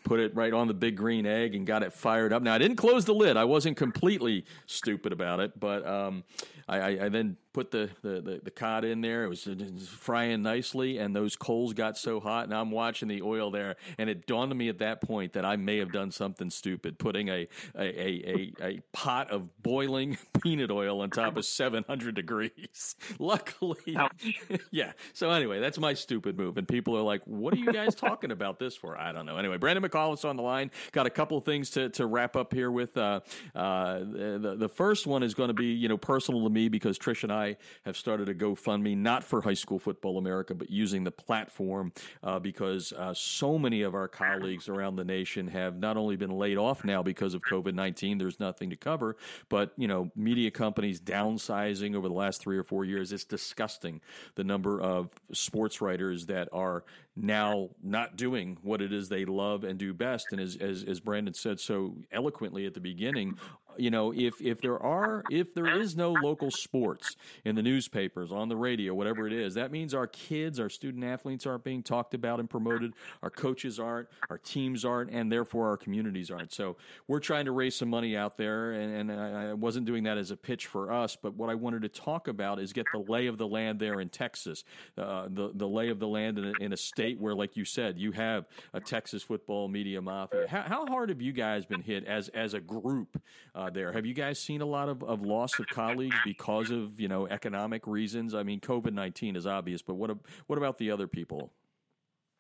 put 0.08 0.20
it 0.20 0.34
right 0.36 0.54
on 0.54 0.68
the 0.68 0.74
big 0.74 0.96
green 0.96 1.26
egg 1.26 1.54
and 1.54 1.68
got 1.68 1.84
it 1.84 1.92
fired 1.92 2.32
up. 2.32 2.42
Now 2.42 2.54
I 2.54 2.58
didn't 2.58 2.78
close 2.78 3.06
the 3.06 3.14
lid. 3.14 3.36
I 3.36 3.44
wasn't 3.44 3.76
completely 3.76 4.46
stupid 4.66 5.12
about 5.12 5.40
it, 5.42 5.60
but 5.60 5.86
um, 5.86 6.24
I, 6.68 6.80
I, 6.80 6.88
I, 7.06 7.10
then 7.10 7.38
put 7.58 7.72
the, 7.72 7.90
the, 8.04 8.22
the, 8.22 8.42
the, 8.44 8.52
cod 8.52 8.86
in 8.86 9.02
there. 9.02 9.24
It 9.24 9.30
was, 9.30 9.48
it 9.48 9.58
was, 9.58 9.88
frying 9.88 10.44
nicely, 10.44 11.00
and 11.00 11.16
those 11.16 11.36
coals 11.36 11.74
got 11.74 11.98
so 11.98 12.20
hot. 12.20 12.44
And 12.44 12.54
I'm 12.54 12.70
watching 12.70 13.08
the 13.08 13.24
oil 13.24 13.50
there, 13.50 13.78
and 13.98 14.12
it 14.12 14.28
dawned 14.28 14.52
on 14.52 14.58
me 14.60 14.70
at 14.70 14.78
that 14.78 15.02
point 15.02 15.34
that 15.34 15.44
I 15.44 15.56
may 15.56 15.78
have 15.78 15.92
done 15.92 16.12
something 16.12 16.52
stupid, 16.52 17.00
putting 17.00 17.30
a 17.30 17.48
a, 17.76 17.82
a, 17.82 18.54
a, 18.62 18.66
a 18.68 18.82
pot 18.94 19.32
of 19.32 19.64
boiling 19.64 20.20
peanut 20.44 20.70
oil 20.70 21.02
on 21.02 21.10
top 21.10 21.36
of 21.36 21.46
700 21.46 22.14
degrees. 22.14 22.96
Luckily, 23.20 23.98
yeah. 24.72 24.92
So 25.14 25.32
anyway, 25.32 25.60
that's 25.60 25.80
my 25.80 25.96
stupid 25.96 26.38
move, 26.38 26.60
and 26.60 26.68
people 26.68 26.96
are 26.96 27.02
like, 27.02 27.24
"What 27.26 27.56
are 27.56 27.58
you 27.58 27.74
guys 27.74 27.96
talking 27.96 28.30
about 28.30 28.60
this 28.60 28.76
for?" 28.76 28.96
I 28.96 29.12
don't 29.12 29.26
know. 29.26 29.38
Anyway, 29.38 29.58
Brandon 29.58 29.84
McAuliffe's 29.84 30.26
on 30.26 30.36
the 30.36 30.44
line. 30.44 30.70
Got 30.92 31.08
a 31.08 31.12
couple 31.12 31.42
things 31.42 31.72
to, 31.72 31.90
to 31.90 32.06
wrap 32.06 32.36
up 32.36 32.54
here 32.54 32.70
with. 32.70 32.96
Uh, 32.96 33.22
uh, 33.56 33.98
the 33.98 34.56
the 34.60 34.70
first 34.70 35.08
one 35.08 35.24
is 35.24 35.34
going 35.34 35.48
to 35.48 35.56
be 35.56 35.74
you 35.74 35.90
know 35.90 35.98
personal 35.98 36.44
to 36.44 36.52
me 36.52 36.70
because 36.70 37.00
Trish 37.00 37.24
and 37.24 37.34
I 37.34 37.47
I 37.48 37.58
have 37.86 37.98
started 37.98 38.30
a 38.30 38.36
GoFundMe, 38.36 38.98
not 38.98 39.24
for 39.24 39.42
High 39.42 39.54
School 39.54 39.80
Football 39.80 40.18
America, 40.18 40.54
but 40.54 40.70
using 40.70 41.04
the 41.04 41.12
platform 41.12 41.92
uh, 42.24 42.40
because 42.40 42.94
uh, 42.94 43.14
so 43.14 43.58
many 43.58 43.82
of 43.82 43.96
our 43.96 44.08
colleagues 44.08 44.70
around 44.70 44.96
the 44.96 45.04
nation 45.04 45.48
have 45.48 45.78
not 45.78 45.98
only 45.98 46.16
been 46.16 46.32
laid 46.32 46.58
off 46.58 46.84
now 46.84 47.02
because 47.02 47.34
of 47.34 47.42
COVID 47.42 47.74
19, 47.74 48.18
there's 48.18 48.40
nothing 48.40 48.70
to 48.70 48.76
cover, 48.76 49.16
but, 49.50 49.72
you 49.78 49.88
know, 49.88 50.12
media 50.16 50.52
companies 50.52 51.00
downsizing 51.00 51.96
over 51.96 52.08
the 52.08 52.14
last 52.14 52.42
three 52.42 52.58
or 52.58 52.64
four 52.64 52.86
years. 52.86 53.12
It's 53.12 53.24
disgusting 53.24 54.02
the 54.36 54.44
number 54.44 54.82
of 54.82 55.10
sports 55.32 55.82
writers 55.82 56.26
that 56.28 56.50
are 56.52 56.84
now 57.16 57.70
not 57.82 58.16
doing 58.16 58.58
what 58.62 58.82
it 58.82 58.94
is 58.94 59.10
they 59.10 59.26
love 59.26 59.64
and 59.64 59.80
do 59.80 59.94
best. 59.94 60.28
And 60.32 60.40
as, 60.40 60.56
as, 60.58 60.84
as 60.84 61.00
Brandon 61.00 61.34
said 61.34 61.60
so 61.60 61.96
eloquently 62.12 62.66
at 62.66 62.74
the 62.74 62.80
beginning, 62.80 63.38
you 63.80 63.90
know, 63.90 64.14
if 64.14 64.42
if 64.42 64.62
there 64.62 64.82
are 64.82 65.24
if 65.30 65.54
there 65.54 65.80
is 65.80 65.96
no 65.96 66.12
local 66.12 66.52
sports 66.52 67.16
in 67.46 67.56
the 67.56 67.64
newspapers, 67.64 68.32
on 68.32 68.50
the 68.50 68.56
radio, 68.56 68.94
whatever 68.94 69.28
it 69.28 69.34
is, 69.34 69.56
that 69.56 69.72
means 69.72 69.94
our 69.94 70.08
kids, 70.08 70.60
our 70.60 70.70
student 70.70 71.04
athletes 71.04 71.46
aren't 71.46 71.64
being 71.64 71.84
talked 71.84 72.14
about 72.14 72.40
and 72.40 72.50
promoted, 72.50 72.94
our 73.22 73.30
coaches 73.30 73.80
aren't, 73.80 74.08
our 74.30 74.38
teams 74.38 74.86
aren't, 74.86 75.12
and 75.12 75.32
therefore 75.32 75.70
our 75.70 75.78
communities 75.78 76.32
aren't. 76.32 76.54
So 76.54 76.78
we're 77.08 77.20
trying 77.20 77.46
to 77.46 77.52
raise 77.52 77.76
some 77.76 77.90
money 77.90 78.16
out 78.16 78.38
there, 78.38 78.72
and, 78.72 79.12
and 79.12 79.20
I, 79.20 79.50
I 79.50 79.54
wasn't 79.54 79.86
doing 79.86 80.04
that 80.04 80.18
as 80.18 80.32
a 80.32 80.38
pitch 80.38 80.68
for 80.68 80.92
us, 80.92 81.16
but 81.16 81.36
what 81.36 81.50
I 81.50 81.56
wanted 81.56 81.82
to 81.84 81.90
talk 81.90 82.28
about 82.28 82.60
is 82.60 82.74
get 82.74 82.86
the 82.94 83.00
lay 83.00 83.28
of 83.28 83.38
the 83.38 83.48
land 83.48 83.80
there 83.80 84.00
in 84.00 84.10
Texas, 84.10 84.64
uh, 84.98 85.28
the 85.30 85.52
the 85.54 85.68
lay 85.68 85.90
of 85.90 86.00
the 86.00 86.08
land 86.08 86.38
in 86.38 86.46
a, 86.46 86.54
in 86.64 86.74
a 86.74 86.78
state 86.78 87.20
where, 87.20 87.36
like 87.36 87.56
you 87.56 87.66
said, 87.66 87.98
you 87.98 88.12
have 88.12 88.46
a 88.74 88.80
Texas 88.80 89.24
football 89.24 89.68
media 89.68 90.02
mafia. 90.02 90.48
How, 90.48 90.62
how 90.62 90.86
hard 90.86 91.10
have 91.10 91.22
you 91.22 91.34
guys 91.34 91.66
been 91.66 91.82
hit 91.82 92.06
as 92.06 92.30
as 92.30 92.54
a 92.54 92.60
group? 92.60 93.22
Uh, 93.56 93.67
uh, 93.68 93.70
there. 93.70 93.92
Have 93.92 94.06
you 94.06 94.14
guys 94.14 94.40
seen 94.40 94.62
a 94.62 94.66
lot 94.66 94.90
of, 94.90 95.04
of 95.04 95.22
loss 95.22 95.60
of 95.60 95.68
colleagues 95.68 96.16
because 96.24 96.72
of 96.72 97.00
you 97.00 97.08
know 97.08 97.28
economic 97.28 97.86
reasons? 97.86 98.34
I 98.34 98.44
mean, 98.44 98.60
COVID 98.60 98.94
nineteen 98.94 99.36
is 99.36 99.46
obvious, 99.46 99.82
but 99.82 99.96
what 99.96 100.12
what 100.48 100.58
about 100.58 100.78
the 100.78 100.92
other 100.92 101.08
people? 101.08 101.52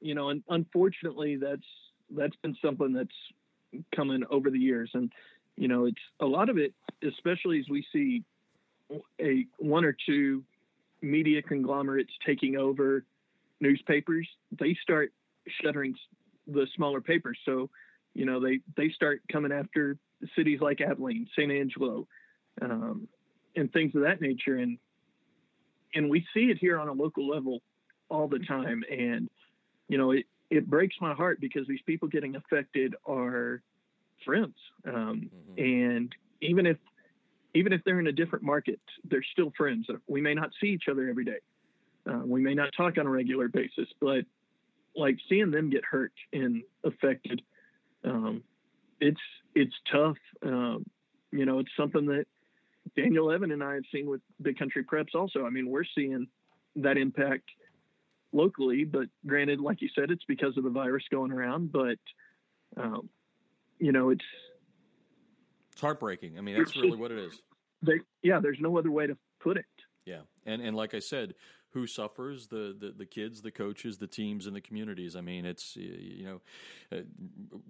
You 0.02 0.16
know, 0.16 0.30
and 0.30 0.44
unfortunately, 0.50 1.36
that's 1.38 1.66
that's 2.10 2.36
been 2.38 2.56
something 2.64 2.94
that's 2.94 3.84
coming 3.96 4.24
over 4.30 4.50
the 4.50 4.60
years, 4.60 4.90
and 4.94 5.12
you 5.56 5.68
know, 5.68 5.86
it's 5.86 5.98
a 6.20 6.26
lot 6.26 6.50
of 6.50 6.58
it, 6.58 6.74
especially 7.04 7.60
as 7.60 7.66
we 7.70 7.86
see 7.92 8.24
a 9.22 9.46
one 9.58 9.86
or 9.86 9.96
two 10.06 10.44
media 11.02 11.42
conglomerates 11.42 12.12
taking 12.26 12.58
over 12.58 13.04
newspapers. 13.60 14.28
They 14.58 14.78
start 14.82 15.12
shuttering 15.62 15.96
the 16.48 16.68
smaller 16.76 17.02
papers, 17.02 17.38
so 17.46 17.70
you 18.14 18.26
know 18.26 18.40
they 18.40 18.60
they 18.76 18.90
start 18.90 19.22
coming 19.32 19.52
after 19.52 19.98
cities 20.36 20.60
like 20.62 20.82
Abilene, 20.82 21.28
San 21.36 21.52
Angelo, 21.52 22.08
um, 22.62 23.08
and 23.56 23.72
things 23.72 23.96
of 23.96 24.02
that 24.02 24.22
nature. 24.22 24.58
And 24.58 24.78
and 25.94 26.10
we 26.10 26.26
see 26.34 26.46
it 26.46 26.58
here 26.60 26.80
on 26.80 26.88
a 26.88 26.94
local 26.94 27.28
level 27.28 27.62
all 28.10 28.28
the 28.28 28.40
time. 28.40 28.84
And 28.92 29.30
you 29.88 29.98
know, 29.98 30.12
it 30.12 30.26
it 30.50 30.70
breaks 30.70 30.96
my 31.02 31.14
heart 31.14 31.40
because 31.40 31.68
these 31.68 31.82
people 31.86 32.08
getting 32.08 32.36
affected 32.36 32.96
are 33.06 33.62
friends. 34.26 34.56
Um, 34.86 35.30
mm-hmm. 35.54 35.64
And 35.64 36.16
even 36.42 36.66
if 36.66 36.78
even 37.54 37.74
if 37.74 37.82
they're 37.86 38.00
in 38.00 38.08
a 38.08 38.12
different 38.12 38.44
market, 38.44 38.80
they're 39.10 39.26
still 39.32 39.52
friends. 39.58 39.88
We 40.08 40.22
may 40.22 40.34
not 40.34 40.52
see 40.62 40.68
each 40.68 40.86
other 40.90 41.10
every 41.10 41.26
day. 41.26 41.40
Uh, 42.10 42.22
we 42.24 42.42
may 42.42 42.54
not 42.54 42.70
talk 42.76 42.98
on 42.98 43.08
a 43.08 43.10
regular 43.10 43.48
basis, 43.48 43.88
but 44.00 44.26
like 44.96 45.18
seeing 45.28 45.52
them 45.52 45.70
get 45.70 45.84
hurt 45.84 46.14
and 46.34 46.64
affected 46.84 47.42
um, 48.04 48.44
it's 49.00 49.22
it's 49.56 49.76
tough. 49.92 50.18
Um, 50.44 50.86
you 51.32 51.46
know, 51.46 51.60
it's 51.60 51.72
something 51.78 52.06
that 52.08 52.26
Daniel 52.96 53.32
Evan 53.32 53.52
and 53.52 53.64
I 53.64 53.76
have 53.76 53.84
seen 53.92 54.10
with 54.10 54.22
Big 54.42 54.58
Country 54.58 54.84
Preps. 54.84 55.16
Also, 55.16 55.46
I 55.46 55.50
mean, 55.50 55.70
we're 55.70 55.84
seeing 55.96 56.28
that 56.78 56.98
impact 56.98 57.50
locally, 58.32 58.84
but 58.84 59.08
granted, 59.26 59.60
like 59.60 59.82
you 59.82 59.90
said, 59.96 60.12
it's 60.12 60.24
because 60.28 60.58
of 60.58 60.64
the 60.64 60.70
virus 60.70 61.04
going 61.12 61.32
around. 61.32 61.72
But 61.72 61.98
um, 62.76 63.10
you 63.80 63.92
know, 63.92 64.10
it's 64.10 64.26
it's 65.72 65.82
heartbreaking. 65.82 66.38
I 66.38 66.42
mean, 66.42 66.58
that's 66.58 66.76
really 66.76 66.98
what 66.98 67.12
it 67.12 67.20
is. 67.20 67.42
They, 67.84 68.00
yeah, 68.24 68.40
there's 68.40 68.60
no 68.60 68.78
other 68.78 68.92
way 68.92 69.08
to 69.08 69.18
put 69.40 69.58
it. 69.58 69.66
Yeah, 70.06 70.22
and 70.46 70.62
and 70.62 70.76
like 70.76 70.94
I 70.94 71.00
said, 71.00 71.34
who 71.72 71.86
suffers 71.86 72.48
the, 72.48 72.76
the, 72.80 72.94
the 72.98 73.06
kids 73.06 73.42
the 73.42 73.52
coaches 73.52 73.98
the 73.98 74.08
teams 74.08 74.48
and 74.48 74.56
the 74.56 74.62
communities. 74.62 75.16
I 75.16 75.22
mean 75.22 75.46
it's 75.46 75.76
you 75.76 76.26
know 76.26 76.42
uh, 76.92 77.02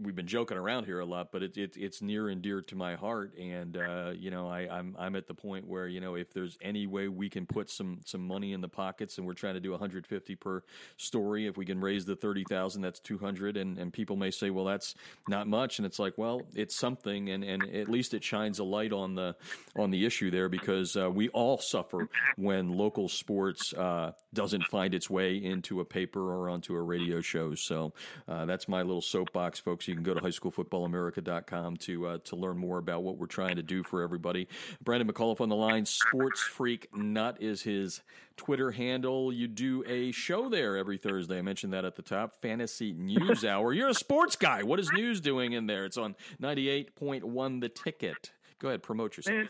we've 0.02 0.16
been 0.16 0.28
joking 0.28 0.58
around 0.58 0.86
here 0.86 1.00
a 1.00 1.06
lot 1.06 1.32
but 1.32 1.44
it, 1.44 1.58
it, 1.58 1.76
it's 1.78 2.02
near 2.02 2.30
and 2.30 2.42
dear 2.42 2.62
to 2.62 2.76
my 2.76 2.96
heart. 2.96 3.38
And 3.38 3.78
uh, 3.78 4.12
you 4.16 4.32
know 4.32 4.48
I, 4.48 4.68
I'm, 4.70 4.96
I'm 5.00 5.16
at 5.16 5.28
the 5.28 5.34
point 5.34 5.68
where 5.68 5.88
you 5.88 6.00
know 6.00 6.16
if 6.16 6.34
there's 6.34 6.58
any 6.62 6.88
way 6.88 7.08
we 7.08 7.30
can 7.30 7.46
put 7.46 7.70
some 7.70 8.00
some 8.06 8.26
money 8.26 8.54
in 8.54 8.62
the 8.62 8.70
pockets 8.70 9.18
and 9.18 9.26
we're 9.26 9.34
trying 9.34 9.56
to 9.56 9.60
do 9.60 9.72
150 9.72 10.36
per 10.36 10.64
story 10.98 11.48
if 11.48 11.58
we 11.58 11.66
can 11.66 11.82
raise 11.82 12.06
the 12.06 12.16
30,000 12.16 12.82
that's 12.82 13.00
200 13.00 13.58
and, 13.58 13.78
and 13.78 13.92
people 13.92 14.16
may 14.16 14.32
say 14.32 14.50
well 14.50 14.66
that's 14.66 14.96
not 15.28 15.48
much. 15.48 15.80
And 15.80 15.86
it's 15.86 16.00
like 16.00 16.18
well 16.18 16.42
it's 16.54 16.76
something. 16.76 17.30
And, 17.30 17.44
and 17.44 17.64
at 17.76 17.90
least 17.90 18.14
it 18.14 18.24
shines 18.24 18.60
a 18.60 18.64
light 18.64 18.94
on 18.94 19.16
the 19.16 19.36
on 19.76 19.92
the 19.92 20.06
issue 20.06 20.32
there 20.32 20.50
because 20.50 20.96
uh, 20.96 21.10
we 21.10 21.30
all 21.30 21.58
suffer 21.58 22.08
when 22.36 22.70
local 22.70 23.10
sports 23.10 23.74
uh, 23.74 23.87
uh, 23.88 24.12
doesn't 24.34 24.64
find 24.66 24.94
its 24.94 25.10
way 25.10 25.38
into 25.38 25.80
a 25.80 25.86
paper 25.86 26.34
or 26.34 26.50
onto 26.50 26.76
a 26.76 26.82
radio 26.82 27.22
show. 27.22 27.56
So 27.56 27.94
uh, 28.28 28.46
that's 28.46 28.68
my 28.68 28.82
little 28.82 29.02
soapbox, 29.02 29.60
folks. 29.60 29.88
You 29.88 29.94
can 29.94 30.04
go 30.04 30.14
to 30.14 30.20
highschoolfootballamerica.com 30.20 31.78
to 31.78 32.08
uh, 32.08 32.18
to 32.26 32.36
learn 32.36 32.58
more 32.58 32.80
about 32.80 33.04
what 33.04 33.18
we're 33.18 33.28
trying 33.28 33.56
to 33.56 33.64
do 33.64 33.84
for 33.84 34.02
everybody. 34.02 34.50
Brandon 34.84 35.08
McAuliffe 35.10 35.40
on 35.40 35.48
the 35.48 35.56
line. 35.56 35.86
Sports 35.86 36.42
Freak 36.42 36.90
Nut 36.94 37.38
is 37.40 37.62
his 37.62 38.02
Twitter 38.36 38.72
handle. 38.72 39.32
You 39.32 39.48
do 39.48 39.86
a 39.88 40.12
show 40.12 40.50
there 40.50 40.76
every 40.76 40.98
Thursday. 40.98 41.38
I 41.38 41.42
mentioned 41.42 41.72
that 41.72 41.86
at 41.86 41.96
the 41.96 42.02
top. 42.02 42.42
Fantasy 42.42 42.92
News 42.92 43.46
Hour. 43.46 43.72
You're 43.72 43.90
a 43.90 43.94
sports 43.94 44.36
guy. 44.36 44.64
What 44.64 44.82
is 44.82 44.92
news 44.92 45.22
doing 45.22 45.54
in 45.54 45.66
there? 45.66 45.86
It's 45.86 45.98
on 45.98 46.16
98.1 46.42 47.62
The 47.62 47.70
Ticket. 47.70 48.32
Go 48.60 48.68
ahead, 48.68 48.84
promote 48.84 49.16
yourself. 49.16 49.38
And, 49.38 49.50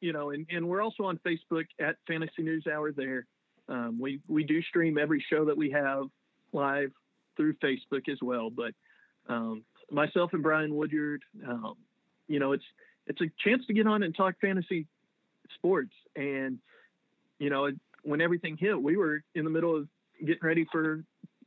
you 0.00 0.12
know, 0.12 0.30
and, 0.30 0.46
and 0.50 0.66
we're 0.68 0.82
also 0.82 1.04
on 1.04 1.20
Facebook 1.24 1.66
at 1.80 1.96
Fantasy 2.08 2.42
News 2.42 2.64
Hour 2.66 2.90
there. 2.92 3.26
Um, 3.68 3.98
we 4.00 4.20
we 4.28 4.44
do 4.44 4.62
stream 4.62 4.98
every 4.98 5.24
show 5.30 5.44
that 5.46 5.56
we 5.56 5.70
have 5.70 6.04
live 6.52 6.92
through 7.36 7.54
Facebook 7.54 8.08
as 8.10 8.18
well. 8.22 8.50
But 8.50 8.72
um, 9.28 9.64
myself 9.90 10.30
and 10.32 10.42
Brian 10.42 10.74
Woodyard, 10.74 11.22
um, 11.46 11.74
you 12.28 12.38
know, 12.38 12.52
it's 12.52 12.64
it's 13.06 13.20
a 13.20 13.30
chance 13.44 13.64
to 13.66 13.74
get 13.74 13.86
on 13.86 14.02
and 14.02 14.14
talk 14.14 14.34
fantasy 14.40 14.86
sports. 15.54 15.92
And 16.14 16.58
you 17.38 17.50
know, 17.50 17.70
when 18.02 18.20
everything 18.20 18.56
hit, 18.58 18.80
we 18.80 18.96
were 18.96 19.22
in 19.34 19.44
the 19.44 19.50
middle 19.50 19.76
of 19.76 19.88
getting 20.20 20.42
ready 20.42 20.66
for 20.70 21.04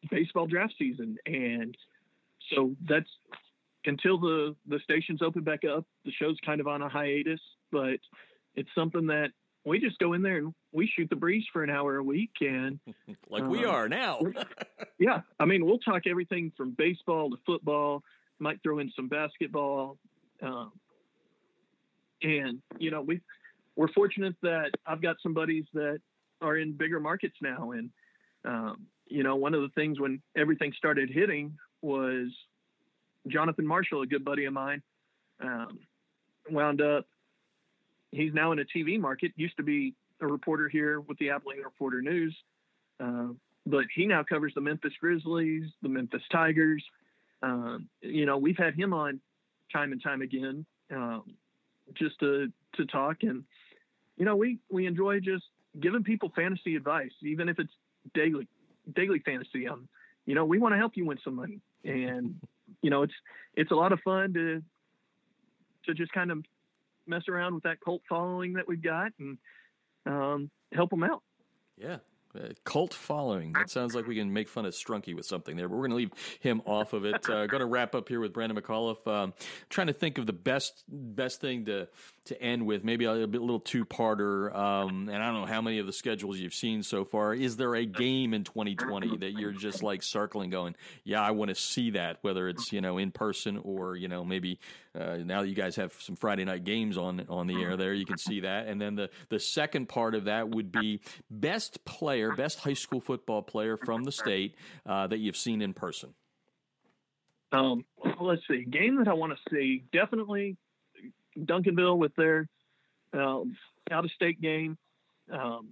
baseball 0.09 0.47
draft 0.47 0.73
season, 0.77 1.17
and 1.25 1.75
so 2.53 2.75
that's 2.87 3.09
until 3.85 4.19
the 4.19 4.55
the 4.67 4.79
stations 4.83 5.21
open 5.21 5.43
back 5.43 5.61
up. 5.63 5.85
The 6.05 6.11
show's 6.11 6.37
kind 6.45 6.59
of 6.61 6.67
on 6.67 6.81
a 6.81 6.89
hiatus, 6.89 7.41
but 7.71 7.99
it's 8.55 8.69
something 8.75 9.07
that 9.07 9.31
we 9.65 9.79
just 9.79 9.99
go 9.99 10.13
in 10.13 10.21
there 10.21 10.37
and 10.37 10.53
we 10.71 10.87
shoot 10.87 11.09
the 11.09 11.15
breeze 11.15 11.45
for 11.51 11.63
an 11.63 11.69
hour 11.69 11.97
a 11.97 12.03
week 12.03 12.31
and 12.41 12.79
like 13.29 13.43
we 13.45 13.65
uh, 13.65 13.69
are 13.69 13.89
now 13.89 14.19
yeah 14.99 15.21
i 15.39 15.45
mean 15.45 15.65
we'll 15.65 15.79
talk 15.79 16.03
everything 16.07 16.51
from 16.55 16.71
baseball 16.71 17.29
to 17.29 17.37
football 17.45 18.03
might 18.39 18.61
throw 18.63 18.79
in 18.79 18.91
some 18.95 19.07
basketball 19.07 19.97
um, 20.41 20.71
and 22.23 22.61
you 22.77 22.89
know 22.89 23.01
we 23.01 23.19
we're 23.75 23.91
fortunate 23.93 24.35
that 24.41 24.71
i've 24.85 25.01
got 25.01 25.17
some 25.21 25.33
buddies 25.33 25.65
that 25.73 25.99
are 26.41 26.57
in 26.57 26.73
bigger 26.73 26.99
markets 26.99 27.35
now, 27.41 27.71
and 27.71 27.89
um, 28.45 28.85
you 29.07 29.23
know, 29.23 29.35
one 29.35 29.53
of 29.53 29.61
the 29.61 29.69
things 29.69 29.99
when 29.99 30.21
everything 30.37 30.73
started 30.77 31.09
hitting 31.09 31.57
was 31.81 32.27
Jonathan 33.27 33.67
Marshall, 33.67 34.01
a 34.01 34.07
good 34.07 34.23
buddy 34.23 34.45
of 34.45 34.53
mine, 34.53 34.81
um, 35.41 35.79
wound 36.49 36.81
up. 36.81 37.05
He's 38.11 38.33
now 38.33 38.51
in 38.51 38.59
a 38.59 38.65
TV 38.65 38.99
market. 38.99 39.31
Used 39.35 39.57
to 39.57 39.63
be 39.63 39.93
a 40.21 40.27
reporter 40.27 40.67
here 40.67 41.01
with 41.01 41.17
the 41.19 41.29
Abilene 41.29 41.61
Reporter 41.63 42.01
News, 42.01 42.35
uh, 42.99 43.27
but 43.65 43.85
he 43.95 44.05
now 44.05 44.23
covers 44.23 44.53
the 44.55 44.61
Memphis 44.61 44.93
Grizzlies, 44.99 45.69
the 45.81 45.89
Memphis 45.89 46.23
Tigers. 46.31 46.83
Um, 47.41 47.87
you 48.01 48.25
know, 48.25 48.37
we've 48.37 48.57
had 48.57 48.75
him 48.75 48.93
on 48.93 49.21
time 49.71 49.91
and 49.91 50.03
time 50.03 50.21
again, 50.21 50.65
um, 50.91 51.23
just 51.93 52.19
to 52.19 52.51
to 52.75 52.85
talk, 52.85 53.17
and 53.21 53.43
you 54.17 54.25
know, 54.25 54.35
we 54.35 54.59
we 54.69 54.85
enjoy 54.85 55.19
just 55.19 55.45
giving 55.79 56.03
people 56.03 56.31
fantasy 56.35 56.75
advice, 56.75 57.11
even 57.21 57.47
if 57.47 57.59
it's 57.59 57.71
daily 58.13 58.47
daily 58.95 59.19
fantasy. 59.19 59.67
Um, 59.67 59.87
you 60.25 60.35
know, 60.35 60.45
we 60.45 60.59
want 60.59 60.73
to 60.73 60.77
help 60.77 60.93
you 60.95 61.05
win 61.05 61.19
some 61.23 61.35
money, 61.35 61.61
and 61.83 62.35
you 62.81 62.89
know, 62.89 63.03
it's 63.03 63.13
it's 63.55 63.71
a 63.71 63.75
lot 63.75 63.93
of 63.93 63.99
fun 64.01 64.33
to 64.33 64.61
to 65.85 65.93
just 65.93 66.11
kind 66.11 66.31
of 66.31 66.43
mess 67.09 67.27
around 67.27 67.55
with 67.55 67.63
that 67.63 67.81
cult 67.81 68.01
following 68.07 68.53
that 68.53 68.67
we've 68.67 68.81
got 68.81 69.11
and 69.19 69.37
um, 70.05 70.49
help 70.73 70.89
them 70.91 71.03
out. 71.03 71.23
Yeah, 71.77 71.97
uh, 72.35 72.49
cult 72.63 72.93
following. 72.93 73.53
That 73.53 73.71
sounds 73.71 73.95
like 73.95 74.05
we 74.05 74.15
can 74.15 74.31
make 74.31 74.49
fun 74.49 74.65
of 74.65 74.73
Strunky 74.73 75.15
with 75.15 75.25
something 75.25 75.57
there, 75.57 75.67
but 75.67 75.75
we're 75.75 75.87
going 75.87 75.91
to 75.91 75.97
leave 75.97 76.11
him 76.39 76.61
off 76.65 76.93
of 76.93 77.03
it. 77.03 77.27
Uh, 77.27 77.47
going 77.47 77.61
to 77.61 77.65
wrap 77.65 77.95
up 77.95 78.07
here 78.07 78.19
with 78.19 78.33
Brandon 78.33 78.59
McAuliffe. 78.59 79.07
Um, 79.07 79.33
trying 79.69 79.87
to 79.87 79.93
think 79.93 80.19
of 80.19 80.27
the 80.27 80.33
best 80.33 80.83
best 80.87 81.41
thing 81.41 81.65
to 81.65 81.87
to 82.25 82.39
end 82.39 82.67
with. 82.67 82.83
Maybe 82.83 83.05
a, 83.05 83.13
a 83.13 83.25
little 83.25 83.59
two 83.59 83.83
parter. 83.83 84.55
Um, 84.55 85.09
and 85.09 85.23
I 85.23 85.31
don't 85.31 85.41
know 85.41 85.47
how 85.47 85.61
many 85.61 85.79
of 85.79 85.87
the 85.87 85.93
schedules 85.93 86.37
you've 86.37 86.53
seen 86.53 86.83
so 86.83 87.03
far. 87.03 87.33
Is 87.33 87.57
there 87.57 87.73
a 87.73 87.85
game 87.85 88.35
in 88.35 88.43
2020 88.43 89.17
that 89.17 89.31
you're 89.31 89.51
just 89.51 89.81
like 89.81 90.03
circling, 90.03 90.51
going, 90.51 90.75
yeah, 91.03 91.23
I 91.23 91.31
want 91.31 91.49
to 91.49 91.55
see 91.55 91.91
that, 91.91 92.19
whether 92.21 92.47
it's 92.47 92.71
you 92.71 92.81
know 92.81 92.99
in 92.99 93.11
person 93.11 93.57
or 93.63 93.95
you 93.95 94.07
know 94.07 94.23
maybe 94.23 94.59
uh, 94.97 95.17
now 95.17 95.41
that 95.41 95.47
you 95.47 95.55
guys 95.55 95.75
have 95.75 95.93
some 95.99 96.15
Friday 96.15 96.45
night 96.45 96.63
games 96.63 96.97
on 96.97 97.25
on 97.29 97.47
the 97.47 97.61
air 97.61 97.77
there, 97.77 97.93
you 97.93 98.05
can 98.05 98.17
see 98.17 98.41
that. 98.41 98.67
And 98.67 98.81
then 98.81 98.95
the 98.95 99.09
the 99.29 99.39
second 99.39 99.87
part 99.87 100.15
of 100.15 100.25
that 100.25 100.49
would 100.49 100.71
be 100.71 101.01
best 101.29 101.83
player, 101.85 102.33
best 102.35 102.59
high 102.59 102.73
school 102.73 102.99
football 102.99 103.41
player 103.41 103.77
from 103.77 104.03
the 104.03 104.11
state 104.11 104.55
uh, 104.85 105.07
that 105.07 105.19
you've 105.19 105.37
seen 105.37 105.61
in 105.61 105.73
person. 105.73 106.13
Um, 107.51 107.85
let's 108.19 108.41
see, 108.47 108.63
game 108.63 108.97
that 108.97 109.07
I 109.07 109.13
want 109.13 109.33
to 109.33 109.39
see 109.51 109.83
definitely 109.91 110.57
Duncanville 111.37 111.97
with 111.97 112.15
their 112.15 112.47
uh, 113.13 113.41
out 113.91 114.05
of 114.05 114.11
state 114.11 114.41
game. 114.41 114.77
Um, 115.31 115.69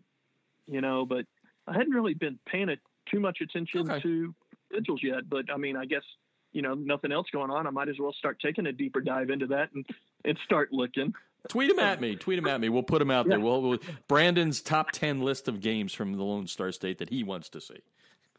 you 0.68 0.82
know, 0.82 1.06
but 1.06 1.26
I 1.68 1.74
hadn't 1.74 1.94
really 1.94 2.14
been 2.14 2.38
paying 2.46 2.70
it 2.70 2.80
too 3.12 3.20
much 3.20 3.40
attention 3.42 3.90
okay. 3.90 4.02
to 4.02 4.36
schedules 4.72 5.00
yet. 5.02 5.30
But 5.30 5.46
I 5.52 5.58
mean, 5.58 5.76
I 5.76 5.86
guess 5.86 6.04
you 6.52 6.62
know, 6.62 6.74
nothing 6.74 7.12
else 7.12 7.28
going 7.32 7.52
on, 7.52 7.68
I 7.68 7.70
might 7.70 7.90
as 7.90 7.96
well 8.00 8.14
start 8.14 8.40
taking 8.40 8.66
a 8.68 8.72
deeper 8.72 9.02
dive 9.02 9.30
into 9.30 9.48
that 9.48 9.72
and, 9.74 9.86
and 10.26 10.38
start 10.46 10.72
looking. 10.72 11.14
Tweet 11.50 11.70
them 11.70 11.80
at 11.80 12.02
me. 12.02 12.16
Tweet 12.16 12.38
them 12.38 12.48
at 12.48 12.60
me. 12.60 12.70
We'll 12.70 12.84
put 12.84 13.00
them 13.00 13.12
out 13.12 13.28
there. 13.28 13.40
We'll, 13.40 13.62
we'll, 13.62 13.80
Brandon's 14.08 14.62
top 14.62 14.92
ten 14.92 15.22
list 15.22 15.48
of 15.48 15.62
games 15.62 15.94
from 15.94 16.14
the 16.14 16.24
Lone 16.24 16.48
Star 16.48 16.72
State 16.72 16.98
that 16.98 17.10
he 17.10 17.24
wants 17.24 17.50
to 17.50 17.62
see. 17.62 17.80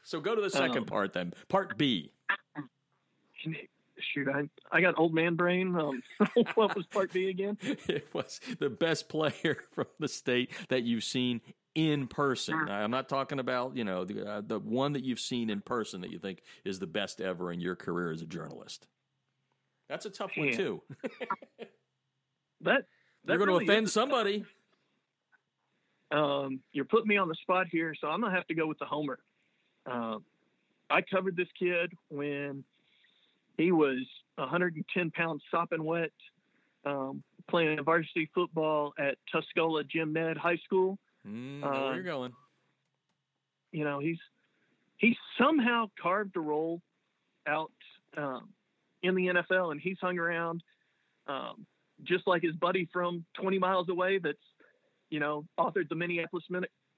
So 0.02 0.20
go 0.20 0.34
to 0.34 0.40
the 0.40 0.50
second 0.50 0.78
um, 0.78 0.84
part 0.84 1.12
then. 1.12 1.32
Part 1.48 1.78
B. 1.78 2.10
Shoot, 4.00 4.28
I 4.28 4.48
I 4.70 4.80
got 4.80 4.98
old 4.98 5.12
man 5.12 5.34
brain. 5.34 5.74
Um, 5.76 6.02
what 6.54 6.76
was 6.76 6.86
part 6.86 7.12
B 7.12 7.28
again? 7.28 7.58
It 7.88 8.08
was 8.12 8.40
the 8.58 8.70
best 8.70 9.08
player 9.08 9.58
from 9.72 9.86
the 9.98 10.08
state 10.08 10.52
that 10.68 10.82
you've 10.82 11.04
seen 11.04 11.40
in 11.78 12.08
person. 12.08 12.68
I'm 12.68 12.90
not 12.90 13.08
talking 13.08 13.38
about 13.38 13.76
you 13.76 13.84
know 13.84 14.04
the 14.04 14.28
uh, 14.28 14.42
the 14.44 14.58
one 14.58 14.94
that 14.94 15.04
you've 15.04 15.20
seen 15.20 15.48
in 15.48 15.60
person 15.60 16.00
that 16.00 16.10
you 16.10 16.18
think 16.18 16.42
is 16.64 16.80
the 16.80 16.88
best 16.88 17.20
ever 17.20 17.52
in 17.52 17.60
your 17.60 17.76
career 17.76 18.10
as 18.10 18.20
a 18.20 18.26
journalist. 18.26 18.88
That's 19.88 20.04
a 20.04 20.10
tough 20.10 20.32
one 20.36 20.52
too. 20.52 20.82
that, 21.60 21.68
that 22.60 22.84
you're 23.26 23.38
going 23.38 23.48
really 23.48 23.64
to 23.64 23.72
offend 23.72 23.90
somebody. 23.90 24.44
Um, 26.10 26.60
you're 26.72 26.84
putting 26.84 27.06
me 27.06 27.16
on 27.16 27.28
the 27.28 27.36
spot 27.42 27.68
here, 27.70 27.94
so 28.00 28.08
I'm 28.08 28.20
gonna 28.20 28.34
have 28.34 28.46
to 28.48 28.54
go 28.54 28.66
with 28.66 28.80
the 28.80 28.86
homer. 28.86 29.20
Uh, 29.88 30.16
I 30.90 31.02
covered 31.02 31.36
this 31.36 31.48
kid 31.56 31.92
when 32.08 32.64
he 33.56 33.70
was 33.70 33.98
110 34.34 35.10
pounds 35.12 35.42
sopping 35.48 35.84
wet, 35.84 36.10
um, 36.84 37.22
playing 37.48 37.82
varsity 37.84 38.28
football 38.34 38.94
at 38.98 39.16
Tuscola 39.32 39.88
Jim 39.88 40.12
Ned 40.12 40.36
High 40.36 40.58
School. 40.64 40.98
Mm, 41.28 41.62
where 41.62 41.72
uh, 41.72 41.94
you're 41.94 42.04
going. 42.04 42.32
You 43.72 43.84
know, 43.84 43.98
he's 43.98 44.18
he 44.96 45.16
somehow 45.38 45.86
carved 46.00 46.36
a 46.36 46.40
role 46.40 46.80
out 47.46 47.72
um, 48.16 48.48
in 49.02 49.14
the 49.14 49.26
NFL, 49.26 49.72
and 49.72 49.80
he's 49.80 49.98
hung 50.00 50.18
around 50.18 50.62
um, 51.26 51.66
just 52.02 52.26
like 52.26 52.42
his 52.42 52.54
buddy 52.54 52.88
from 52.92 53.24
20 53.40 53.58
miles 53.58 53.88
away. 53.88 54.18
That's 54.18 54.38
you 55.10 55.20
know 55.20 55.44
authored 55.58 55.88
the 55.88 55.94
Minneapolis 55.94 56.44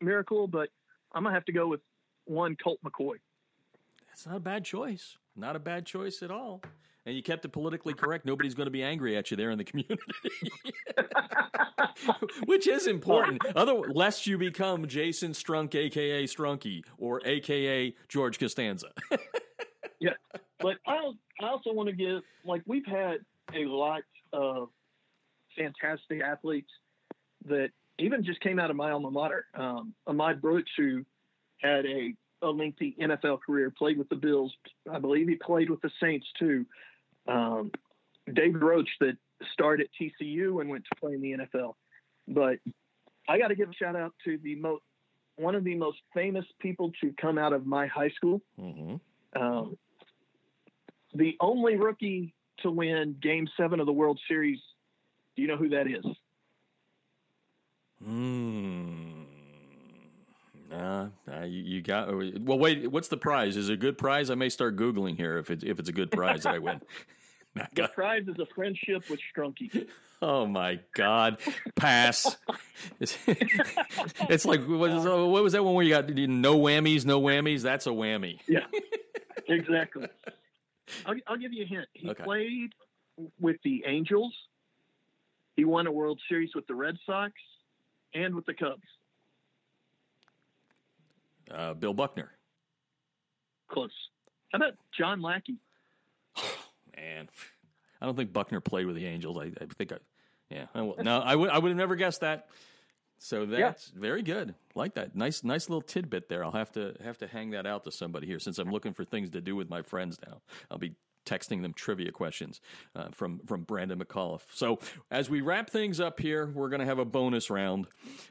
Miracle, 0.01 0.47
but 0.47 0.69
I'm 1.13 1.25
gonna 1.25 1.35
have 1.35 1.45
to 1.47 1.53
go 1.53 1.67
with 1.67 1.81
one 2.25 2.57
Colt 2.63 2.79
McCoy. 2.85 3.17
That's 4.09 4.27
not 4.27 4.37
a 4.37 4.41
bad 4.41 4.65
choice. 4.65 5.17
Not 5.37 5.57
a 5.57 5.61
bad 5.61 5.87
choice 5.87 6.23
at 6.23 6.31
all 6.31 6.63
and 7.07 7.17
you 7.17 7.23
kept 7.23 7.45
it 7.45 7.49
politically 7.49 7.95
correct, 7.95 8.27
nobody's 8.27 8.55
going 8.55 8.67
to 8.67 8.71
be 8.71 8.83
angry 8.83 9.17
at 9.17 9.31
you 9.31 9.37
there 9.37 9.51
in 9.51 9.59
the 9.59 9.65
community, 9.65 10.03
which 12.45 12.67
is 12.67 12.87
important. 12.87 13.41
Other, 13.57 13.73
lest 13.75 14.27
you 14.27 14.37
become 14.37 14.87
Jason 14.87 15.33
Strunk, 15.33 15.75
aka 15.75 16.25
Strunky, 16.25 16.85
or 16.99 17.21
aka 17.25 17.95
George 18.09 18.39
Costanza. 18.39 18.89
yeah, 20.01 20.11
but 20.61 20.77
I, 20.87 21.13
I 21.41 21.49
also 21.49 21.73
want 21.73 21.89
to 21.89 21.95
give 21.95 22.23
like 22.45 22.63
we've 22.67 22.87
had 22.87 23.19
a 23.55 23.65
lot 23.65 24.03
of 24.33 24.69
fantastic 25.57 26.23
athletes 26.23 26.71
that 27.47 27.71
even 27.99 28.25
just 28.25 28.41
came 28.41 28.59
out 28.59 28.71
of 28.71 28.77
my 28.77 28.91
alma 28.91 29.11
mater. 29.11 29.47
Um, 29.55 29.95
Ahmad 30.07 30.41
Brooks, 30.41 30.71
who 30.77 31.05
had 31.63 31.87
a 31.87 32.15
a 32.43 32.49
lengthy 32.49 32.97
NFL 32.99 33.41
career, 33.45 33.71
played 33.77 33.99
with 33.99 34.09
the 34.09 34.17
Bills. 34.17 34.53
I 34.91 34.99
believe 34.99 35.29
he 35.29 35.35
played 35.35 35.69
with 35.69 35.81
the 35.83 35.91
Saints 36.01 36.27
too 36.39 36.65
um, 37.29 37.71
David 38.33 38.63
Roach 38.63 38.89
that 39.01 39.17
started 39.53 39.87
at 39.87 39.91
TCU 40.01 40.61
and 40.61 40.71
went 40.71 40.85
to 40.85 41.01
play 41.01 41.15
in 41.15 41.21
the 41.21 41.33
NFL. 41.33 41.75
But 42.29 42.59
I 43.29 43.39
got 43.39 43.49
to 43.49 43.55
give 43.55 43.69
a 43.69 43.75
shout 43.75 43.97
out 43.97 44.13
to 44.25 44.39
the 44.43 44.57
most 44.57 44.83
one 45.37 45.55
of 45.55 45.65
the 45.65 45.75
most 45.75 45.99
famous 46.13 46.45
people 46.61 46.93
to 47.01 47.15
come 47.19 47.39
out 47.39 47.55
of 47.55 47.65
my 47.67 47.87
high 47.87 48.11
school. 48.11 48.43
Mm-hmm. 48.61 48.97
Um, 49.41 49.79
the 51.15 51.37
only 51.41 51.77
rookie 51.77 52.35
to 52.59 52.71
win 52.71 53.17
Game 53.23 53.49
Seven 53.57 53.81
of 53.81 53.87
the 53.87 53.93
World 53.93 54.21
Series. 54.29 54.59
Do 55.35 55.43
you 55.43 55.49
know 55.49 55.57
who 55.57 55.71
that 55.71 55.87
is? 55.87 56.05
Hmm. 58.05 59.10
Nah, 60.71 61.09
you, 61.43 61.63
you, 61.63 61.83
got. 61.83 62.09
Oh, 62.09 62.23
well, 62.41 62.59
wait. 62.59 62.91
What's 62.91 63.09
the 63.09 63.17
prize? 63.17 63.57
Is 63.57 63.69
it 63.69 63.75
a 63.75 63.77
good 63.77 63.99
prize? 63.99 64.31
I 64.31 64.37
may 64.37 64.49
start 64.49 64.77
googling 64.77 65.17
here 65.17 65.37
if 65.39 65.51
it's 65.51 65.65
if 65.65 65.81
it's 65.81 65.89
a 65.89 65.93
good 65.93 66.13
prize 66.13 66.45
that 66.45 66.55
I 66.55 66.59
win. 66.59 66.81
the 67.75 67.89
prize 67.89 68.23
is 68.29 68.39
a 68.39 68.47
friendship 68.55 69.09
with 69.11 69.21
Strunky. 69.35 69.87
Oh 70.23 70.45
my 70.45 70.79
God! 70.93 71.39
Pass. 71.77 72.37
it's, 73.01 73.17
it's 73.27 74.45
like 74.45 74.63
what, 74.67 74.91
is, 74.91 75.03
what, 75.03 75.43
was 75.43 75.55
that 75.55 75.65
one 75.65 75.73
where 75.73 75.83
you 75.83 75.95
got 75.95 76.11
no 76.11 76.59
whammies, 76.59 77.07
no 77.07 77.23
whammies? 77.23 77.63
That's 77.63 77.87
a 77.87 77.89
whammy. 77.89 78.39
Yeah, 78.47 78.67
exactly. 79.49 80.09
I'll, 81.07 81.15
I'll 81.27 81.39
give 81.39 81.55
you 81.55 81.65
a 81.65 81.67
hint. 81.67 81.87
He 81.95 82.11
okay. 82.11 82.23
played 82.23 82.75
with 83.41 83.57
the 83.65 83.85
Angels. 83.87 84.35
He 85.57 85.65
won 85.65 85.87
a 85.87 85.93
World 85.93 86.21
Series 86.29 86.51
with 86.55 86.67
the 86.67 86.75
Red 86.75 86.97
Sox 87.07 87.33
and 88.13 88.35
with 88.35 88.45
the 88.45 88.53
Cubs. 88.53 88.83
Uh, 91.55 91.75
Bill 91.75 91.95
Buckner. 91.95 92.31
Close. 93.71 93.91
How 94.53 94.57
about 94.57 94.75
John 94.97 95.23
Lackey? 95.23 95.57
man, 96.97 97.29
I 98.01 98.07
don't 98.07 98.17
think 98.17 98.33
Buckner 98.33 98.61
played 98.61 98.87
with 98.87 98.97
the 98.97 99.07
Angels. 99.07 99.37
I, 99.39 99.53
I 99.61 99.67
think 99.77 99.93
I, 99.93 99.97
yeah, 100.51 100.67
I, 100.75 100.81
no, 101.03 101.21
I 101.21 101.37
would 101.37 101.51
I 101.51 101.59
would 101.59 101.69
have 101.69 101.79
never 101.79 101.97
guessed 101.97 102.21
that. 102.21 102.49
So 103.19 103.45
that's 103.45 103.93
yeah. 103.95 104.01
very 104.01 104.23
good. 104.23 104.55
Like 104.75 104.95
that. 104.95 105.15
Nice 105.15 105.45
nice 105.45 105.69
little 105.69 105.83
tidbit 105.83 106.29
there. 106.29 106.45
I'll 106.45 106.53
have 106.53 106.73
to 106.73 106.95
have 107.05 107.19
to 107.19 107.27
hang 107.27 107.51
that 107.51 107.67
out 107.67 107.85
to 107.85 107.93
somebody 107.93 108.27
here 108.27 108.39
since 108.39 108.59
I'm 108.59 108.71
looking 108.73 108.95
for 108.95 109.05
things 109.05 109.31
to 109.31 109.41
do 109.41 109.55
with 109.55 109.69
my 109.69 109.83
friends 109.83 110.19
now. 110.27 110.41
I'll 110.71 110.79
be 110.79 110.95
texting 111.27 111.61
them 111.63 111.75
trivia 111.75 112.11
questions 112.13 112.61
uh, 112.97 113.09
from 113.13 113.41
from 113.47 113.63
Brandon 113.63 113.99
McAuliffe. 113.99 114.47
So 114.55 114.79
as 115.11 115.29
we 115.29 115.43
wrap 115.43 115.69
things 115.71 116.01
up 116.01 116.19
here, 116.19 116.51
we're 116.55 116.71
going 116.71 116.81
to 116.81 116.87
have 116.87 116.99
a 116.99 117.05
bonus 117.05 117.51
round. 117.51 117.87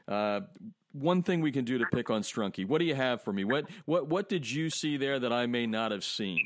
Uh, 0.07 0.41
one 0.91 1.23
thing 1.23 1.41
we 1.41 1.51
can 1.51 1.65
do 1.65 1.77
to 1.77 1.85
pick 1.91 2.09
on 2.09 2.21
Strunky. 2.21 2.65
What 2.65 2.79
do 2.79 2.85
you 2.85 2.95
have 2.95 3.21
for 3.21 3.33
me? 3.33 3.43
What 3.43 3.69
what 3.85 4.07
what 4.07 4.29
did 4.29 4.49
you 4.49 4.69
see 4.69 4.97
there 4.97 5.19
that 5.19 5.31
I 5.31 5.45
may 5.45 5.67
not 5.67 5.91
have 5.91 6.03
seen? 6.03 6.45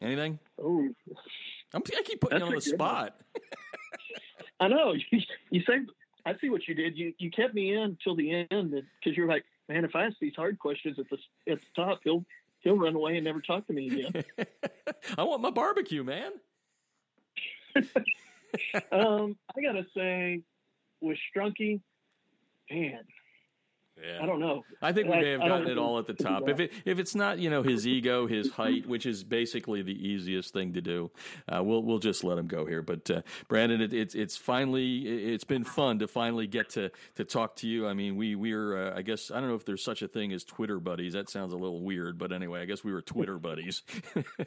Anything? 0.00 0.38
Oh, 0.60 0.88
I'm, 1.72 1.82
i 1.86 2.02
keep 2.04 2.20
putting 2.20 2.40
you 2.40 2.46
on 2.46 2.54
the 2.54 2.60
spot. 2.60 3.16
I 4.60 4.68
know. 4.68 4.94
You, 5.10 5.20
you 5.50 5.62
say 5.66 5.80
I 6.24 6.34
see 6.40 6.50
what 6.50 6.66
you 6.66 6.74
did. 6.74 6.96
You 6.96 7.12
you 7.18 7.30
kept 7.30 7.54
me 7.54 7.74
in 7.74 7.96
till 8.02 8.16
the 8.16 8.46
end 8.50 8.70
because 8.70 9.16
you're 9.16 9.28
like, 9.28 9.44
man, 9.68 9.84
if 9.84 9.94
I 9.94 10.04
ask 10.06 10.16
these 10.20 10.34
hard 10.36 10.58
questions 10.58 10.98
at 10.98 11.06
the 11.10 11.18
at 11.50 11.58
the 11.58 11.82
top, 11.82 12.00
he'll 12.04 12.24
he'll 12.60 12.78
run 12.78 12.94
away 12.94 13.16
and 13.16 13.24
never 13.24 13.40
talk 13.40 13.66
to 13.66 13.72
me 13.72 13.88
again. 13.88 14.24
I 15.18 15.24
want 15.24 15.42
my 15.42 15.50
barbecue, 15.50 16.04
man. 16.04 16.32
um, 18.92 19.36
I 19.56 19.62
gotta 19.62 19.86
say, 19.96 20.42
with 21.00 21.18
Strunky, 21.34 21.80
man, 22.70 23.00
yeah. 24.00 24.22
I 24.22 24.26
don't 24.26 24.40
know. 24.40 24.64
I 24.80 24.92
think 24.92 25.08
we 25.08 25.20
may 25.20 25.30
have 25.32 25.40
gotten 25.40 25.68
it 25.68 25.78
all 25.78 25.98
at 25.98 26.06
the 26.06 26.14
top. 26.14 26.48
If 26.48 26.60
it 26.60 26.72
if 26.84 26.98
it's 26.98 27.14
not 27.14 27.38
you 27.38 27.50
know 27.50 27.62
his 27.62 27.86
ego, 27.86 28.26
his 28.26 28.50
height, 28.50 28.86
which 28.86 29.06
is 29.06 29.22
basically 29.24 29.82
the 29.82 29.92
easiest 29.92 30.52
thing 30.52 30.72
to 30.74 30.80
do, 30.80 31.10
uh, 31.48 31.62
we'll 31.62 31.82
we'll 31.82 31.98
just 31.98 32.24
let 32.24 32.38
him 32.38 32.46
go 32.46 32.64
here. 32.64 32.82
But 32.82 33.10
uh, 33.10 33.22
Brandon, 33.48 33.80
it, 33.80 33.92
it's 33.92 34.14
it's 34.14 34.36
finally 34.36 35.32
it's 35.32 35.44
been 35.44 35.64
fun 35.64 35.98
to 35.98 36.08
finally 36.08 36.46
get 36.46 36.70
to 36.70 36.90
to 37.16 37.24
talk 37.24 37.56
to 37.56 37.68
you. 37.68 37.86
I 37.86 37.92
mean, 37.92 38.16
we 38.16 38.34
we 38.34 38.52
are 38.52 38.92
uh, 38.92 38.98
I 38.98 39.02
guess 39.02 39.30
I 39.30 39.40
don't 39.40 39.48
know 39.48 39.56
if 39.56 39.64
there's 39.64 39.84
such 39.84 40.02
a 40.02 40.08
thing 40.08 40.32
as 40.32 40.44
Twitter 40.44 40.78
buddies. 40.78 41.12
That 41.12 41.28
sounds 41.28 41.52
a 41.52 41.56
little 41.56 41.82
weird, 41.82 42.18
but 42.18 42.32
anyway, 42.32 42.62
I 42.62 42.64
guess 42.64 42.82
we 42.82 42.92
were 42.92 43.02
Twitter 43.02 43.38
buddies, 43.38 43.82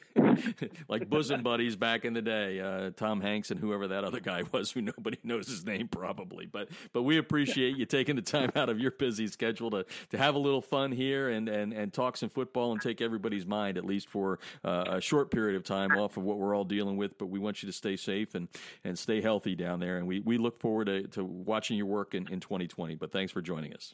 like 0.87 1.09
bosom 1.09 1.43
buddies 1.43 1.75
back 1.75 2.05
in 2.05 2.13
the 2.13 2.21
day. 2.21 2.59
Uh, 2.59 2.91
Tom 2.95 3.21
Hanks 3.21 3.51
and 3.51 3.59
whoever 3.59 3.89
that 3.89 4.03
other 4.03 4.19
guy 4.19 4.43
was, 4.51 4.71
who 4.71 4.81
nobody 4.81 5.17
knows 5.23 5.47
his 5.47 5.65
name 5.65 5.87
probably. 5.87 6.45
But 6.45 6.69
but 6.93 7.03
we 7.03 7.17
appreciate 7.17 7.77
you 7.77 7.85
taking 7.85 8.15
the 8.15 8.21
time 8.21 8.51
out 8.55 8.69
of 8.69 8.79
your 8.79 8.91
busy 8.91 9.27
schedule 9.36 9.69
to, 9.69 9.86
to 10.09 10.17
have 10.17 10.33
a 10.33 10.39
little 10.39 10.61
fun 10.61 10.91
here 10.91 11.29
and, 11.29 11.47
and, 11.47 11.73
and 11.73 11.93
talk 11.93 12.17
some 12.17 12.29
football 12.29 12.71
and 12.71 12.81
take 12.81 13.01
everybody's 13.01 13.45
mind, 13.45 13.77
at 13.77 13.86
least 13.86 14.09
for 14.09 14.39
uh, 14.63 14.86
a 14.88 15.01
short 15.01 15.29
period 15.29 15.55
of 15.55 15.63
time, 15.63 15.91
off 15.91 16.17
of 16.17 16.23
what 16.23 16.39
we're 16.39 16.55
all 16.55 16.63
dealing 16.63 16.97
with. 16.97 17.17
But 17.17 17.27
we 17.27 17.38
want 17.38 17.61
you 17.61 17.67
to 17.67 17.73
stay 17.73 17.95
safe 17.95 18.33
and, 18.33 18.47
and 18.83 18.97
stay 18.97 19.21
healthy 19.21 19.55
down 19.55 19.79
there. 19.79 19.97
And 19.97 20.07
we, 20.07 20.21
we 20.21 20.38
look 20.38 20.59
forward 20.59 20.86
to, 20.86 21.03
to 21.09 21.23
watching 21.23 21.77
your 21.77 21.88
work 21.88 22.15
in, 22.15 22.27
in 22.31 22.39
2020. 22.39 22.95
But 22.95 23.11
thanks 23.11 23.31
for 23.31 23.41
joining 23.41 23.73
us. 23.73 23.93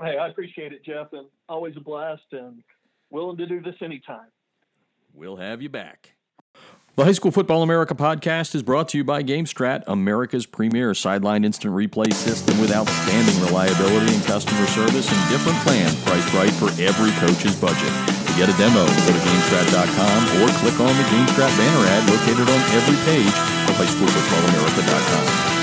Hey, 0.00 0.16
I 0.16 0.28
appreciate 0.28 0.72
it, 0.72 0.82
Jeff, 0.84 1.08
and 1.12 1.26
always 1.48 1.76
a 1.76 1.80
blast 1.80 2.22
and 2.32 2.62
willing 3.10 3.36
to 3.36 3.46
do 3.46 3.60
this 3.60 3.74
anytime. 3.82 4.28
We'll 5.12 5.36
have 5.36 5.60
you 5.60 5.68
back. 5.68 6.14
The 7.00 7.06
High 7.06 7.16
School 7.16 7.32
Football 7.32 7.62
America 7.62 7.94
podcast 7.94 8.54
is 8.54 8.62
brought 8.62 8.90
to 8.90 8.98
you 8.98 9.04
by 9.04 9.22
GameStrat, 9.22 9.84
America's 9.86 10.44
premier 10.44 10.92
sideline 10.92 11.46
instant 11.48 11.72
replay 11.72 12.12
system 12.12 12.60
with 12.60 12.70
outstanding 12.70 13.40
reliability 13.40 14.12
and 14.12 14.22
customer 14.24 14.66
service 14.66 15.08
and 15.08 15.30
different 15.32 15.56
plans 15.64 15.96
priced 16.04 16.28
right 16.34 16.52
for 16.60 16.68
every 16.76 17.08
coach's 17.16 17.56
budget. 17.58 17.88
To 17.88 18.32
get 18.36 18.52
a 18.52 18.56
demo, 18.60 18.84
go 18.84 19.12
to 19.16 19.22
GameStrat.com 19.24 20.44
or 20.44 20.52
click 20.60 20.76
on 20.76 20.92
the 20.92 21.08
GameStrat 21.08 21.56
banner 21.56 21.88
ad 21.88 22.04
located 22.04 22.44
on 22.52 22.60
every 22.76 23.00
page 23.08 23.32
of 23.32 23.80
HighSchoolFootballAmerica.com. 23.80 25.59